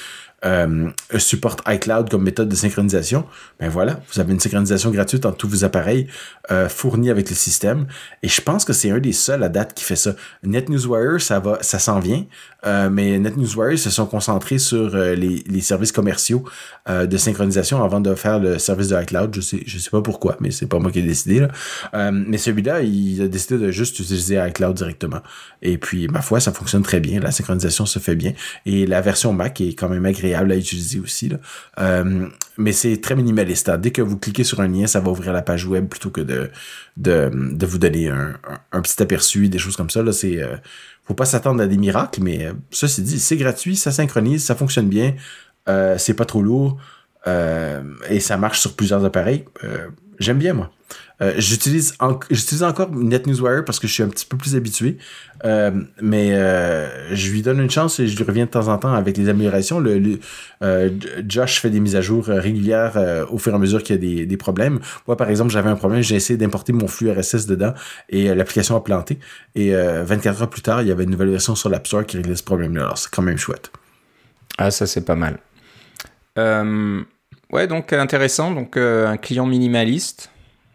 euh, 0.44 0.90
supporte 1.18 1.62
iCloud 1.66 2.10
comme 2.10 2.22
méthode 2.22 2.48
de 2.48 2.54
synchronisation, 2.54 3.24
ben 3.58 3.68
voilà, 3.68 4.00
vous 4.12 4.20
avez 4.20 4.32
une 4.32 4.38
synchronisation 4.38 4.90
gratuite 4.90 5.26
entre 5.26 5.36
tous 5.36 5.48
vos 5.48 5.64
appareils 5.64 6.06
euh, 6.52 6.68
fournis 6.68 7.10
avec 7.10 7.28
le 7.28 7.34
système. 7.34 7.86
Et 8.22 8.28
je 8.28 8.40
pense 8.40 8.64
que 8.64 8.72
c'est 8.72 8.90
un 8.90 8.98
des 8.98 9.12
seuls 9.12 9.42
à 9.42 9.48
date 9.48 9.74
qui 9.74 9.84
fait 9.84 9.96
ça. 9.96 10.12
NetNewsWire, 10.44 11.20
ça 11.20 11.40
va, 11.40 11.58
ça 11.60 11.78
s'en 11.78 11.98
vient, 11.98 12.24
euh, 12.66 12.90
mais 12.90 13.18
NetNewsWire 13.18 13.78
se 13.78 13.90
sont 13.90 14.06
concentrés 14.06 14.58
sur 14.58 14.94
euh, 14.94 15.14
les, 15.14 15.44
les, 15.46 15.60
services 15.60 15.92
commerciaux 15.92 16.44
euh, 16.88 17.06
de 17.06 17.16
synchronisation 17.16 17.84
avant 17.84 18.00
de 18.00 18.14
faire 18.14 18.40
le 18.40 18.58
service 18.58 18.88
de 18.88 19.00
iCloud. 19.00 19.34
Je 19.34 19.40
sais, 19.40 19.62
je 19.64 19.78
sais 19.78 19.90
pas 19.90 20.02
pourquoi, 20.02 20.36
mais 20.40 20.50
c'est 20.50 20.66
pas 20.66 20.78
moi 20.78 20.90
qui 20.90 20.98
ai 20.98 21.02
décidé. 21.02 21.40
Là. 21.40 22.10
mais 22.10 22.38
celui-là, 22.38 22.82
il 22.82 23.22
a 23.22 23.28
décidé 23.28 23.58
de 23.58 23.70
juste 23.70 23.98
utiliser 24.00 24.44
iCloud 24.48 24.74
directement. 24.74 25.20
Et 25.62 25.78
puis, 25.78 26.08
ma 26.08 26.20
foi, 26.20 26.40
ça 26.40 26.52
fonctionne 26.52 26.82
très 26.82 27.00
bien. 27.00 27.20
La 27.20 27.30
synchronisation 27.30 27.86
se 27.86 27.98
fait 27.98 28.16
bien. 28.16 28.32
Et 28.66 28.86
la 28.86 29.00
version 29.00 29.32
Mac 29.32 29.60
est 29.60 29.74
quand 29.74 29.88
même 29.88 30.04
agréable 30.06 30.52
à 30.52 30.56
utiliser 30.56 31.00
aussi. 31.00 31.28
Là. 31.28 31.38
Euh, 31.78 32.28
mais 32.56 32.72
c'est 32.72 33.00
très 33.00 33.14
minimaliste. 33.14 33.70
Dès 33.70 33.90
que 33.90 34.02
vous 34.02 34.18
cliquez 34.18 34.44
sur 34.44 34.60
un 34.60 34.68
lien, 34.68 34.86
ça 34.86 35.00
va 35.00 35.10
ouvrir 35.10 35.32
la 35.32 35.42
page 35.42 35.64
web 35.64 35.88
plutôt 35.88 36.10
que 36.10 36.20
de, 36.20 36.50
de, 36.96 37.30
de 37.32 37.66
vous 37.66 37.78
donner 37.78 38.08
un, 38.08 38.34
un, 38.72 38.80
petit 38.80 39.00
aperçu, 39.02 39.48
des 39.48 39.58
choses 39.58 39.76
comme 39.76 39.90
ça. 39.90 40.02
Là, 40.02 40.12
c'est, 40.12 40.42
euh, 40.42 40.56
faut 41.08 41.14
pas 41.14 41.24
s'attendre 41.24 41.62
à 41.62 41.66
des 41.66 41.78
miracles, 41.78 42.20
mais 42.22 42.46
euh, 42.46 42.52
ceci 42.70 43.02
dit, 43.02 43.18
c'est 43.18 43.36
gratuit, 43.36 43.74
ça 43.76 43.90
synchronise, 43.90 44.44
ça 44.44 44.54
fonctionne 44.54 44.88
bien, 44.88 45.14
c'est 45.98 46.14
pas 46.14 46.24
trop 46.24 46.40
lourd 46.40 46.78
et 48.08 48.20
ça 48.20 48.38
marche 48.38 48.60
sur 48.60 48.74
plusieurs 48.74 49.04
appareils. 49.04 49.44
J'aime 50.18 50.38
bien, 50.38 50.54
moi. 50.54 50.70
Euh, 51.20 51.34
j'utilise 51.38 51.94
j'utilise 52.30 52.62
encore 52.62 52.90
NetNewsWire 52.92 53.64
parce 53.64 53.80
que 53.80 53.88
je 53.88 53.92
suis 53.92 54.02
un 54.04 54.08
petit 54.08 54.24
peu 54.24 54.36
plus 54.36 54.54
habitué, 54.54 54.98
euh, 55.44 55.72
mais 56.00 56.32
euh, 56.32 57.12
je 57.12 57.32
lui 57.32 57.42
donne 57.42 57.58
une 57.60 57.70
chance 57.70 57.98
et 57.98 58.06
je 58.06 58.16
lui 58.16 58.22
reviens 58.22 58.44
de 58.44 58.50
temps 58.50 58.68
en 58.68 58.78
temps 58.78 58.92
avec 58.92 59.16
les 59.16 59.28
améliorations. 59.28 59.80
Le, 59.80 60.20
Josh 61.26 61.60
fait 61.60 61.70
des 61.70 61.80
mises 61.80 61.96
à 61.96 62.00
jour 62.00 62.26
régulières 62.26 63.26
au 63.30 63.38
fur 63.38 63.52
et 63.52 63.56
à 63.56 63.58
mesure 63.58 63.82
qu'il 63.82 63.96
y 63.96 63.98
a 63.98 64.00
des, 64.00 64.26
des 64.26 64.36
problèmes. 64.36 64.80
Moi, 65.06 65.16
par 65.16 65.28
exemple, 65.28 65.50
j'avais 65.50 65.70
un 65.70 65.76
problème, 65.76 66.02
j'ai 66.02 66.16
essayé 66.16 66.36
d'importer 66.36 66.72
mon 66.72 66.88
flux 66.88 67.10
RSS 67.10 67.46
dedans 67.46 67.74
et 68.08 68.34
l'application 68.34 68.76
a 68.76 68.80
planté. 68.80 69.18
Et 69.54 69.72
24 69.72 70.42
heures 70.42 70.50
plus 70.50 70.62
tard, 70.62 70.82
il 70.82 70.88
y 70.88 70.92
avait 70.92 71.04
une 71.04 71.10
nouvelle 71.10 71.30
version 71.30 71.54
sur 71.54 71.68
l'App 71.68 71.86
Store 71.86 72.06
qui 72.06 72.16
réglait 72.16 72.36
ce 72.36 72.42
problème-là. 72.42 72.82
Alors, 72.82 72.98
c'est 72.98 73.10
quand 73.10 73.22
même 73.22 73.38
chouette. 73.38 73.70
Ah, 74.56 74.70
ça, 74.70 74.86
c'est 74.86 75.04
pas 75.04 75.16
mal. 75.16 75.38
ouais, 76.36 77.66
donc 77.66 77.92
intéressant. 77.92 78.52
Donc, 78.52 78.76
un 78.76 79.16
client 79.16 79.46
minimaliste 79.46 80.30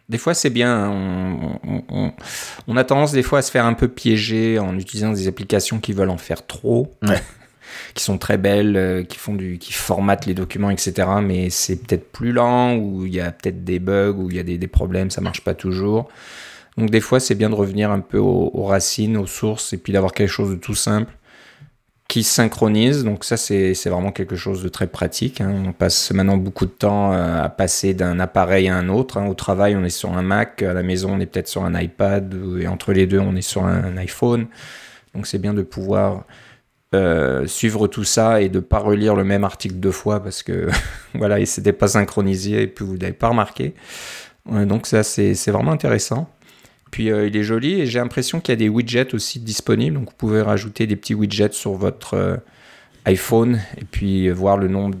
des 0.08 0.18
fois, 0.18 0.34
c'est 0.34 0.50
bien. 0.50 0.90
Hein. 0.90 1.58
On, 2.66 2.76
a 2.76 2.84
tendance 2.84 3.12
des 3.12 3.22
fois 3.22 3.38
à 3.38 3.42
se 3.42 3.50
faire 3.50 3.64
un 3.64 3.74
peu 3.74 3.88
piéger 3.88 4.58
en 4.58 4.76
utilisant 4.78 5.12
des 5.12 5.28
applications 5.28 5.78
qui 5.78 5.92
veulent 5.92 6.10
en 6.10 6.18
faire 6.18 6.46
trop, 6.46 6.94
qui 7.94 8.04
sont 8.04 8.18
très 8.18 8.36
belles, 8.36 8.76
euh, 8.76 9.02
qui 9.02 9.18
font 9.18 9.34
du, 9.34 9.58
qui 9.58 9.72
formatent 9.72 10.26
les 10.26 10.34
documents, 10.34 10.70
etc. 10.70 11.08
Mais 11.22 11.48
c'est 11.48 11.76
peut-être 11.76 12.12
plus 12.12 12.32
lent 12.32 12.76
ou 12.76 13.06
il 13.06 13.14
y 13.14 13.20
a 13.20 13.32
peut-être 13.32 13.64
des 13.64 13.78
bugs 13.78 14.14
ou 14.16 14.30
il 14.30 14.36
y 14.36 14.40
a 14.40 14.42
des, 14.42 14.58
problèmes, 14.68 15.10
ça 15.10 15.22
marche 15.22 15.40
pas 15.40 15.54
toujours. 15.54 16.08
Donc 16.76 16.90
des 16.90 17.00
fois, 17.00 17.18
c'est 17.18 17.34
bien 17.34 17.48
de 17.48 17.54
revenir 17.54 17.90
un 17.90 18.00
peu 18.00 18.18
aux 18.18 18.64
racines, 18.64 19.16
aux 19.16 19.26
sources, 19.26 19.72
et 19.72 19.78
puis 19.78 19.92
d'avoir 19.92 20.12
quelque 20.12 20.30
chose 20.30 20.50
de 20.50 20.56
tout 20.56 20.74
simple 20.74 21.12
qui 22.08 22.22
synchronise. 22.22 23.04
Donc 23.04 23.24
ça, 23.24 23.36
c'est 23.36 23.74
vraiment 23.86 24.12
quelque 24.12 24.36
chose 24.36 24.62
de 24.62 24.68
très 24.68 24.86
pratique. 24.86 25.40
Hein. 25.40 25.64
On 25.66 25.72
passe 25.72 26.12
maintenant 26.12 26.36
beaucoup 26.36 26.66
de 26.66 26.70
temps 26.70 27.12
euh, 27.12 27.42
à 27.42 27.48
passer 27.48 27.94
d'un 27.94 28.20
appareil 28.20 28.68
à 28.68 28.76
un 28.76 28.88
autre. 28.88 29.18
Hein. 29.18 29.26
Au 29.26 29.34
travail, 29.34 29.74
on 29.76 29.84
est 29.84 29.90
sur 29.90 30.12
un 30.16 30.22
Mac. 30.22 30.62
À 30.62 30.74
la 30.74 30.82
maison, 30.82 31.14
on 31.14 31.20
est 31.20 31.26
peut-être 31.26 31.48
sur 31.48 31.64
un 31.64 31.78
iPad. 31.78 32.34
Et 32.60 32.66
entre 32.68 32.92
les 32.92 33.06
deux, 33.06 33.20
on 33.20 33.34
est 33.36 33.42
sur 33.42 33.64
un, 33.64 33.96
iPhone. 33.96 34.46
Donc 35.14 35.26
c'est 35.26 35.38
bien 35.38 35.54
de 35.54 35.62
pouvoir 35.62 36.24
euh, 36.94 37.46
suivre 37.46 37.86
tout 37.86 38.04
ça 38.04 38.40
et 38.40 38.48
de 38.48 38.60
pas 38.60 38.78
relire 38.78 39.14
le 39.14 39.24
même 39.24 39.44
article 39.44 39.76
deux 39.76 39.90
fois 39.90 40.22
parce 40.22 40.42
que 40.42 40.68
voilà, 41.14 41.38
il 41.38 41.46
s'était 41.46 41.72
pas 41.72 41.88
synchronisé 41.88 42.62
et 42.62 42.66
puis 42.66 42.84
vous 42.84 42.96
n'avez 42.96 43.12
pas 43.12 43.28
remarqué. 43.28 43.74
donc 44.46 44.86
ça, 44.86 45.02
c'est 45.02 45.50
vraiment 45.50 45.72
intéressant. 45.72 46.28
Puis 46.94 47.10
euh, 47.10 47.26
il 47.26 47.36
est 47.36 47.42
joli 47.42 47.80
et 47.80 47.86
j'ai 47.86 47.98
l'impression 47.98 48.38
qu'il 48.38 48.52
y 48.52 48.56
a 48.56 48.56
des 48.56 48.68
widgets 48.68 49.16
aussi 49.16 49.40
disponibles. 49.40 49.96
Donc 49.96 50.10
vous 50.10 50.16
pouvez 50.16 50.42
rajouter 50.42 50.86
des 50.86 50.94
petits 50.94 51.14
widgets 51.14 51.50
sur 51.50 51.72
votre, 51.72 52.14
euh, 52.14 52.36
iPhone 53.04 53.60
et 53.76 53.84
puis 53.84 54.30
voir 54.30 54.56
le 54.56 54.68
nombre 54.68 54.96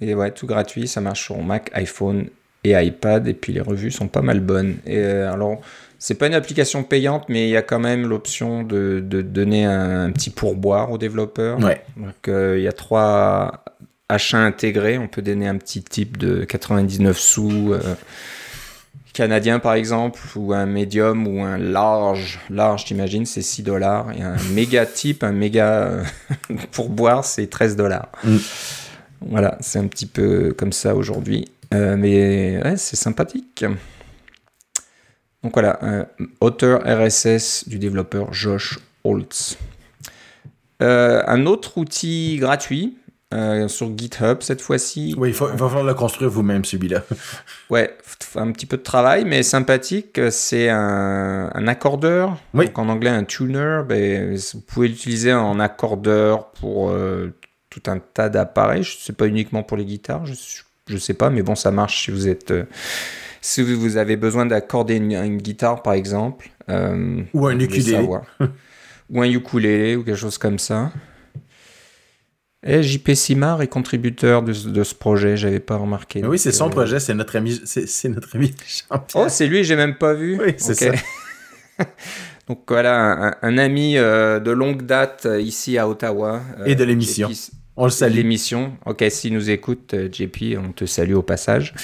Et 0.00 0.14
ouais, 0.14 0.30
tout 0.30 0.46
gratuit, 0.46 0.88
ça 0.88 1.00
marche 1.00 1.24
sur 1.24 1.38
Mac, 1.42 1.70
iPhone 1.74 2.28
et 2.64 2.72
iPad, 2.72 3.28
et 3.28 3.34
puis 3.34 3.52
les 3.52 3.60
revues 3.60 3.90
sont 3.90 4.08
pas 4.08 4.22
mal 4.22 4.40
bonnes. 4.40 4.76
Et 4.86 4.98
euh, 4.98 5.32
alors, 5.32 5.60
c'est 5.98 6.14
pas 6.14 6.26
une 6.26 6.34
application 6.34 6.82
payante, 6.82 7.28
mais 7.28 7.46
il 7.46 7.50
y 7.50 7.56
a 7.56 7.62
quand 7.62 7.78
même 7.78 8.06
l'option 8.06 8.62
de, 8.62 9.02
de, 9.04 9.22
donner 9.22 9.64
un, 9.64 10.10
petit 10.10 10.30
pourboire 10.30 10.90
aux 10.90 10.98
développeurs. 10.98 11.58
Ouais. 11.60 11.82
Donc 11.96 12.28
euh, 12.28 12.56
il 12.58 12.64
y 12.64 12.68
a 12.68 12.72
trois 12.72 13.64
achats 14.08 14.38
intégrés, 14.38 14.98
on 14.98 15.08
peut 15.08 15.22
donner 15.22 15.46
un 15.46 15.56
petit 15.56 15.82
type 15.82 16.16
de 16.16 16.44
99 16.44 17.18
sous. 17.18 17.74
Euh, 19.14 19.24
canadien 19.24 19.58
par 19.58 19.74
exemple, 19.74 20.20
ou 20.36 20.52
un 20.52 20.66
médium, 20.66 21.26
ou 21.26 21.42
un 21.42 21.56
large, 21.58 22.40
large 22.50 22.84
t'imagines, 22.84 23.26
c'est 23.26 23.42
6 23.42 23.62
dollars, 23.62 24.10
et 24.12 24.22
un 24.22 24.36
méga 24.54 24.86
type, 24.86 25.22
un 25.22 25.32
méga 25.32 26.02
pourboire, 26.72 27.24
c'est 27.24 27.46
13 27.46 27.76
dollars. 27.76 28.08
Mm. 28.24 28.36
Voilà, 29.26 29.56
c'est 29.60 29.78
un 29.78 29.86
petit 29.86 30.06
peu 30.06 30.54
comme 30.56 30.72
ça 30.72 30.94
aujourd'hui. 30.94 31.46
Euh, 31.72 31.96
mais 31.96 32.60
ouais, 32.62 32.76
c'est 32.76 32.96
sympathique. 32.96 33.64
Donc 35.42 35.52
voilà, 35.54 35.78
euh, 35.82 36.04
auteur 36.40 36.82
RSS 36.84 37.68
du 37.68 37.78
développeur 37.78 38.32
Josh 38.32 38.78
Holtz. 39.04 39.58
Euh, 40.82 41.22
un 41.26 41.46
autre 41.46 41.78
outil 41.78 42.36
gratuit 42.38 42.96
sur 43.68 43.96
GitHub 43.96 44.38
cette 44.40 44.60
fois-ci. 44.60 45.14
Oui, 45.18 45.30
il, 45.30 45.34
va 45.34 45.56
falloir 45.56 45.84
le 45.84 45.94
construire 45.94 46.30
vous-même 46.30 46.64
celui-là. 46.64 47.02
ouais, 47.70 47.96
un 48.36 48.52
petit 48.52 48.66
peu 48.66 48.76
de 48.76 48.82
travail, 48.82 49.24
mais 49.24 49.42
sympathique. 49.42 50.20
C'est 50.30 50.68
un, 50.68 51.66
accordeur. 51.66 52.36
Donc 52.52 52.78
en 52.78 52.88
anglais, 52.88 53.10
un 53.10 53.24
tuner. 53.24 53.82
Ben, 53.88 54.36
vous 54.36 54.60
pouvez 54.60 54.88
l'utiliser 54.88 55.32
en 55.32 55.58
accordeur 55.60 56.50
pour 56.52 56.92
tout 57.74 57.90
un 57.90 57.98
tas 57.98 58.28
d'appareils. 58.28 58.84
Ce 58.84 59.10
n'est 59.10 59.16
pas 59.16 59.26
uniquement 59.26 59.62
pour 59.62 59.76
les 59.76 59.84
guitares, 59.84 60.26
je 60.26 60.94
ne 60.94 60.98
sais 60.98 61.14
pas, 61.14 61.30
mais 61.30 61.42
bon, 61.42 61.54
ça 61.54 61.70
marche 61.70 62.04
si 62.04 62.10
vous 62.10 62.28
êtes. 62.28 62.50
Euh, 62.50 62.64
si 63.40 63.62
vous 63.62 63.96
avez 63.98 64.16
besoin 64.16 64.46
d'accorder 64.46 64.96
une, 64.96 65.36
guitare, 65.36 65.82
par 65.82 65.92
exemple. 65.92 66.48
Euh, 66.70 67.22
ou 67.34 67.46
un 67.46 67.58
ukulélé. 67.58 68.08
ou 69.10 69.20
un 69.20 69.28
ukulélé, 69.28 69.96
ou 69.96 70.02
quelque 70.02 70.16
chose 70.16 70.38
comme 70.38 70.58
ça. 70.58 70.92
Et 72.66 72.82
JP 72.82 73.12
Simard 73.12 73.60
est 73.62 73.68
contributeur 73.68 74.42
de, 74.42 74.52
ce 74.52 74.94
projet, 74.94 75.36
j'avais 75.36 75.60
pas 75.60 75.76
remarqué. 75.76 76.24
Oui, 76.24 76.38
c'est 76.38 76.52
son 76.52 76.68
euh, 76.68 76.70
projet, 76.70 76.98
c'est 76.98 77.14
notre 77.14 77.36
ami, 77.36 77.60
c'est 77.64 78.08
notre 78.08 78.36
ami 78.36 78.54
Oh, 79.14 79.26
c'est 79.28 79.46
lui, 79.46 79.64
j'ai 79.64 79.76
même 79.76 79.96
pas 79.96 80.14
vu. 80.14 80.40
Oui, 80.42 80.54
c'est 80.56 80.74
ça. 80.74 80.92
Donc 82.48 82.60
voilà, 82.68 83.36
un, 83.42 83.58
ami 83.58 83.94
de 83.94 84.50
longue 84.50 84.82
date 84.82 85.28
ici 85.40 85.78
à 85.78 85.88
Ottawa. 85.88 86.42
Et 86.66 86.74
de 86.74 86.84
l'émission. 86.84 87.30
On 87.76 87.84
le 87.84 87.90
salue. 87.90 88.14
L'émission. 88.14 88.76
Ok, 88.86 89.04
s'il 89.08 89.34
nous 89.34 89.50
écoute, 89.50 89.94
euh, 89.94 90.08
JP, 90.10 90.58
on 90.64 90.72
te 90.72 90.84
salue 90.84 91.14
au 91.14 91.22
passage. 91.22 91.74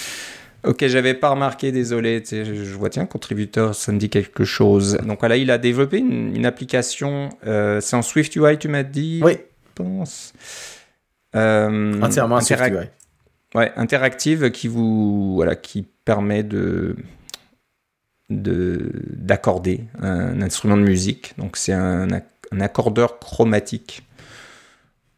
Ok, 0.63 0.87
j'avais 0.87 1.15
pas 1.15 1.31
remarqué, 1.31 1.73
désolé. 1.73 2.23
Je 2.31 2.75
vois, 2.77 2.91
tiens, 2.91 3.07
contributeur, 3.07 3.75
ça 3.75 3.91
me 3.91 3.99
dit 3.99 4.11
quelque 4.11 4.45
chose. 4.45 4.99
Donc 5.05 5.21
voilà, 5.21 5.37
il 5.37 5.51
a 5.51 5.59
développé 5.59 5.99
une, 5.99 6.45
application. 6.47 7.31
Euh, 7.47 7.81
c'est 7.81 7.97
en 7.97 8.03
Swift 8.03 8.37
UI, 8.37 8.59
tu 8.59 8.69
m'as 8.69 8.83
dit? 8.83 9.21
Oui. 9.25 9.39
Je 9.79 9.83
pense. 9.83 10.33
Euh, 11.37 12.01
Entièrement 12.03 12.39
UI. 12.41 12.89
Ouais, 13.55 13.73
interactive 13.77 14.51
qui 14.51 14.69
vous 14.69 15.35
voilà, 15.35 15.57
qui 15.57 15.87
permet 16.05 16.43
de 16.43 16.97
d'accorder 18.29 19.87
un 20.01 20.41
instrument 20.41 20.77
de 20.77 20.83
musique. 20.83 21.35
Donc 21.37 21.57
c'est 21.57 21.73
un, 21.73 22.07
un 22.53 22.61
accordeur 22.61 23.19
chromatique. 23.19 24.03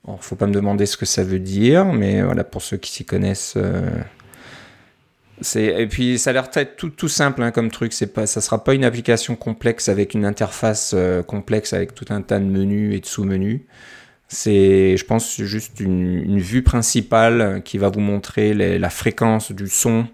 Il 0.08 0.14
faut 0.20 0.34
pas 0.34 0.46
me 0.46 0.52
demander 0.52 0.86
ce 0.86 0.96
que 0.96 1.04
ça 1.06 1.22
veut 1.22 1.38
dire, 1.38 1.84
mais 1.84 2.22
voilà, 2.22 2.42
pour 2.42 2.62
ceux 2.62 2.76
qui 2.76 2.90
s'y 2.90 3.04
connaissent. 3.04 3.54
Euh, 3.56 4.02
et 5.56 5.86
puis 5.86 6.18
ça 6.18 6.30
a 6.30 6.32
l'air 6.32 6.50
tout, 6.76 6.90
tout 6.90 7.08
simple 7.08 7.42
hein, 7.42 7.50
comme 7.50 7.70
truc. 7.70 7.92
C'est 7.92 8.12
pas, 8.12 8.26
ça 8.26 8.40
sera 8.40 8.64
pas 8.64 8.74
une 8.74 8.84
application 8.84 9.36
complexe 9.36 9.88
avec 9.88 10.14
une 10.14 10.24
interface 10.24 10.92
euh, 10.94 11.22
complexe 11.22 11.72
avec 11.72 11.94
tout 11.94 12.06
un 12.10 12.22
tas 12.22 12.38
de 12.38 12.44
menus 12.44 12.96
et 12.96 13.00
de 13.00 13.06
sous-menus. 13.06 13.60
C'est, 14.32 14.96
je 14.96 15.04
pense, 15.04 15.40
juste 15.42 15.80
une, 15.80 16.22
une, 16.24 16.40
vue 16.40 16.62
principale 16.62 17.62
qui 17.64 17.76
va 17.76 17.90
vous 17.90 18.00
montrer 18.00 18.54
la 18.54 18.90
fréquence 18.90 19.52
du 19.52 19.68
son 19.68 20.06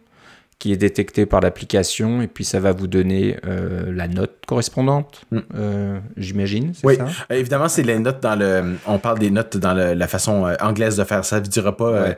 qui 0.58 0.72
est 0.72 0.76
détecté 0.76 1.24
par 1.24 1.40
l'application 1.40 2.20
et 2.20 2.26
puis 2.26 2.44
ça 2.44 2.58
va 2.58 2.72
vous 2.72 2.88
donner 2.88 3.36
euh, 3.46 3.92
la 3.94 4.08
note 4.08 4.42
correspondante, 4.46 5.22
mm. 5.30 5.38
euh, 5.54 6.00
j'imagine. 6.16 6.72
Oui, 6.82 6.96
ça? 6.96 7.06
évidemment, 7.30 7.68
c'est 7.68 7.84
les 7.84 7.98
notes 7.98 8.20
dans 8.20 8.34
le. 8.34 8.76
On 8.86 8.98
parle 8.98 9.20
des 9.20 9.30
notes 9.30 9.56
dans 9.56 9.74
la 9.74 10.08
façon 10.08 10.46
euh, 10.46 10.54
anglaise 10.60 10.96
de 10.96 11.04
faire 11.04 11.24
ça. 11.24 11.28
Ça 11.28 11.38
ne 11.38 11.44
vous 11.44 11.50
dira 11.50 11.76
pas 11.76 12.16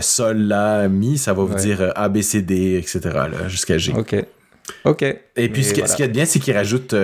sol, 0.00 0.36
la, 0.36 0.88
mi, 0.88 1.18
ça 1.18 1.32
va 1.32 1.42
vous 1.42 1.54
dire 1.54 1.92
A, 1.96 2.08
B, 2.08 2.20
C, 2.20 2.42
D, 2.42 2.76
etc. 2.76 3.00
jusqu'à 3.48 3.78
G. 3.78 3.92
OK. 3.96 4.14
OK. 4.84 5.02
Et 5.02 5.48
puis, 5.48 5.64
ce, 5.64 5.72
qui, 5.72 5.80
ce, 5.86 6.02
est 6.02 6.08
bien, 6.08 6.26
c'est 6.26 6.38
qu'il 6.38 6.54
rajoute. 6.54 6.92
il, 6.92 6.98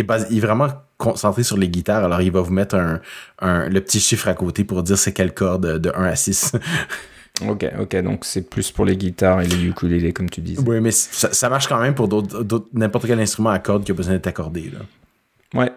est 0.00 0.06
il 0.30 0.36
est 0.36 0.40
vraiment 0.40 0.68
concentré 0.96 1.42
sur 1.42 1.56
les 1.56 1.68
guitares. 1.68 2.04
Alors, 2.04 2.20
il 2.20 2.30
va 2.30 2.40
vous 2.40 2.52
mettre 2.52 2.76
un, 2.76 3.00
un, 3.40 3.68
le 3.68 3.80
petit 3.80 4.00
chiffre 4.00 4.28
à 4.28 4.34
côté 4.34 4.64
pour 4.64 4.82
dire 4.82 4.98
c'est 4.98 5.12
quelle 5.12 5.34
corde 5.34 5.78
de 5.78 5.92
1 5.94 6.04
à 6.04 6.16
6. 6.16 6.52
Ok, 7.46 7.66
ok, 7.78 7.96
donc 8.02 8.24
c'est 8.24 8.48
plus 8.48 8.70
pour 8.70 8.84
les 8.84 8.96
guitares 8.96 9.42
et 9.42 9.46
les 9.46 9.64
ukulélés, 9.64 10.12
comme 10.12 10.30
tu 10.30 10.40
dis. 10.40 10.56
Oui, 10.64 10.80
mais 10.80 10.90
ça, 10.90 11.48
marche 11.48 11.68
quand 11.68 11.78
même 11.80 11.94
pour 11.94 12.08
n'importe 12.72 13.06
quel 13.06 13.20
instrument 13.20 13.50
à 13.50 13.58
cordes 13.58 13.84
qui 13.84 13.90
a 13.90 13.94
besoin 13.94 14.14
d'être 14.14 14.26
accordé. 14.26 14.72
Là. 14.72 15.60
Ouais. 15.60 15.70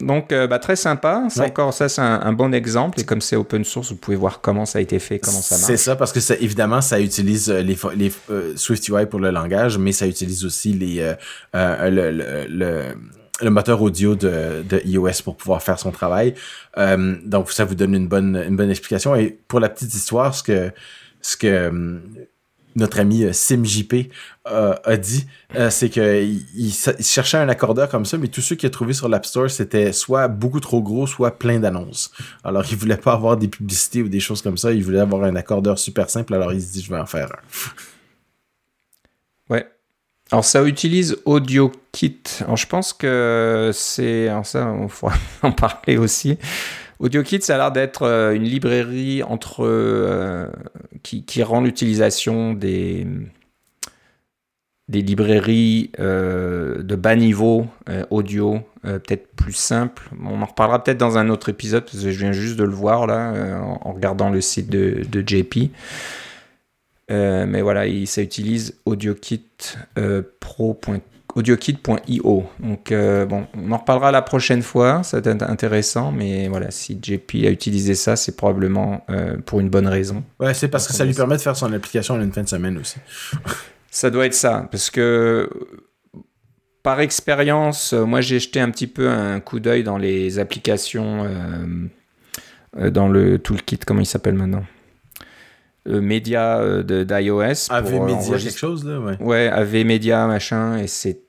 Donc, 0.00 0.30
euh, 0.30 0.46
bah, 0.46 0.58
très 0.58 0.76
sympa. 0.76 1.24
C'est 1.30 1.40
encore 1.40 1.72
ça, 1.72 1.88
c'est 1.88 2.02
un, 2.02 2.32
bon 2.34 2.52
exemple. 2.52 3.00
Et 3.00 3.04
comme 3.04 3.22
c'est 3.22 3.36
open 3.36 3.64
source, 3.64 3.92
vous 3.92 3.96
pouvez 3.96 4.16
voir 4.16 4.42
comment 4.42 4.66
ça 4.66 4.78
a 4.78 4.82
été 4.82 4.98
fait, 4.98 5.18
comment 5.18 5.40
ça 5.40 5.56
marche. 5.56 5.66
C'est 5.66 5.78
ça, 5.78 5.96
parce 5.96 6.12
que 6.12 6.20
ça, 6.20 6.34
évidemment, 6.38 6.82
ça 6.82 7.00
utilise 7.00 7.48
euh, 7.48 7.62
les, 7.62 7.78
les 7.96 8.12
euh, 8.30 8.52
SwiftUI 8.56 9.06
pour 9.06 9.20
le 9.20 9.30
langage, 9.30 9.78
mais 9.78 9.92
ça 9.92 10.06
utilise 10.06 10.44
aussi 10.44 10.74
les, 10.74 11.14
le 11.54 12.46
le 12.48 12.94
moteur 13.42 13.82
audio 13.82 14.14
de, 14.14 14.62
de, 14.68 14.80
iOS 14.84 15.22
pour 15.24 15.36
pouvoir 15.36 15.62
faire 15.62 15.78
son 15.78 15.90
travail. 15.90 16.34
Euh, 16.78 17.16
donc 17.24 17.50
ça 17.52 17.64
vous 17.64 17.74
donne 17.74 17.94
une 17.94 18.08
bonne 18.08 18.42
une 18.48 18.56
bonne 18.56 18.70
explication. 18.70 19.14
Et 19.14 19.38
pour 19.48 19.60
la 19.60 19.68
petite 19.68 19.94
histoire, 19.94 20.34
ce 20.34 20.42
que 20.42 20.72
ce 21.26 21.36
que 21.36 21.46
euh, 21.46 21.98
notre 22.76 23.00
ami 23.00 23.24
euh, 23.24 23.32
SimJP 23.32 24.12
euh, 24.48 24.74
a 24.84 24.96
dit, 24.96 25.26
c'est 25.70 25.90
que 25.90 26.22
il, 26.22 26.72
cherchait 26.72 27.38
un 27.38 27.48
accordeur 27.48 27.88
comme 27.88 28.04
ça, 28.04 28.16
mais 28.18 28.28
tous 28.28 28.42
ceux 28.42 28.54
qu'il 28.54 28.66
a 28.68 28.70
trouvé 28.70 28.92
sur 28.92 29.08
l'App 29.08 29.26
Store, 29.26 29.50
c'était 29.50 29.92
soit 29.92 30.28
beaucoup 30.28 30.60
trop 30.60 30.80
gros, 30.82 31.06
soit 31.06 31.38
plein 31.38 31.58
d'annonces. 31.58 32.12
Alors 32.44 32.64
il 32.70 32.76
voulait 32.76 32.96
pas 32.96 33.14
avoir 33.14 33.36
des 33.36 33.48
publicités 33.48 34.02
ou 34.02 34.08
des 34.08 34.20
choses 34.20 34.42
comme 34.42 34.56
ça, 34.56 34.72
il 34.72 34.84
voulait 34.84 35.00
avoir 35.00 35.24
un 35.24 35.34
accordeur 35.36 35.78
super 35.78 36.10
simple, 36.10 36.34
alors 36.34 36.52
il 36.52 36.62
se 36.62 36.72
dit 36.72 36.82
je 36.82 36.90
vais 36.90 37.00
en 37.00 37.06
faire 37.06 37.32
un. 37.32 37.38
Ouais, 39.48 39.66
alors 40.32 40.44
ça 40.44 40.64
utilise 40.64 41.16
AudioKit. 41.24 42.20
Alors 42.40 42.56
je 42.56 42.66
pense 42.66 42.92
que 42.92 43.70
c'est... 43.72 44.28
Alors 44.28 44.46
ça, 44.46 44.66
on 44.66 44.88
pourra 44.88 45.14
en 45.42 45.52
parler 45.52 45.98
aussi. 45.98 46.38
AudioKit, 46.98 47.42
ça 47.42 47.54
a 47.54 47.58
l'air 47.58 47.72
d'être 47.72 48.02
euh, 48.02 48.34
une 48.34 48.44
librairie 48.44 49.22
entre 49.22 49.64
euh, 49.64 50.48
qui, 51.02 51.42
rend 51.42 51.60
l'utilisation 51.60 52.54
des, 52.54 53.06
des 54.88 55.02
librairies 55.02 55.92
euh, 56.00 56.82
de 56.82 56.96
bas 56.96 57.14
niveau 57.14 57.66
audio 58.10 58.60
peut-être 58.82 59.28
plus 59.34 59.52
simple. 59.52 60.08
On 60.24 60.42
en 60.42 60.46
reparlera 60.46 60.82
peut-être 60.82 60.98
dans 60.98 61.18
un 61.18 61.28
autre 61.28 61.48
épisode 61.48 61.84
parce 61.84 62.02
que 62.02 62.10
je 62.10 62.18
viens 62.18 62.32
juste 62.32 62.56
de 62.56 62.64
le 62.64 62.70
voir 62.70 63.06
là 63.06 63.60
en, 63.82 63.92
regardant 63.92 64.30
le 64.30 64.40
site 64.40 64.70
de, 64.70 65.02
de 65.10 65.24
JP. 65.26 65.70
Mais 67.08 67.62
voilà, 67.62 67.84
ça 68.06 68.22
utilise 68.22 68.78
AudioKit 68.84 69.76
Pro 70.40 70.74
audiokit.io. 71.36 72.44
Donc 72.60 72.90
euh, 72.90 73.26
bon, 73.26 73.46
on 73.54 73.70
en 73.70 73.76
reparlera 73.76 74.10
la 74.10 74.22
prochaine 74.22 74.62
fois, 74.62 75.02
ça 75.02 75.20
va 75.20 75.30
être 75.30 75.42
intéressant, 75.42 76.10
mais 76.10 76.48
voilà, 76.48 76.70
si 76.70 76.98
JP 77.00 77.44
a 77.44 77.50
utilisé 77.50 77.94
ça, 77.94 78.16
c'est 78.16 78.36
probablement 78.36 79.04
euh, 79.10 79.36
pour 79.44 79.60
une 79.60 79.68
bonne 79.68 79.86
raison. 79.86 80.24
Ouais, 80.40 80.54
c'est 80.54 80.68
parce 80.68 80.88
que 80.88 80.94
ça 80.94 81.04
lui 81.04 81.12
permet 81.12 81.36
de 81.36 81.42
faire 81.42 81.56
son 81.56 81.72
application 81.72 82.14
en 82.14 82.22
une 82.22 82.32
fin 82.32 82.42
de 82.42 82.48
semaine 82.48 82.78
aussi. 82.78 82.96
ça 83.90 84.10
doit 84.10 84.26
être 84.26 84.34
ça, 84.34 84.66
parce 84.70 84.90
que 84.90 85.48
par 86.82 87.00
expérience, 87.00 87.92
moi 87.92 88.22
j'ai 88.22 88.38
jeté 88.38 88.60
un 88.60 88.70
petit 88.70 88.86
peu 88.86 89.10
un 89.10 89.38
coup 89.40 89.60
d'œil 89.60 89.82
dans 89.82 89.98
les 89.98 90.38
applications, 90.38 91.26
euh, 92.78 92.90
dans 92.90 93.08
le 93.08 93.38
toolkit, 93.38 93.78
comment 93.78 94.00
il 94.00 94.06
s'appelle 94.06 94.34
maintenant? 94.34 94.64
Média 95.86 96.82
d'iOS. 96.82 97.70
AV 97.70 98.00
Media 98.00 98.38
quelque 98.38 98.58
chose 98.58 98.84
là, 98.84 99.00
ouais. 99.00 99.16
Ouais, 99.20 99.48
AV 99.48 99.84
Media 99.84 100.26
machin, 100.26 100.78
et 100.78 100.86
c'est 100.86 101.20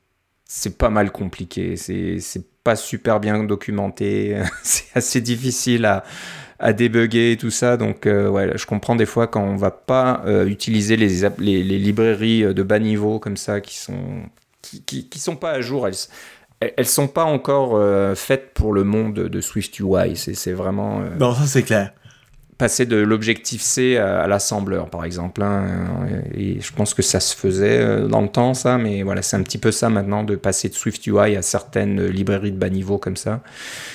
c'est 0.47 0.77
pas 0.77 0.89
mal 0.89 1.11
compliqué. 1.11 1.75
C'est 1.75 2.63
pas 2.63 2.75
super 2.75 3.19
bien 3.19 3.43
documenté. 3.43 4.41
c'est 4.63 4.85
assez 4.95 5.21
difficile 5.21 5.85
à, 5.85 6.03
à 6.59 6.73
débugger 6.73 7.37
tout 7.39 7.51
ça. 7.51 7.77
Donc, 7.77 8.05
euh, 8.05 8.29
ouais, 8.29 8.57
je 8.57 8.65
comprends 8.65 8.95
des 8.95 9.05
fois 9.05 9.27
quand 9.27 9.43
on 9.43 9.55
va 9.55 9.71
pas 9.71 10.23
euh, 10.25 10.45
utiliser 10.45 10.97
les, 10.97 11.29
les, 11.37 11.63
les, 11.63 11.77
librairies 11.77 12.53
de 12.53 12.63
bas 12.63 12.79
niveau 12.79 13.19
comme 13.19 13.37
ça 13.37 13.61
qui 13.61 13.77
sont, 13.77 14.23
qui, 14.61 15.07
qui, 15.09 15.19
sont 15.19 15.35
pas 15.35 15.51
à 15.51 15.61
jour. 15.61 15.87
Elles, 15.87 16.71
elles 16.77 16.87
sont 16.87 17.07
pas 17.07 17.25
encore 17.25 17.75
euh, 17.75 18.15
faites 18.15 18.53
pour 18.53 18.73
le 18.73 18.83
monde 18.83 19.15
de 19.15 19.41
Swift 19.41 19.79
UI. 19.79 20.15
C'est 20.15 20.53
vraiment. 20.53 21.01
non, 21.19 21.33
ça 21.33 21.45
c'est 21.45 21.63
clair 21.63 21.93
passer 22.57 22.85
de 22.85 22.97
l'objectif 22.97 23.61
C 23.61 23.97
à, 23.97 24.27
l'assembleur, 24.27 24.89
par 24.89 25.05
exemple. 25.05 25.43
Hein, 25.43 26.07
et 26.33 26.59
je 26.59 26.73
pense 26.73 26.93
que 26.93 27.01
ça 27.01 27.19
se 27.19 27.35
faisait 27.35 27.79
euh, 27.79 28.07
dans 28.07 28.21
le 28.21 28.29
temps, 28.29 28.53
ça, 28.53 28.77
mais 28.77 29.03
voilà, 29.03 29.21
c'est 29.21 29.37
un 29.37 29.43
petit 29.43 29.59
peu 29.59 29.71
ça 29.71 29.89
maintenant 29.89 30.23
de 30.23 30.35
passer 30.35 30.69
de 30.69 30.73
Swift 30.73 31.05
UI 31.05 31.35
à 31.35 31.41
certaines 31.41 32.05
librairies 32.05 32.51
de 32.51 32.57
bas 32.57 32.69
niveau 32.69 32.97
comme 32.97 33.17
ça. 33.17 33.41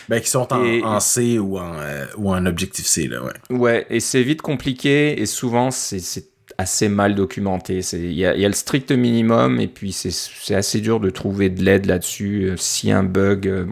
Ben, 0.08 0.20
qui 0.20 0.30
sont 0.30 0.46
en, 0.52 1.00
C 1.00 1.38
ou 1.38 1.58
en, 1.58 1.74
euh, 1.78 2.06
ou 2.16 2.30
en 2.30 2.46
objectif 2.46 2.86
C, 2.86 3.08
là, 3.08 3.22
ouais. 3.22 3.56
Ouais, 3.56 3.86
et 3.90 4.00
c'est 4.00 4.22
vite 4.22 4.42
compliqué 4.42 5.20
et 5.20 5.26
souvent 5.26 5.70
c'est 5.70 6.00
assez 6.58 6.88
mal 6.88 7.14
documenté. 7.14 7.80
Il 7.94 8.12
y 8.12 8.26
a, 8.26 8.36
y 8.36 8.44
a, 8.44 8.48
le 8.48 8.54
strict 8.54 8.92
minimum 8.92 9.58
et 9.58 9.68
puis 9.68 9.92
c'est 9.92 10.54
assez 10.54 10.80
dur 10.80 11.00
de 11.00 11.10
trouver 11.10 11.50
de 11.50 11.64
l'aide 11.64 11.86
là-dessus. 11.86 12.50
Euh, 12.50 12.92
a 12.92 12.98
un 12.98 13.02
bug, 13.02 13.66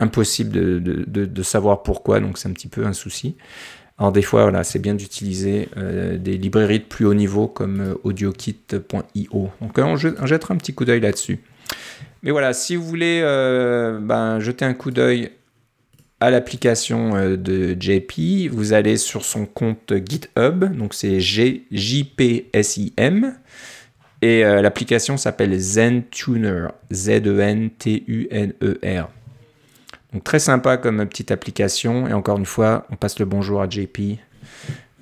impossible 0.00 0.50
de, 0.50 0.78
de, 0.80 1.04
de, 1.06 1.26
de, 1.26 1.42
savoir 1.42 1.82
pourquoi, 1.82 2.20
donc 2.20 2.38
c'est 2.38 2.48
un 2.48 2.52
petit 2.52 2.68
peu 2.68 2.86
un 2.86 2.94
souci. 2.94 3.36
Alors 4.00 4.12
des 4.12 4.22
fois, 4.22 4.44
voilà, 4.44 4.64
c'est 4.64 4.78
bien 4.78 4.94
d'utiliser 4.94 5.68
euh, 5.76 6.16
des 6.16 6.38
librairies 6.38 6.78
de 6.78 6.84
plus 6.84 7.04
haut 7.04 7.12
niveau 7.12 7.46
comme 7.46 7.80
euh, 7.82 7.94
audiokit.io. 8.02 9.50
Donc 9.60 9.76
on, 9.76 9.96
jettera 9.96 10.54
un 10.54 10.56
petit 10.56 10.72
coup 10.72 10.86
d'œil 10.86 11.00
là-dessus. 11.00 11.40
Mais 12.22 12.30
voilà, 12.30 12.54
si 12.54 12.76
vous 12.76 12.84
voulez 12.84 13.20
euh, 13.22 13.98
ben, 14.00 14.40
jeter 14.40 14.64
un 14.64 14.72
coup 14.72 14.90
d'œil 14.90 15.32
à 16.18 16.30
l'application 16.30 17.36
de 17.36 17.76
JP, 17.78 18.48
vous 18.50 18.72
allez 18.72 18.96
sur 18.96 19.22
son 19.24 19.44
compte 19.44 19.92
GitHub, 20.06 20.64
donc 20.76 20.94
c'est 20.94 21.20
JPSIM, 21.20 22.14
et 24.20 24.42
l'application 24.42 25.16
s'appelle 25.16 25.58
ZenTuner, 25.58 26.66
Z-E-N-T-U-N-E-R. 26.92 27.70
Donc 30.12 30.24
très 30.24 30.38
sympa 30.38 30.76
comme 30.76 31.06
petite 31.06 31.30
application. 31.30 32.08
Et 32.08 32.12
encore 32.12 32.38
une 32.38 32.46
fois, 32.46 32.86
on 32.90 32.96
passe 32.96 33.18
le 33.18 33.24
bonjour 33.24 33.62
à 33.62 33.68
JP. 33.68 34.18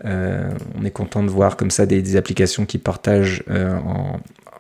Euh, 0.05 0.51
on 0.79 0.85
est 0.85 0.91
content 0.91 1.23
de 1.23 1.31
voir 1.31 1.57
comme 1.57 1.71
ça 1.71 1.87
des, 1.87 2.17
applications 2.17 2.67
qui 2.67 2.79
partagent 2.79 3.43
euh, 3.51 3.77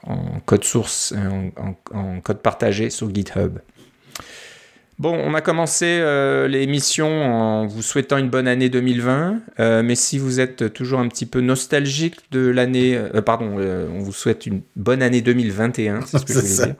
en, 0.04 0.40
code 0.46 0.64
source, 0.64 1.14
euh, 1.16 1.74
en, 1.92 2.20
code 2.20 2.38
partagé 2.38 2.90
sur 2.90 3.14
GitHub. 3.14 3.58
Bon, 4.98 5.14
on 5.14 5.32
a 5.34 5.40
commencé 5.40 6.02
l'émission 6.48 7.06
en 7.06 7.66
vous 7.68 7.82
souhaitant 7.82 8.16
une 8.16 8.30
bonne 8.30 8.48
année 8.48 8.68
2020, 8.68 9.82
mais 9.84 9.94
si 9.94 10.18
vous 10.18 10.40
êtes 10.40 10.72
toujours 10.72 10.98
un 10.98 11.06
petit 11.06 11.26
peu 11.26 11.40
nostalgique 11.40 12.16
de 12.32 12.48
l'année, 12.48 13.00
pardon, 13.24 13.60
on 13.60 14.00
vous 14.00 14.12
souhaite 14.12 14.44
une 14.46 14.60
bonne 14.74 15.00
année 15.00 15.20
2021, 15.20 16.00
c'est 16.00 16.18
ce 16.18 16.24
que 16.24 16.32
je 16.32 16.38
voulais 16.40 16.66
dire. 16.66 16.74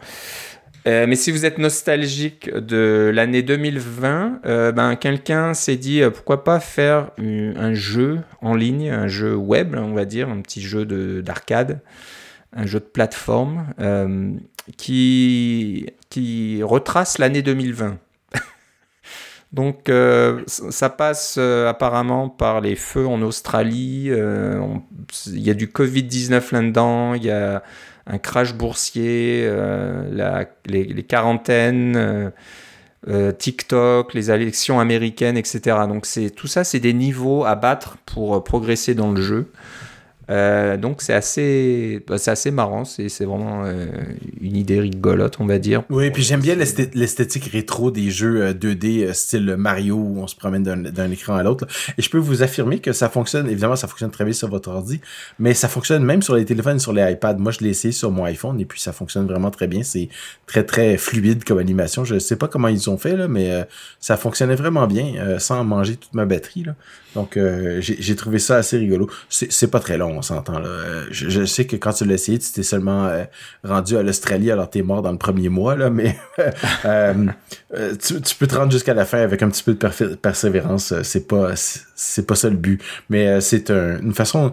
Euh, 0.88 1.06
mais 1.06 1.16
si 1.16 1.30
vous 1.30 1.44
êtes 1.44 1.58
nostalgique 1.58 2.50
de 2.54 3.10
l'année 3.14 3.42
2020, 3.42 4.40
euh, 4.46 4.72
ben, 4.72 4.96
quelqu'un 4.96 5.52
s'est 5.52 5.76
dit 5.76 6.00
euh, 6.00 6.08
pourquoi 6.08 6.44
pas 6.44 6.60
faire 6.60 7.10
un 7.18 7.74
jeu 7.74 8.20
en 8.40 8.54
ligne, 8.54 8.88
un 8.88 9.06
jeu 9.06 9.34
web, 9.34 9.76
on 9.78 9.92
va 9.92 10.06
dire, 10.06 10.30
un 10.30 10.40
petit 10.40 10.62
jeu 10.62 10.86
d'arcade, 11.20 11.82
un 12.54 12.64
jeu 12.64 12.80
de 12.80 12.86
plateforme 12.86 13.66
qui, 14.78 15.86
qui 16.08 16.62
retrace 16.62 17.18
l'année 17.18 17.42
2020. 17.42 17.98
Donc 19.52 19.90
ça 20.46 20.88
passe 20.88 21.36
apparemment 21.36 22.30
par 22.30 22.62
les 22.62 22.76
feux 22.76 23.06
en 23.06 23.20
Australie, 23.20 24.10
il 24.10 25.40
y 25.40 25.50
a 25.50 25.54
du 25.54 25.66
Covid-19 25.66 26.54
là-dedans, 26.54 27.12
il 27.12 27.24
y 27.24 27.30
a 27.30 27.62
un 28.08 28.18
crash 28.18 28.54
boursier, 28.54 29.42
euh, 29.44 30.44
les, 30.66 31.02
quarantaines, 31.04 31.96
euh, 31.96 32.30
euh, 33.08 33.32
TikTok, 33.32 34.14
les 34.14 34.30
élections 34.30 34.80
américaines, 34.80 35.36
etc. 35.36 35.76
Donc 35.88 36.06
tout 36.34 36.46
ça, 36.46 36.64
c'est 36.64 36.80
des 36.80 36.94
niveaux 36.94 37.44
à 37.44 37.54
battre 37.54 37.98
pour 38.06 38.42
progresser 38.42 38.94
dans 38.94 39.12
le 39.12 39.20
jeu. 39.20 39.50
Euh, 40.30 40.76
donc 40.76 41.00
c'est 41.00 41.14
assez, 41.14 42.04
bah, 42.06 42.18
c'est 42.18 42.30
assez 42.30 42.50
marrant, 42.50 42.84
c'est, 42.84 43.08
c'est 43.08 43.24
vraiment 43.24 43.64
euh, 43.64 43.86
une 44.40 44.56
idée 44.56 44.80
rigolote, 44.80 45.36
on 45.40 45.46
va 45.46 45.58
dire. 45.58 45.84
Oui, 45.88 46.10
puis 46.10 46.22
j'aime 46.22 46.40
bien 46.40 46.54
l'esthétique 46.54 47.44
rétro 47.44 47.90
des 47.90 48.10
jeux 48.10 48.52
2D 48.52 49.04
euh, 49.04 49.12
style 49.14 49.56
Mario 49.56 49.96
où 49.96 50.18
on 50.20 50.26
se 50.26 50.36
promène 50.36 50.62
d'un, 50.62 51.10
écran 51.10 51.36
à 51.36 51.42
l'autre. 51.42 51.66
Et 51.96 52.02
je 52.02 52.10
peux 52.10 52.18
vous 52.18 52.42
affirmer 52.42 52.80
que 52.80 52.92
ça 52.92 53.08
fonctionne, 53.08 53.48
évidemment 53.48 53.76
ça 53.76 53.88
fonctionne 53.88 54.10
très 54.10 54.24
bien 54.24 54.34
sur 54.34 54.48
votre 54.48 54.68
ordi, 54.68 55.00
mais 55.38 55.54
ça 55.54 55.68
fonctionne 55.68 56.04
même 56.04 56.20
sur 56.20 56.34
les 56.34 56.44
téléphones 56.44 56.78
sur 56.78 56.92
les 56.92 57.10
iPads. 57.12 57.38
Moi 57.38 57.52
je 57.52 57.60
l'ai 57.60 57.70
essayé 57.70 57.92
sur 57.92 58.10
mon 58.10 58.24
iPhone 58.24 58.60
et 58.60 58.66
puis 58.66 58.80
ça 58.80 58.92
fonctionne 58.92 59.26
vraiment 59.26 59.50
très 59.50 59.66
bien. 59.66 59.82
C'est 59.82 60.10
très 60.46 60.64
très 60.64 60.98
fluide 60.98 61.44
comme 61.44 61.58
animation. 61.58 62.04
Je 62.04 62.18
sais 62.18 62.36
pas 62.36 62.48
comment 62.48 62.68
ils 62.68 62.90
ont 62.90 62.98
fait 62.98 63.16
là, 63.16 63.28
mais 63.28 63.66
ça 63.98 64.16
fonctionnait 64.18 64.56
vraiment 64.56 64.86
bien 64.86 65.38
sans 65.38 65.64
manger 65.64 65.96
toute 65.96 66.14
ma 66.14 66.26
batterie 66.26 66.64
là. 66.64 66.74
Donc, 67.14 67.36
euh, 67.36 67.80
j'ai 67.80 68.16
trouvé 68.16 68.38
ça 68.38 68.56
assez 68.56 68.76
rigolo. 68.76 69.08
C'est 69.28 69.70
pas 69.70 69.80
très 69.80 69.98
long, 69.98 70.17
on 70.18 70.22
s'entend. 70.22 70.58
là. 70.58 70.68
Euh, 70.68 71.06
je, 71.10 71.44
sais 71.44 71.66
que 71.66 71.76
quand 71.76 71.92
tu 71.92 72.04
l'as 72.04 72.14
essayé, 72.14 72.38
tu 72.38 72.52
t'es 72.52 72.62
seulement 72.62 73.06
euh, 73.06 73.24
rendu 73.64 73.96
à 73.96 74.02
l'Australie, 74.02 74.50
alors 74.50 74.68
t'es 74.68 74.82
mort 74.82 75.02
dans 75.02 75.12
le 75.12 75.18
premier 75.18 75.48
mois, 75.48 75.76
là, 75.76 75.90
mais 75.90 76.16
tu, 77.98 78.34
peux 78.38 78.46
te 78.46 78.54
rendre 78.54 78.72
jusqu'à 78.72 78.94
la 78.94 79.04
fin 79.04 79.18
avec 79.18 79.42
un 79.42 79.48
petit 79.48 79.62
peu 79.62 79.74
de 79.74 80.14
persévérance. 80.14 80.94
C'est 81.02 81.26
pas 81.26 81.52
c'est 81.56 82.26
pas 82.26 82.34
ça 82.34 82.48
le 82.50 82.56
but. 82.56 82.82
Mais 83.08 83.40
c'est 83.40 83.70
une 83.70 84.14
façon 84.14 84.52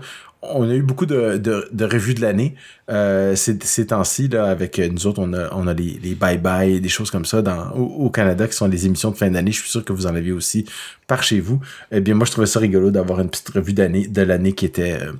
on 0.53 0.69
a 0.69 0.73
eu 0.73 0.81
beaucoup 0.81 1.05
de, 1.05 1.85
revues 1.85 2.13
de 2.13 2.21
l'année 2.21 2.55
euh, 2.89 3.35
ces, 3.35 3.87
temps-ci. 3.87 4.27
Là, 4.27 4.45
avec 4.45 4.79
euh, 4.79 4.89
nous 4.89 5.07
autres, 5.07 5.21
on 5.21 5.67
a, 5.67 5.73
les, 5.73 6.15
bye-bye, 6.15 6.79
des 6.79 6.89
choses 6.89 7.11
comme 7.11 7.25
ça 7.25 7.41
au, 7.75 8.09
Canada 8.09 8.47
qui 8.47 8.55
sont 8.55 8.67
les 8.67 8.85
émissions 8.85 9.11
de 9.11 9.15
fin 9.15 9.29
d'année. 9.29 9.51
Je 9.51 9.61
suis 9.61 9.69
sûr 9.69 9.83
que 9.83 9.93
vous 9.93 10.05
en 10.05 10.15
avez 10.15 10.31
aussi 10.31 10.65
par 11.07 11.23
chez 11.23 11.39
vous. 11.39 11.59
Eh 11.91 12.01
bien, 12.01 12.13
moi, 12.15 12.25
je 12.25 12.31
trouvais 12.31 12.47
ça 12.47 12.59
rigolo 12.59 12.91
d'avoir 12.91 13.19
une 13.19 13.29
petite 13.29 13.49
revue 13.49 13.73
de 13.73 14.21
l'année 14.21 14.53
qui 14.53 14.65
était 14.65 14.97
euh, 15.01 15.13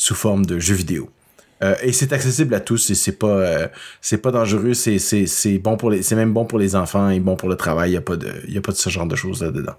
sous 0.00 0.14
forme 0.14 0.46
de 0.46 0.58
jeux 0.58 0.74
vidéo. 0.74 1.10
Euh, 1.62 1.74
et 1.82 1.92
c'est 1.92 2.12
accessible 2.14 2.54
à 2.54 2.60
tous 2.60 2.88
et 2.88 2.94
c'est 2.94 3.18
pas 3.18 3.68
c'est 4.00 4.16
pas 4.16 4.30
dangereux 4.30 4.72
c'est 4.72 4.98
c'est 4.98 5.26
c'est 5.26 5.58
bon 5.58 5.76
pour 5.76 5.90
les 5.90 6.02
c'est 6.02 6.16
même 6.16 6.32
bon 6.32 6.46
pour 6.46 6.58
les 6.58 6.74
enfants 6.74 7.10
et 7.10 7.20
bon 7.20 7.36
pour 7.36 7.50
le 7.50 7.56
travail 7.56 7.90
il 7.90 7.94
y 7.94 7.98
a 7.98 8.00
pas 8.00 8.16
de 8.16 8.32
il 8.48 8.54
y 8.54 8.56
a 8.56 8.62
pas 8.62 8.72
de 8.72 8.78
ce 8.78 8.88
genre 8.88 9.04
de 9.04 9.14
choses 9.14 9.42
là 9.42 9.50
dedans 9.50 9.74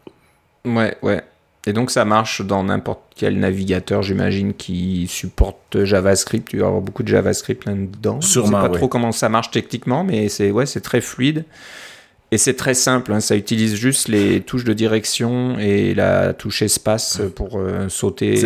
ouais 0.63 0.95
ouais 1.01 1.24
et 1.67 1.74
donc 1.74 1.91
ça 1.91 2.05
marche 2.05 2.41
dans 2.41 2.63
n'importe 2.63 3.01
quel 3.15 3.39
navigateur, 3.39 4.01
j'imagine, 4.01 4.53
qui 4.53 5.05
supporte 5.07 5.84
JavaScript. 5.84 6.49
Tu 6.49 6.57
vas 6.57 6.67
avoir 6.67 6.82
beaucoup 6.82 7.03
de 7.03 7.07
JavaScript 7.07 7.65
là-dedans. 7.65 8.19
Sûrement. 8.22 8.61
Je 8.61 8.63
sais 8.63 8.69
pas 8.69 8.78
trop 8.78 8.88
comment 8.88 9.11
ça 9.11 9.30
marche 9.30 9.51
techniquement, 9.51 10.03
mais 10.03 10.28
c'est 10.28 10.49
ouais, 10.49 10.65
c'est 10.65 10.82
très 10.82 11.01
fluide. 11.01 11.45
Et 12.34 12.38
c'est 12.38 12.53
très 12.53 12.73
simple, 12.73 13.11
hein. 13.11 13.19
ça 13.19 13.36
utilise 13.36 13.75
juste 13.75 14.07
les 14.07 14.39
touches 14.39 14.63
de 14.63 14.71
direction 14.71 15.59
et 15.59 15.93
la 15.93 16.34
touche 16.34 16.61
espace 16.61 17.21
pour 17.36 17.59
euh, 17.59 17.89
sauter 17.89 18.41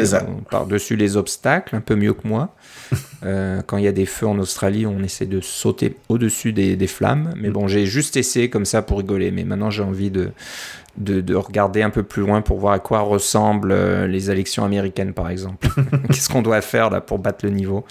par-dessus 0.50 0.96
les 0.96 1.18
obstacles, 1.18 1.76
un 1.76 1.82
peu 1.82 1.96
mieux 1.96 2.14
que 2.14 2.28
moi. 2.28 2.56
Euh, 3.24 3.64
quand 3.66 3.78
il 3.78 3.84
y 3.84 3.88
a 3.88 3.92
des 3.92 4.06
feux 4.06 4.28
en 4.28 4.38
Australie, 4.38 4.86
on 4.86 5.02
essaie 5.02 5.26
de 5.26 5.42
sauter 5.42 5.96
au-dessus 6.10 6.54
des, 6.54 6.76
des, 6.76 6.86
flammes. 6.86 7.34
Mais 7.36 7.50
bon, 7.50 7.68
j'ai 7.68 7.88
juste 7.88 8.18
essayé 8.18 8.52
comme 8.52 8.66
ça 8.66 8.84
pour 8.84 9.00
rigoler. 9.00 9.32
Mais 9.32 9.44
maintenant, 9.44 9.72
j'ai 9.72 9.82
envie 9.82 10.12
de, 10.12 10.30
de, 10.98 11.36
regarder 11.36 11.82
un 11.82 11.90
peu 11.90 12.04
plus 12.04 12.22
loin 12.22 12.42
pour 12.42 12.60
voir 12.60 12.74
à 12.74 12.80
quoi 12.80 13.00
ressemblent 13.00 13.72
euh, 13.72 14.08
les 14.08 14.32
élections 14.32 14.64
américaines, 14.64 15.14
par 15.14 15.30
exemple. 15.30 15.68
Qu'est-ce 16.08 16.30
qu'on 16.30 16.42
doit 16.42 16.62
faire 16.62 16.90
là 16.90 17.02
pour 17.02 17.20
battre 17.20 17.46
le 17.46 17.52
niveau? 17.52 17.86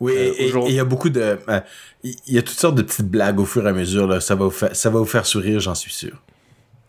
Oui, 0.00 0.12
euh, 0.16 0.32
et 0.38 0.52
il 0.68 0.74
y 0.74 0.80
a 0.80 0.84
beaucoup 0.84 1.10
de... 1.10 1.38
Euh, 1.48 1.60
il 2.02 2.16
y 2.28 2.38
a 2.38 2.42
toutes 2.42 2.58
sortes 2.58 2.76
de 2.76 2.82
petites 2.82 3.08
blagues 3.08 3.40
au 3.40 3.44
fur 3.44 3.66
et 3.66 3.70
à 3.70 3.72
mesure. 3.72 4.06
Là. 4.06 4.20
Ça, 4.20 4.34
va 4.34 4.44
vous 4.44 4.50
faire, 4.50 4.74
ça 4.74 4.90
va 4.90 4.98
vous 4.98 5.04
faire 5.04 5.26
sourire, 5.26 5.60
j'en 5.60 5.74
suis 5.74 5.92
sûr. 5.92 6.22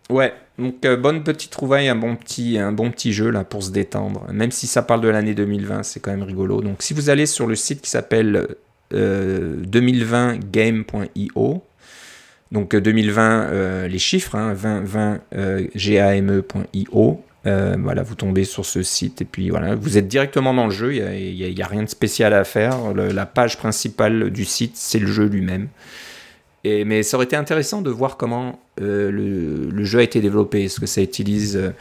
Ouais, 0.10 0.34
donc 0.58 0.86
bonne 1.00 1.24
petite 1.24 1.52
trouvaille, 1.52 1.88
un 1.88 1.96
bon 1.96 2.16
petit, 2.16 2.58
un 2.58 2.74
bon 2.74 2.92
petit 2.92 3.14
jeu 3.14 3.30
là 3.30 3.44
pour 3.44 3.64
se 3.64 3.72
détendre. 3.72 4.26
Même 4.32 4.52
si 4.52 4.68
ça 4.68 4.82
parle 4.82 5.02
de 5.02 5.10
l'année 5.10 5.34
2020, 5.34 5.84
c'est 5.84 6.00
quand 6.00 6.12
même 6.12 6.24
rigolo. 6.24 6.62
Donc 6.62 6.82
si 6.82 6.94
vous 6.94 7.10
allez 7.10 7.26
sur 7.26 7.48
le 7.48 7.56
site 7.56 7.82
qui 7.82 7.90
s'appelle 7.90 8.56
2020game.io, 8.92 11.64
donc 12.52 12.76
2020 12.76 13.88
les 13.88 14.00
chiffres, 14.00 14.36
hein, 14.36 14.54
2020 14.54 15.20
game.io, 15.76 17.24
euh, 17.48 17.76
voilà, 17.80 18.04
vous 18.04 18.14
tombez 18.14 18.44
sur 18.44 18.66
ce 18.66 18.84
site 18.84 19.22
et 19.22 19.26
puis 19.26 19.50
voilà, 19.50 19.76
vous 19.76 19.98
êtes 19.98 20.08
directement 20.08 20.54
dans 20.54 20.66
le 20.66 20.72
jeu. 20.72 20.94
Il 20.94 21.54
n'y 21.54 21.62
a, 21.62 21.68
rien 21.68 21.84
de 21.84 21.90
spécial 21.90 22.34
à 22.34 22.44
faire. 22.44 22.94
la 22.94 23.26
page 23.26 23.58
principale 23.58 24.30
du 24.30 24.46
site, 24.46 24.74
c'est 24.76 25.00
le 25.00 25.08
jeu 25.08 25.26
lui-même. 25.26 25.68
Mais 26.64 27.02
ça 27.02 27.18
aurait 27.18 27.26
été 27.26 27.36
intéressant 27.36 27.82
de 27.82 27.90
voir 27.90 28.18
comment 28.18 28.60
euh, 28.80 29.10
le, 29.12 29.84
jeu 29.84 30.00
a 30.00 30.04
été 30.04 30.22
développé. 30.22 30.66
Est-ce 30.66 30.80
que 30.80 30.86
ça 30.86 31.02
utilise 31.02 31.58
euh, 31.58 31.72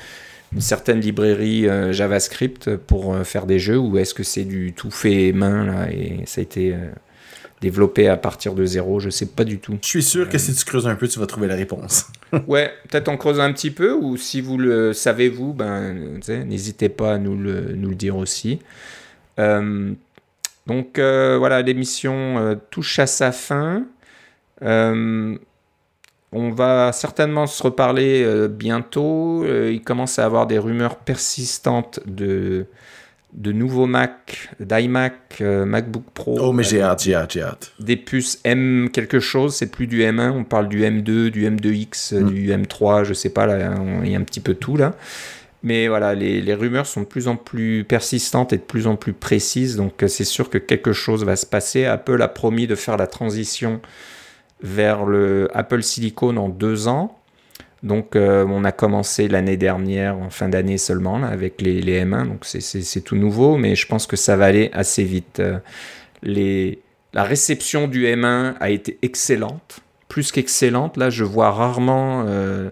une 0.53 0.63
certaine 0.63 1.01
librairie 1.01 1.69
JavaScript 1.93 2.75
pour 2.75 3.17
faire 3.25 3.47
des 3.47 3.61
jeux 3.61 3.79
ou 3.79 3.99
est-ce 3.99 4.15
que 4.15 4.25
c'est 4.25 4.45
du 4.45 4.73
tout 4.73 4.91
fait 4.91 5.31
main 5.31 5.65
là 5.65 5.93
et 5.93 6.25
ça 6.27 6.41
a 6.41 6.43
été 6.43 6.75
développé 7.61 8.09
à 8.09 8.17
partir 8.17 8.55
de 8.55 8.65
zéro, 8.65 9.01
je 9.01 9.11
sais 9.11 9.27
pas 9.27 9.45
du 9.45 9.59
tout. 9.59 9.79
Je 9.83 9.89
suis 9.89 10.03
sûr 10.03 10.29
que 10.29 10.39
si 10.39 10.55
tu 10.55 10.65
creuses 10.65 10.87
un 10.87 10.95
peu, 10.95 11.07
tu 11.07 11.19
vas 11.19 11.27
trouver 11.27 11.47
la 11.47 11.57
réponse. 11.57 12.07
ouais, 12.49 12.73
peut-être 12.89 13.09
en 13.09 13.17
creusant 13.17 13.43
un 13.43 13.53
petit 13.53 13.71
peu, 13.71 13.93
ou 13.93 14.17
si 14.17 14.41
vous 14.41 14.57
le 14.57 14.93
savez 14.93 15.29
vous, 15.29 15.53
ben, 15.53 16.21
n'hésitez 16.29 16.89
pas 16.89 17.15
à 17.15 17.19
nous 17.19 17.37
le, 17.37 17.75
nous 17.75 17.91
le 17.91 17.95
dire 17.95 18.17
aussi. 18.17 18.61
Euh, 19.39 19.93
donc 20.67 20.99
euh, 20.99 21.37
voilà, 21.39 21.63
l'émission 21.63 22.39
euh, 22.39 22.55
touche 22.71 22.99
à 22.99 23.07
sa 23.07 23.33
fin. 23.33 23.85
on 24.63 25.39
va 26.33 26.93
certainement 26.93 27.47
se 27.47 27.63
reparler 27.63 28.49
bientôt. 28.49 29.45
il 29.45 29.83
commence 29.83 30.19
à 30.19 30.25
avoir 30.25 30.47
des 30.47 30.59
rumeurs 30.59 30.97
persistantes 30.97 32.01
de 32.07 32.67
de 33.33 33.53
nouveaux 33.53 33.87
Mac, 33.87 34.51
d'iMac, 34.59 35.39
euh, 35.41 35.65
MacBook 35.65 36.05
Pro. 36.13 36.39
Oh, 36.41 36.53
mais 36.53 36.63
j'ai 36.63 36.83
hâte, 36.83 37.03
j'ai 37.05 37.15
hâte, 37.15 37.33
j'ai 37.33 37.43
hâte. 37.43 37.73
Des 37.79 37.97
puces 37.97 38.41
M 38.45 38.89
quelque 38.93 39.21
chose, 39.21 39.55
c'est 39.55 39.71
plus 39.71 39.87
du 39.87 40.03
M1, 40.03 40.31
on 40.31 40.45
parle 40.45 40.69
du 40.69 40.83
M2, 40.83 41.29
du 41.29 41.49
M2X, 41.49 42.19
mm. 42.19 42.31
du 42.31 42.51
M3, 42.51 43.05
je 43.05 43.15
sais 43.15 43.31
pas, 43.31 43.47
là, 43.47 43.75
il 44.03 44.11
y 44.11 44.17
a 44.17 44.19
un 44.19 44.25
petit 44.25 44.41
peu 44.41 44.55
tout 44.55 44.77
là. 44.77 44.95
Mais 45.63 45.89
voilà, 45.89 46.15
les, 46.15 46.41
les, 46.41 46.55
rumeurs 46.55 46.87
sont 46.87 47.03
de 47.03 47.07
plus 47.07 47.29
en 47.29 47.37
plus 47.37 47.85
persistantes 47.85 48.55
et 48.55 48.57
de 48.57 48.63
plus 48.63 48.87
en 48.87 48.97
plus 48.97 49.13
précises, 49.13 49.77
donc 49.77 50.03
euh, 50.03 50.09
c'est 50.09 50.25
sûr 50.25 50.49
que 50.49 50.59
quelque 50.59 50.93
chose 50.93 51.25
va 51.25 51.37
se 51.37 51.47
passer. 51.47 51.85
Apple 51.85 52.23
a 52.23 52.29
promis 52.29 52.67
de 52.67 52.75
faire 52.75 52.97
la 52.97 53.07
transition 53.07 53.81
vers 54.63 55.05
le 55.05 55.49
Apple 55.55 55.83
Silicon 55.83 56.37
en 56.37 56.49
deux 56.49 56.89
ans. 56.89 57.20
Donc, 57.83 58.15
euh, 58.15 58.45
on 58.47 58.65
a 58.65 58.73
commencé 58.73 59.27
l'année 59.29 59.57
dernière, 59.57 60.19
en 60.19 60.31
fin 60.31 60.49
d'année 60.49 60.77
seulement, 60.77 61.23
avec 61.23 61.63
les, 61.63 61.81
M1. 61.83 62.29
Donc, 62.29 62.45
c'est 62.45 63.01
tout 63.01 63.17
nouveau, 63.17 63.57
mais 63.57 63.75
je 63.75 63.87
pense 63.87 64.07
que 64.07 64.17
ça 64.17 64.37
va 64.37 64.47
aller 64.47 64.71
assez 64.73 65.05
vite. 65.05 65.41
Euh, 65.41 66.75
la 67.13 67.25
réception 67.25 67.89
du 67.89 68.05
M1 68.05 68.55
a 68.61 68.71
été 68.71 68.99
excellente, 69.03 69.81
plus 70.09 70.31
qu'excellente. 70.31 70.99
Là, 70.99 71.09
je 71.09 71.25
vois 71.25 71.51
rarement 71.51 72.25
euh, 72.27 72.69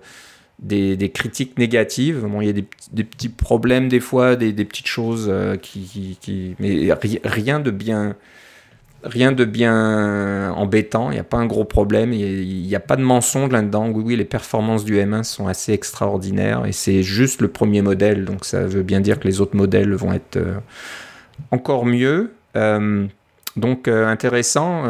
des, 0.58 1.10
critiques 1.10 1.58
négatives. 1.58 2.28
Il 2.40 2.46
y 2.46 2.50
a 2.50 2.52
des, 2.52 3.04
petits 3.04 3.30
problèmes 3.30 3.88
des 3.88 4.00
fois, 4.00 4.36
des, 4.36 4.52
petites 4.52 4.88
choses 4.88 5.32
Mais 6.58 6.92
rien 7.24 7.60
de 7.60 7.70
bien 7.70 8.14
rien 9.02 9.32
de 9.32 9.44
bien 9.44 10.50
embêtant, 10.52 11.10
il 11.10 11.14
n'y 11.14 11.20
a 11.20 11.24
pas 11.24 11.36
un 11.36 11.46
gros 11.46 11.64
problème, 11.64 12.12
il 12.12 12.66
n'y 12.66 12.74
a, 12.74 12.80
pas 12.80 12.96
de 12.96 13.02
mensonge 13.02 13.52
là-dedans. 13.52 13.88
Oui, 13.90 14.02
oui, 14.04 14.16
les 14.16 14.24
performances 14.24 14.84
du 14.84 14.96
M1 14.96 15.22
sont 15.22 15.46
assez 15.46 15.72
extraordinaires 15.72 16.66
et 16.66 16.72
c'est 16.72 17.02
juste 17.02 17.40
le 17.40 17.48
premier 17.48 17.82
modèle, 17.82 18.24
donc 18.24 18.44
ça 18.44 18.66
veut 18.66 18.82
bien 18.82 19.00
dire 19.00 19.20
que 19.20 19.28
les 19.28 19.40
autres 19.40 19.56
modèles 19.56 19.94
vont 19.94 20.12
être 20.12 20.36
euh, 20.36 20.58
encore 21.50 21.86
mieux. 21.86 22.32
Euh, 22.56 23.06
donc 23.56 23.88
euh, 23.88 24.06
intéressant, 24.06 24.84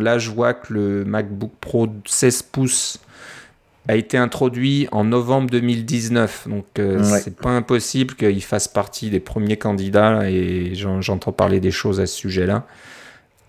là 0.00 0.18
je 0.18 0.30
vois 0.30 0.54
que 0.54 0.72
le 0.72 1.04
MacBook 1.04 1.52
Pro 1.60 1.88
16 2.04 2.42
pouces 2.42 3.00
a 3.88 3.96
été 3.96 4.16
introduit 4.16 4.86
en 4.92 5.02
novembre 5.02 5.50
2019, 5.50 6.46
donc 6.48 6.66
c'est 7.02 7.36
pas 7.36 7.50
impossible 7.50 8.14
qu'il 8.14 8.42
fasse 8.42 8.68
partie 8.68 9.10
des 9.10 9.18
premiers 9.18 9.56
candidats 9.56 10.30
et 10.30 10.72
j'entends 10.74 11.32
parler 11.32 11.58
des 11.58 11.72
choses 11.72 12.00
à 12.00 12.06
ce 12.06 12.16
sujet-là. 12.16 12.64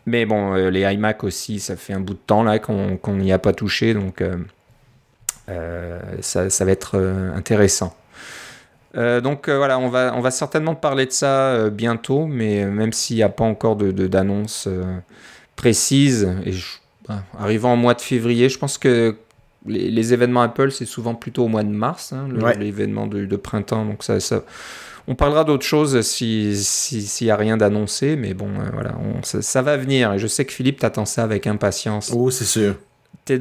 Mais 0.05 0.25
bon, 0.25 0.53
euh, 0.53 0.69
les 0.69 0.81
iMac 0.81 1.23
aussi, 1.23 1.59
ça 1.59 1.75
fait 1.75 1.93
un 1.93 1.99
bout 1.99 2.13
de 2.13 2.19
temps 2.19 2.43
là 2.43 2.59
qu'on 2.59 3.15
n'y 3.15 3.31
a 3.31 3.39
pas 3.39 3.53
touché, 3.53 3.93
donc 3.93 4.21
euh, 4.21 4.35
euh, 5.49 5.99
ça, 6.21 6.49
ça, 6.49 6.65
va 6.65 6.71
être 6.71 6.97
intéressant. 7.35 7.95
donc 8.95 9.49
voilà, 9.49 9.79
on 9.79 9.89
va, 9.89 10.13
on 10.15 10.21
va 10.21 10.31
certainement 10.31 10.75
parler 10.75 11.05
de 11.05 11.11
ça 11.11 11.69
bientôt, 11.69 12.25
mais 12.25 12.65
même 12.65 12.91
s'il 12.91 13.15
n'y 13.15 13.23
a 13.23 13.29
pas 13.29 13.45
encore 13.45 13.77
d'annonce 13.77 14.67
de, 14.67 14.83
précise, 15.55 16.29
et 16.45 16.51
bah, 17.07 17.23
arrivant 17.39 17.73
au 17.73 17.77
mois 17.77 17.93
de 17.93 18.01
février, 18.01 18.49
je 18.49 18.57
pense 18.57 18.77
que 18.77 19.15
les, 19.65 20.13
événements 20.13 20.41
Apple, 20.41 20.71
c'est 20.71 20.85
souvent 20.85 21.15
plutôt 21.15 21.45
au 21.45 21.47
mois 21.47 21.63
de 21.63 21.69
mars, 21.69 22.11
hein, 22.11 22.27
l'événement 22.59 23.07
de, 23.07 23.25
de, 23.25 23.35
printemps, 23.37 23.85
donc 23.85 24.03
ça, 24.03 24.19
ça 24.19 24.43
on 25.07 25.15
parlera 25.15 25.43
d'autres 25.43 25.65
choses 25.65 26.01
s'il 26.01 26.55
n'y 27.21 27.31
a 27.31 27.35
rien 27.35 27.57
d'annoncé, 27.57 28.15
mais 28.15 28.33
bon, 28.33 28.47
euh, 28.47 28.69
voilà, 28.73 28.95
ça, 29.23 29.61
va 29.61 29.77
venir. 29.77 30.13
Et 30.13 30.19
je 30.19 30.27
sais 30.27 30.45
que 30.45 30.53
Philippe 30.53 30.79
t'attend 30.79 31.05
ça 31.05 31.23
avec 31.23 31.47
impatience. 31.47 32.11
Oh, 32.15 32.31
c'est 32.31 32.45
sûr. 32.45 32.75
T'es 33.25 33.39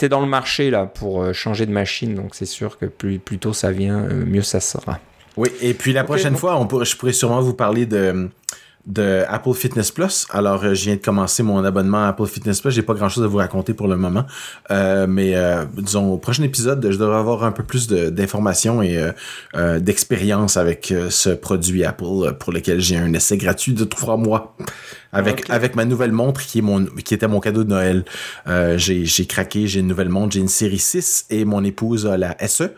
es, 0.00 0.08
dans 0.08 0.20
le 0.20 0.26
marché 0.26 0.70
là 0.70 0.86
pour 0.86 1.22
euh, 1.22 1.32
changer 1.32 1.66
de 1.66 1.72
machine, 1.72 2.14
donc 2.14 2.34
c'est 2.34 2.46
sûr 2.46 2.78
que 2.78 2.86
plus, 2.86 3.18
plus 3.18 3.38
tôt 3.38 3.52
ça 3.52 3.72
vient, 3.72 3.98
euh, 4.04 4.24
mieux 4.24 4.42
ça 4.42 4.60
sera. 4.60 5.00
Oui, 5.36 5.50
et 5.60 5.74
puis 5.74 5.92
la 5.92 6.04
prochaine 6.04 6.36
fois, 6.36 6.58
on 6.58 6.66
pourrait, 6.66 6.84
je 6.84 6.96
pourrais 6.96 7.12
sûrement 7.12 7.40
vous 7.40 7.54
parler 7.54 7.86
de 7.86 8.28
de 8.88 9.24
Apple 9.28 9.52
Fitness 9.52 9.90
Plus. 9.90 10.26
Alors, 10.30 10.64
euh, 10.64 10.74
je 10.74 10.84
viens 10.84 10.96
de 10.96 11.00
commencer 11.00 11.42
mon 11.42 11.62
abonnement 11.62 12.04
à 12.04 12.08
Apple 12.08 12.26
Fitness 12.26 12.60
Plus. 12.62 12.72
J'ai 12.72 12.82
pas 12.82 12.94
grand 12.94 13.10
chose 13.10 13.22
à 13.22 13.26
vous 13.26 13.36
raconter 13.36 13.74
pour 13.74 13.86
le 13.86 13.96
moment. 13.96 14.24
Euh, 14.70 15.06
mais 15.06 15.36
euh, 15.36 15.66
disons, 15.76 16.14
au 16.14 16.16
prochain 16.16 16.42
épisode, 16.42 16.90
je 16.90 16.96
devrais 16.96 17.18
avoir 17.18 17.44
un 17.44 17.52
peu 17.52 17.62
plus 17.62 17.86
d'informations 17.88 18.82
et 18.82 18.98
d'expérience 19.78 20.56
avec 20.56 20.92
ce 21.10 21.30
produit 21.30 21.84
Apple 21.84 22.34
pour 22.38 22.52
lequel 22.52 22.80
j'ai 22.80 22.96
un 22.96 23.12
essai 23.12 23.36
gratuit 23.36 23.74
de 23.74 23.84
trois 23.84 24.16
mois 24.16 24.56
avec 25.12 25.48
avec 25.50 25.76
ma 25.76 25.84
nouvelle 25.84 26.12
montre 26.12 26.42
qui 26.42 26.58
est 26.58 26.62
mon 26.62 26.84
qui 26.84 27.14
était 27.14 27.28
mon 27.28 27.40
cadeau 27.40 27.64
de 27.64 27.70
Noël. 27.70 28.04
j'ai 28.76 29.26
craqué, 29.26 29.66
j'ai 29.66 29.80
une 29.80 29.88
nouvelle 29.88 30.08
montre, 30.08 30.34
j'ai 30.34 30.40
une 30.40 30.48
série 30.48 30.78
6 30.78 31.26
et 31.30 31.44
mon 31.44 31.64
épouse 31.64 32.06
a 32.06 32.16
la 32.16 32.36
SE. 32.46 32.70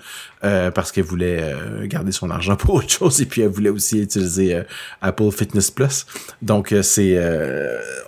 Euh, 0.43 0.71
parce 0.71 0.91
qu'elle 0.91 1.05
voulait 1.05 1.43
euh, 1.43 1.87
garder 1.87 2.13
son 2.13 2.31
argent 2.31 2.57
pour 2.57 2.77
autre 2.77 2.89
chose 2.89 3.21
et 3.21 3.27
puis 3.27 3.43
elle 3.43 3.51
voulait 3.51 3.69
aussi 3.69 4.01
utiliser 4.01 4.55
euh, 4.55 4.63
Apple 5.03 5.31
Fitness 5.31 5.71
Plus. 5.71 6.07
Donc 6.41 6.75
c'est 6.83 7.21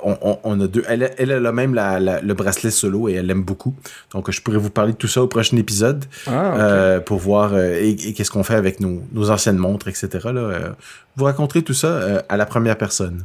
on, 0.03 0.39
on, 0.43 0.61
a 0.61 0.67
deux. 0.67 0.83
Elle, 0.89 1.13
elle 1.19 1.47
a 1.47 1.53
même 1.53 1.75
la, 1.75 2.01
le 2.01 2.35
bracelet 2.35 2.71
solo 2.71 3.09
et 3.09 3.15
elle 3.15 3.27
l'aime 3.27 3.43
beaucoup. 3.43 3.75
Donc 4.13 4.31
je 4.31 4.41
pourrais 4.41 4.57
vous 4.57 4.71
parler 4.71 4.93
de 4.93 4.97
tout 4.97 5.09
ça 5.09 5.23
au 5.23 5.27
prochain 5.27 5.59
épisode 5.59 6.07
ah, 6.27 7.01
pour 7.05 7.19
voir 7.19 7.59
et, 7.59 7.97
qu'est-ce 7.97 8.31
qu'on 8.31 8.45
fait 8.45 8.55
avec 8.55 8.81
nos, 8.81 9.03
nos 9.13 9.31
anciennes 9.31 9.59
montres, 9.59 9.89
etc. 9.89 10.09
Là, 10.33 10.75
vous 11.17 11.25
raconterez 11.25 11.63
tout 11.63 11.75
ça 11.75 12.23
à 12.29 12.37
la 12.37 12.47
première 12.47 12.79
personne. 12.79 13.25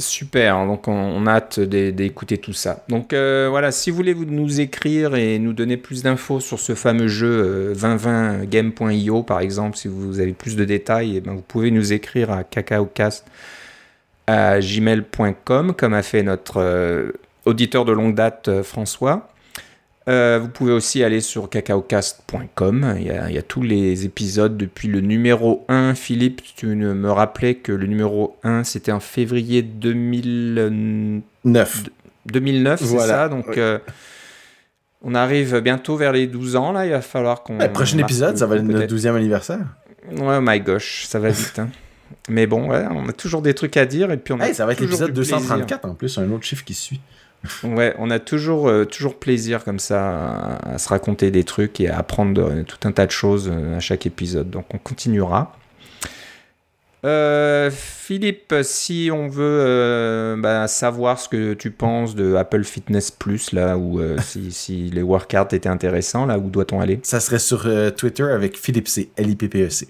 Super, 0.00 0.64
donc 0.66 0.86
on, 0.86 1.26
a 1.26 1.32
hâte 1.32 1.58
d'écouter 1.58 2.38
tout 2.38 2.52
ça. 2.52 2.84
Donc 2.88 3.12
euh, 3.12 3.48
voilà, 3.50 3.72
si 3.72 3.90
vous 3.90 3.96
voulez 3.96 4.14
nous 4.14 4.60
écrire 4.60 5.16
et 5.16 5.40
nous 5.40 5.52
donner 5.52 5.76
plus 5.76 6.04
d'infos 6.04 6.38
sur 6.38 6.60
ce 6.60 6.76
fameux 6.76 7.08
jeu 7.08 7.72
2020game.io 7.74 9.24
par 9.24 9.40
exemple, 9.40 9.76
si 9.76 9.88
vous 9.88 10.20
avez 10.20 10.34
plus 10.34 10.54
de 10.54 10.64
détails, 10.64 11.16
eh 11.16 11.20
ben, 11.20 11.34
vous 11.34 11.42
pouvez 11.42 11.72
nous 11.72 11.92
écrire 11.92 12.30
à 12.30 12.44
cacaocast 12.44 13.26
comme 15.76 15.94
a 15.94 16.02
fait 16.02 16.22
notre 16.22 16.60
euh, 16.60 17.12
auditeur 17.44 17.84
de 17.84 17.92
longue 17.92 18.14
date 18.14 18.48
euh, 18.48 18.62
François. 18.62 19.28
Euh, 20.08 20.38
vous 20.40 20.48
pouvez 20.48 20.72
aussi 20.72 21.04
aller 21.04 21.20
sur 21.20 21.50
cacaocast.com. 21.50 22.94
Il, 22.98 23.22
il, 23.28 23.34
y 23.34 23.38
a 23.38 23.42
tous 23.42 23.62
les 23.62 24.06
épisodes 24.06 24.56
depuis 24.56 24.88
le 24.88 25.00
numéro 25.00 25.66
1. 25.68 25.94
Philippe, 25.94 26.40
tu 26.56 26.66
me 26.66 27.10
rappelais 27.10 27.56
que 27.56 27.72
le 27.72 27.86
numéro 27.86 28.38
1, 28.42 28.64
c'était 28.64 28.92
en 28.92 29.00
février 29.00 29.60
2009. 29.62 31.84
2009, 32.26 32.82
c'est 32.82 32.98
ça? 32.98 33.28
Donc, 33.28 33.58
euh, 33.58 33.78
on 35.02 35.14
arrive 35.14 35.60
bientôt 35.60 35.96
vers 35.96 36.12
les 36.12 36.26
12 36.26 36.56
ans. 36.56 36.72
Là, 36.72 36.86
il 36.86 36.92
va 36.92 37.02
falloir 37.02 37.42
qu'on. 37.42 37.58
Le 37.58 37.70
prochain 37.70 37.98
épisode, 37.98 38.38
ça 38.38 38.46
va 38.46 38.56
être 38.56 38.62
notre 38.62 38.94
12e 38.94 39.14
anniversaire. 39.14 39.66
Ouais, 40.10 40.40
my 40.40 40.60
gosh, 40.60 41.04
ça 41.06 41.18
va 41.18 41.28
vite. 41.28 41.58
Hein. 41.58 41.68
Mais 42.30 42.46
bon, 42.46 42.70
on 42.70 43.08
a 43.08 43.12
toujours 43.12 43.42
des 43.42 43.52
trucs 43.52 43.76
à 43.76 43.84
dire. 43.84 44.10
Et 44.10 44.16
puis 44.16 44.32
on 44.32 44.38
ça 44.54 44.64
va 44.64 44.72
être 44.72 44.80
l'épisode 44.80 45.12
234 45.12 45.84
en 45.84 45.94
plus, 45.94 46.16
un 46.16 46.30
autre 46.30 46.44
chiffre 46.44 46.64
qui 46.64 46.72
suit. 46.74 47.00
Ouais, 47.62 47.94
on 47.98 48.10
a 48.10 48.18
toujours, 48.18 48.68
euh, 48.68 48.84
toujours 48.84 49.18
plaisir 49.18 49.64
comme 49.64 49.78
ça 49.78 50.58
à, 50.60 50.78
se 50.78 50.88
raconter 50.88 51.30
des 51.30 51.44
trucs 51.44 51.80
et 51.80 51.88
à 51.88 51.98
apprendre 51.98 52.64
tout 52.64 52.78
un 52.84 52.92
tas 52.92 53.06
de 53.06 53.12
choses 53.12 53.50
euh, 53.52 53.76
à 53.76 53.80
chaque 53.80 54.06
épisode. 54.06 54.50
Donc 54.50 54.66
on 54.74 54.78
continuera. 54.78 55.54
Euh, 57.04 57.70
Philippe, 57.70 58.52
si 58.62 59.08
on 59.12 59.28
veut 59.28 60.34
bah, 60.36 60.66
savoir 60.66 61.20
ce 61.20 61.28
que 61.28 61.54
tu 61.54 61.70
penses 61.70 62.16
de 62.16 62.34
Apple 62.34 62.64
Fitness 62.64 63.12
Plus, 63.12 63.52
là, 63.52 63.78
ou 63.78 64.00
si, 64.20 64.50
si, 64.50 64.90
les 64.90 65.02
workouts 65.02 65.54
étaient 65.54 65.68
intéressants, 65.68 66.26
là, 66.26 66.38
où 66.38 66.50
doit-on 66.50 66.80
aller? 66.80 66.98
Ça 67.04 67.20
serait 67.20 67.38
sur 67.38 67.68
Twitter 67.96 68.24
avec 68.24 68.58
Philippe 68.58 68.88
C, 68.88 69.10
L-I-P-P-E-C. 69.16 69.86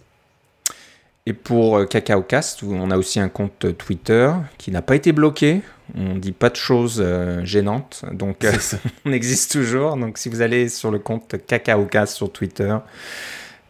Et 1.24 1.32
pour 1.32 1.86
CacaoCast, 1.88 2.62
on 2.62 2.90
a 2.90 2.98
aussi 2.98 3.20
un 3.20 3.28
compte 3.30 3.76
Twitter 3.78 4.30
qui 4.58 4.70
n'a 4.70 4.82
pas 4.82 4.94
été 4.94 5.12
bloqué. 5.12 5.62
On 5.96 6.16
dit 6.16 6.32
pas 6.32 6.50
de 6.50 6.56
choses 6.56 7.04
gênantes, 7.44 8.04
donc 8.12 8.46
on 9.04 9.12
existe 9.12 9.52
toujours. 9.52 9.96
Donc 9.96 10.18
si 10.18 10.28
vous 10.28 10.42
allez 10.42 10.68
sur 10.68 10.90
le 10.90 10.98
compte 10.98 11.36
CacaoCast 11.46 12.14
sur 12.14 12.30
Twitter, 12.30 12.76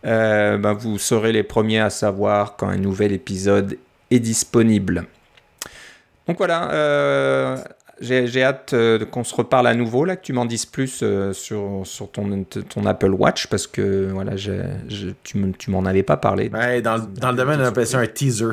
euh, 0.06 0.58
ben, 0.58 0.72
vous 0.72 0.98
serez 0.98 1.32
les 1.32 1.42
premiers 1.42 1.80
à 1.80 1.90
savoir 1.90 2.56
quand 2.56 2.68
un 2.68 2.76
nouvel 2.76 3.12
épisode 3.12 3.78
est 4.10 4.20
disponible. 4.20 5.04
Donc 6.26 6.38
voilà, 6.38 6.70
euh, 6.72 7.56
j'ai 8.00 8.42
hâte 8.42 8.74
euh, 8.74 9.04
qu'on 9.04 9.24
se 9.24 9.34
reparle 9.34 9.66
à 9.66 9.74
nouveau, 9.74 10.04
là, 10.04 10.16
que 10.16 10.22
tu 10.22 10.32
m'en 10.32 10.44
dises 10.44 10.66
plus 10.66 11.02
sur, 11.32 11.82
sur 11.84 12.10
ton, 12.10 12.44
ton, 12.44 12.86
Apple 12.86 13.10
Watch, 13.10 13.48
parce 13.48 13.66
que 13.66 14.10
voilà, 14.12 14.32
tu 15.24 15.70
m'en 15.70 15.84
avais 15.84 16.02
pas 16.02 16.16
parlé. 16.16 16.48
dans, 16.48 16.98
dans 16.98 17.30
le 17.30 17.36
domaine, 17.36 17.60
on 17.60 17.64
appelle 17.64 17.86
ça 17.86 17.98
un 17.98 18.06
teaser. 18.06 18.52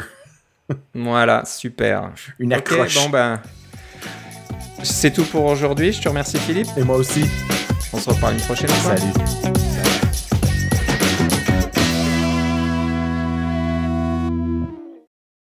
Voilà, 0.93 1.45
super. 1.45 2.11
Une 2.39 2.53
accroche. 2.53 2.95
bon 2.95 3.09
ben, 3.09 3.41
c'est 4.83 5.11
tout 5.11 5.25
pour 5.25 5.45
aujourd'hui. 5.45 5.91
Je 5.91 6.01
te 6.01 6.09
remercie 6.09 6.37
Philippe. 6.37 6.69
Et 6.77 6.83
moi 6.83 6.97
aussi. 6.97 7.25
On 7.93 7.97
se 7.97 8.09
reparle 8.09 8.33
une 8.33 8.41
prochaine 8.41 8.69
fois. 8.69 8.97
Salut. 8.97 9.73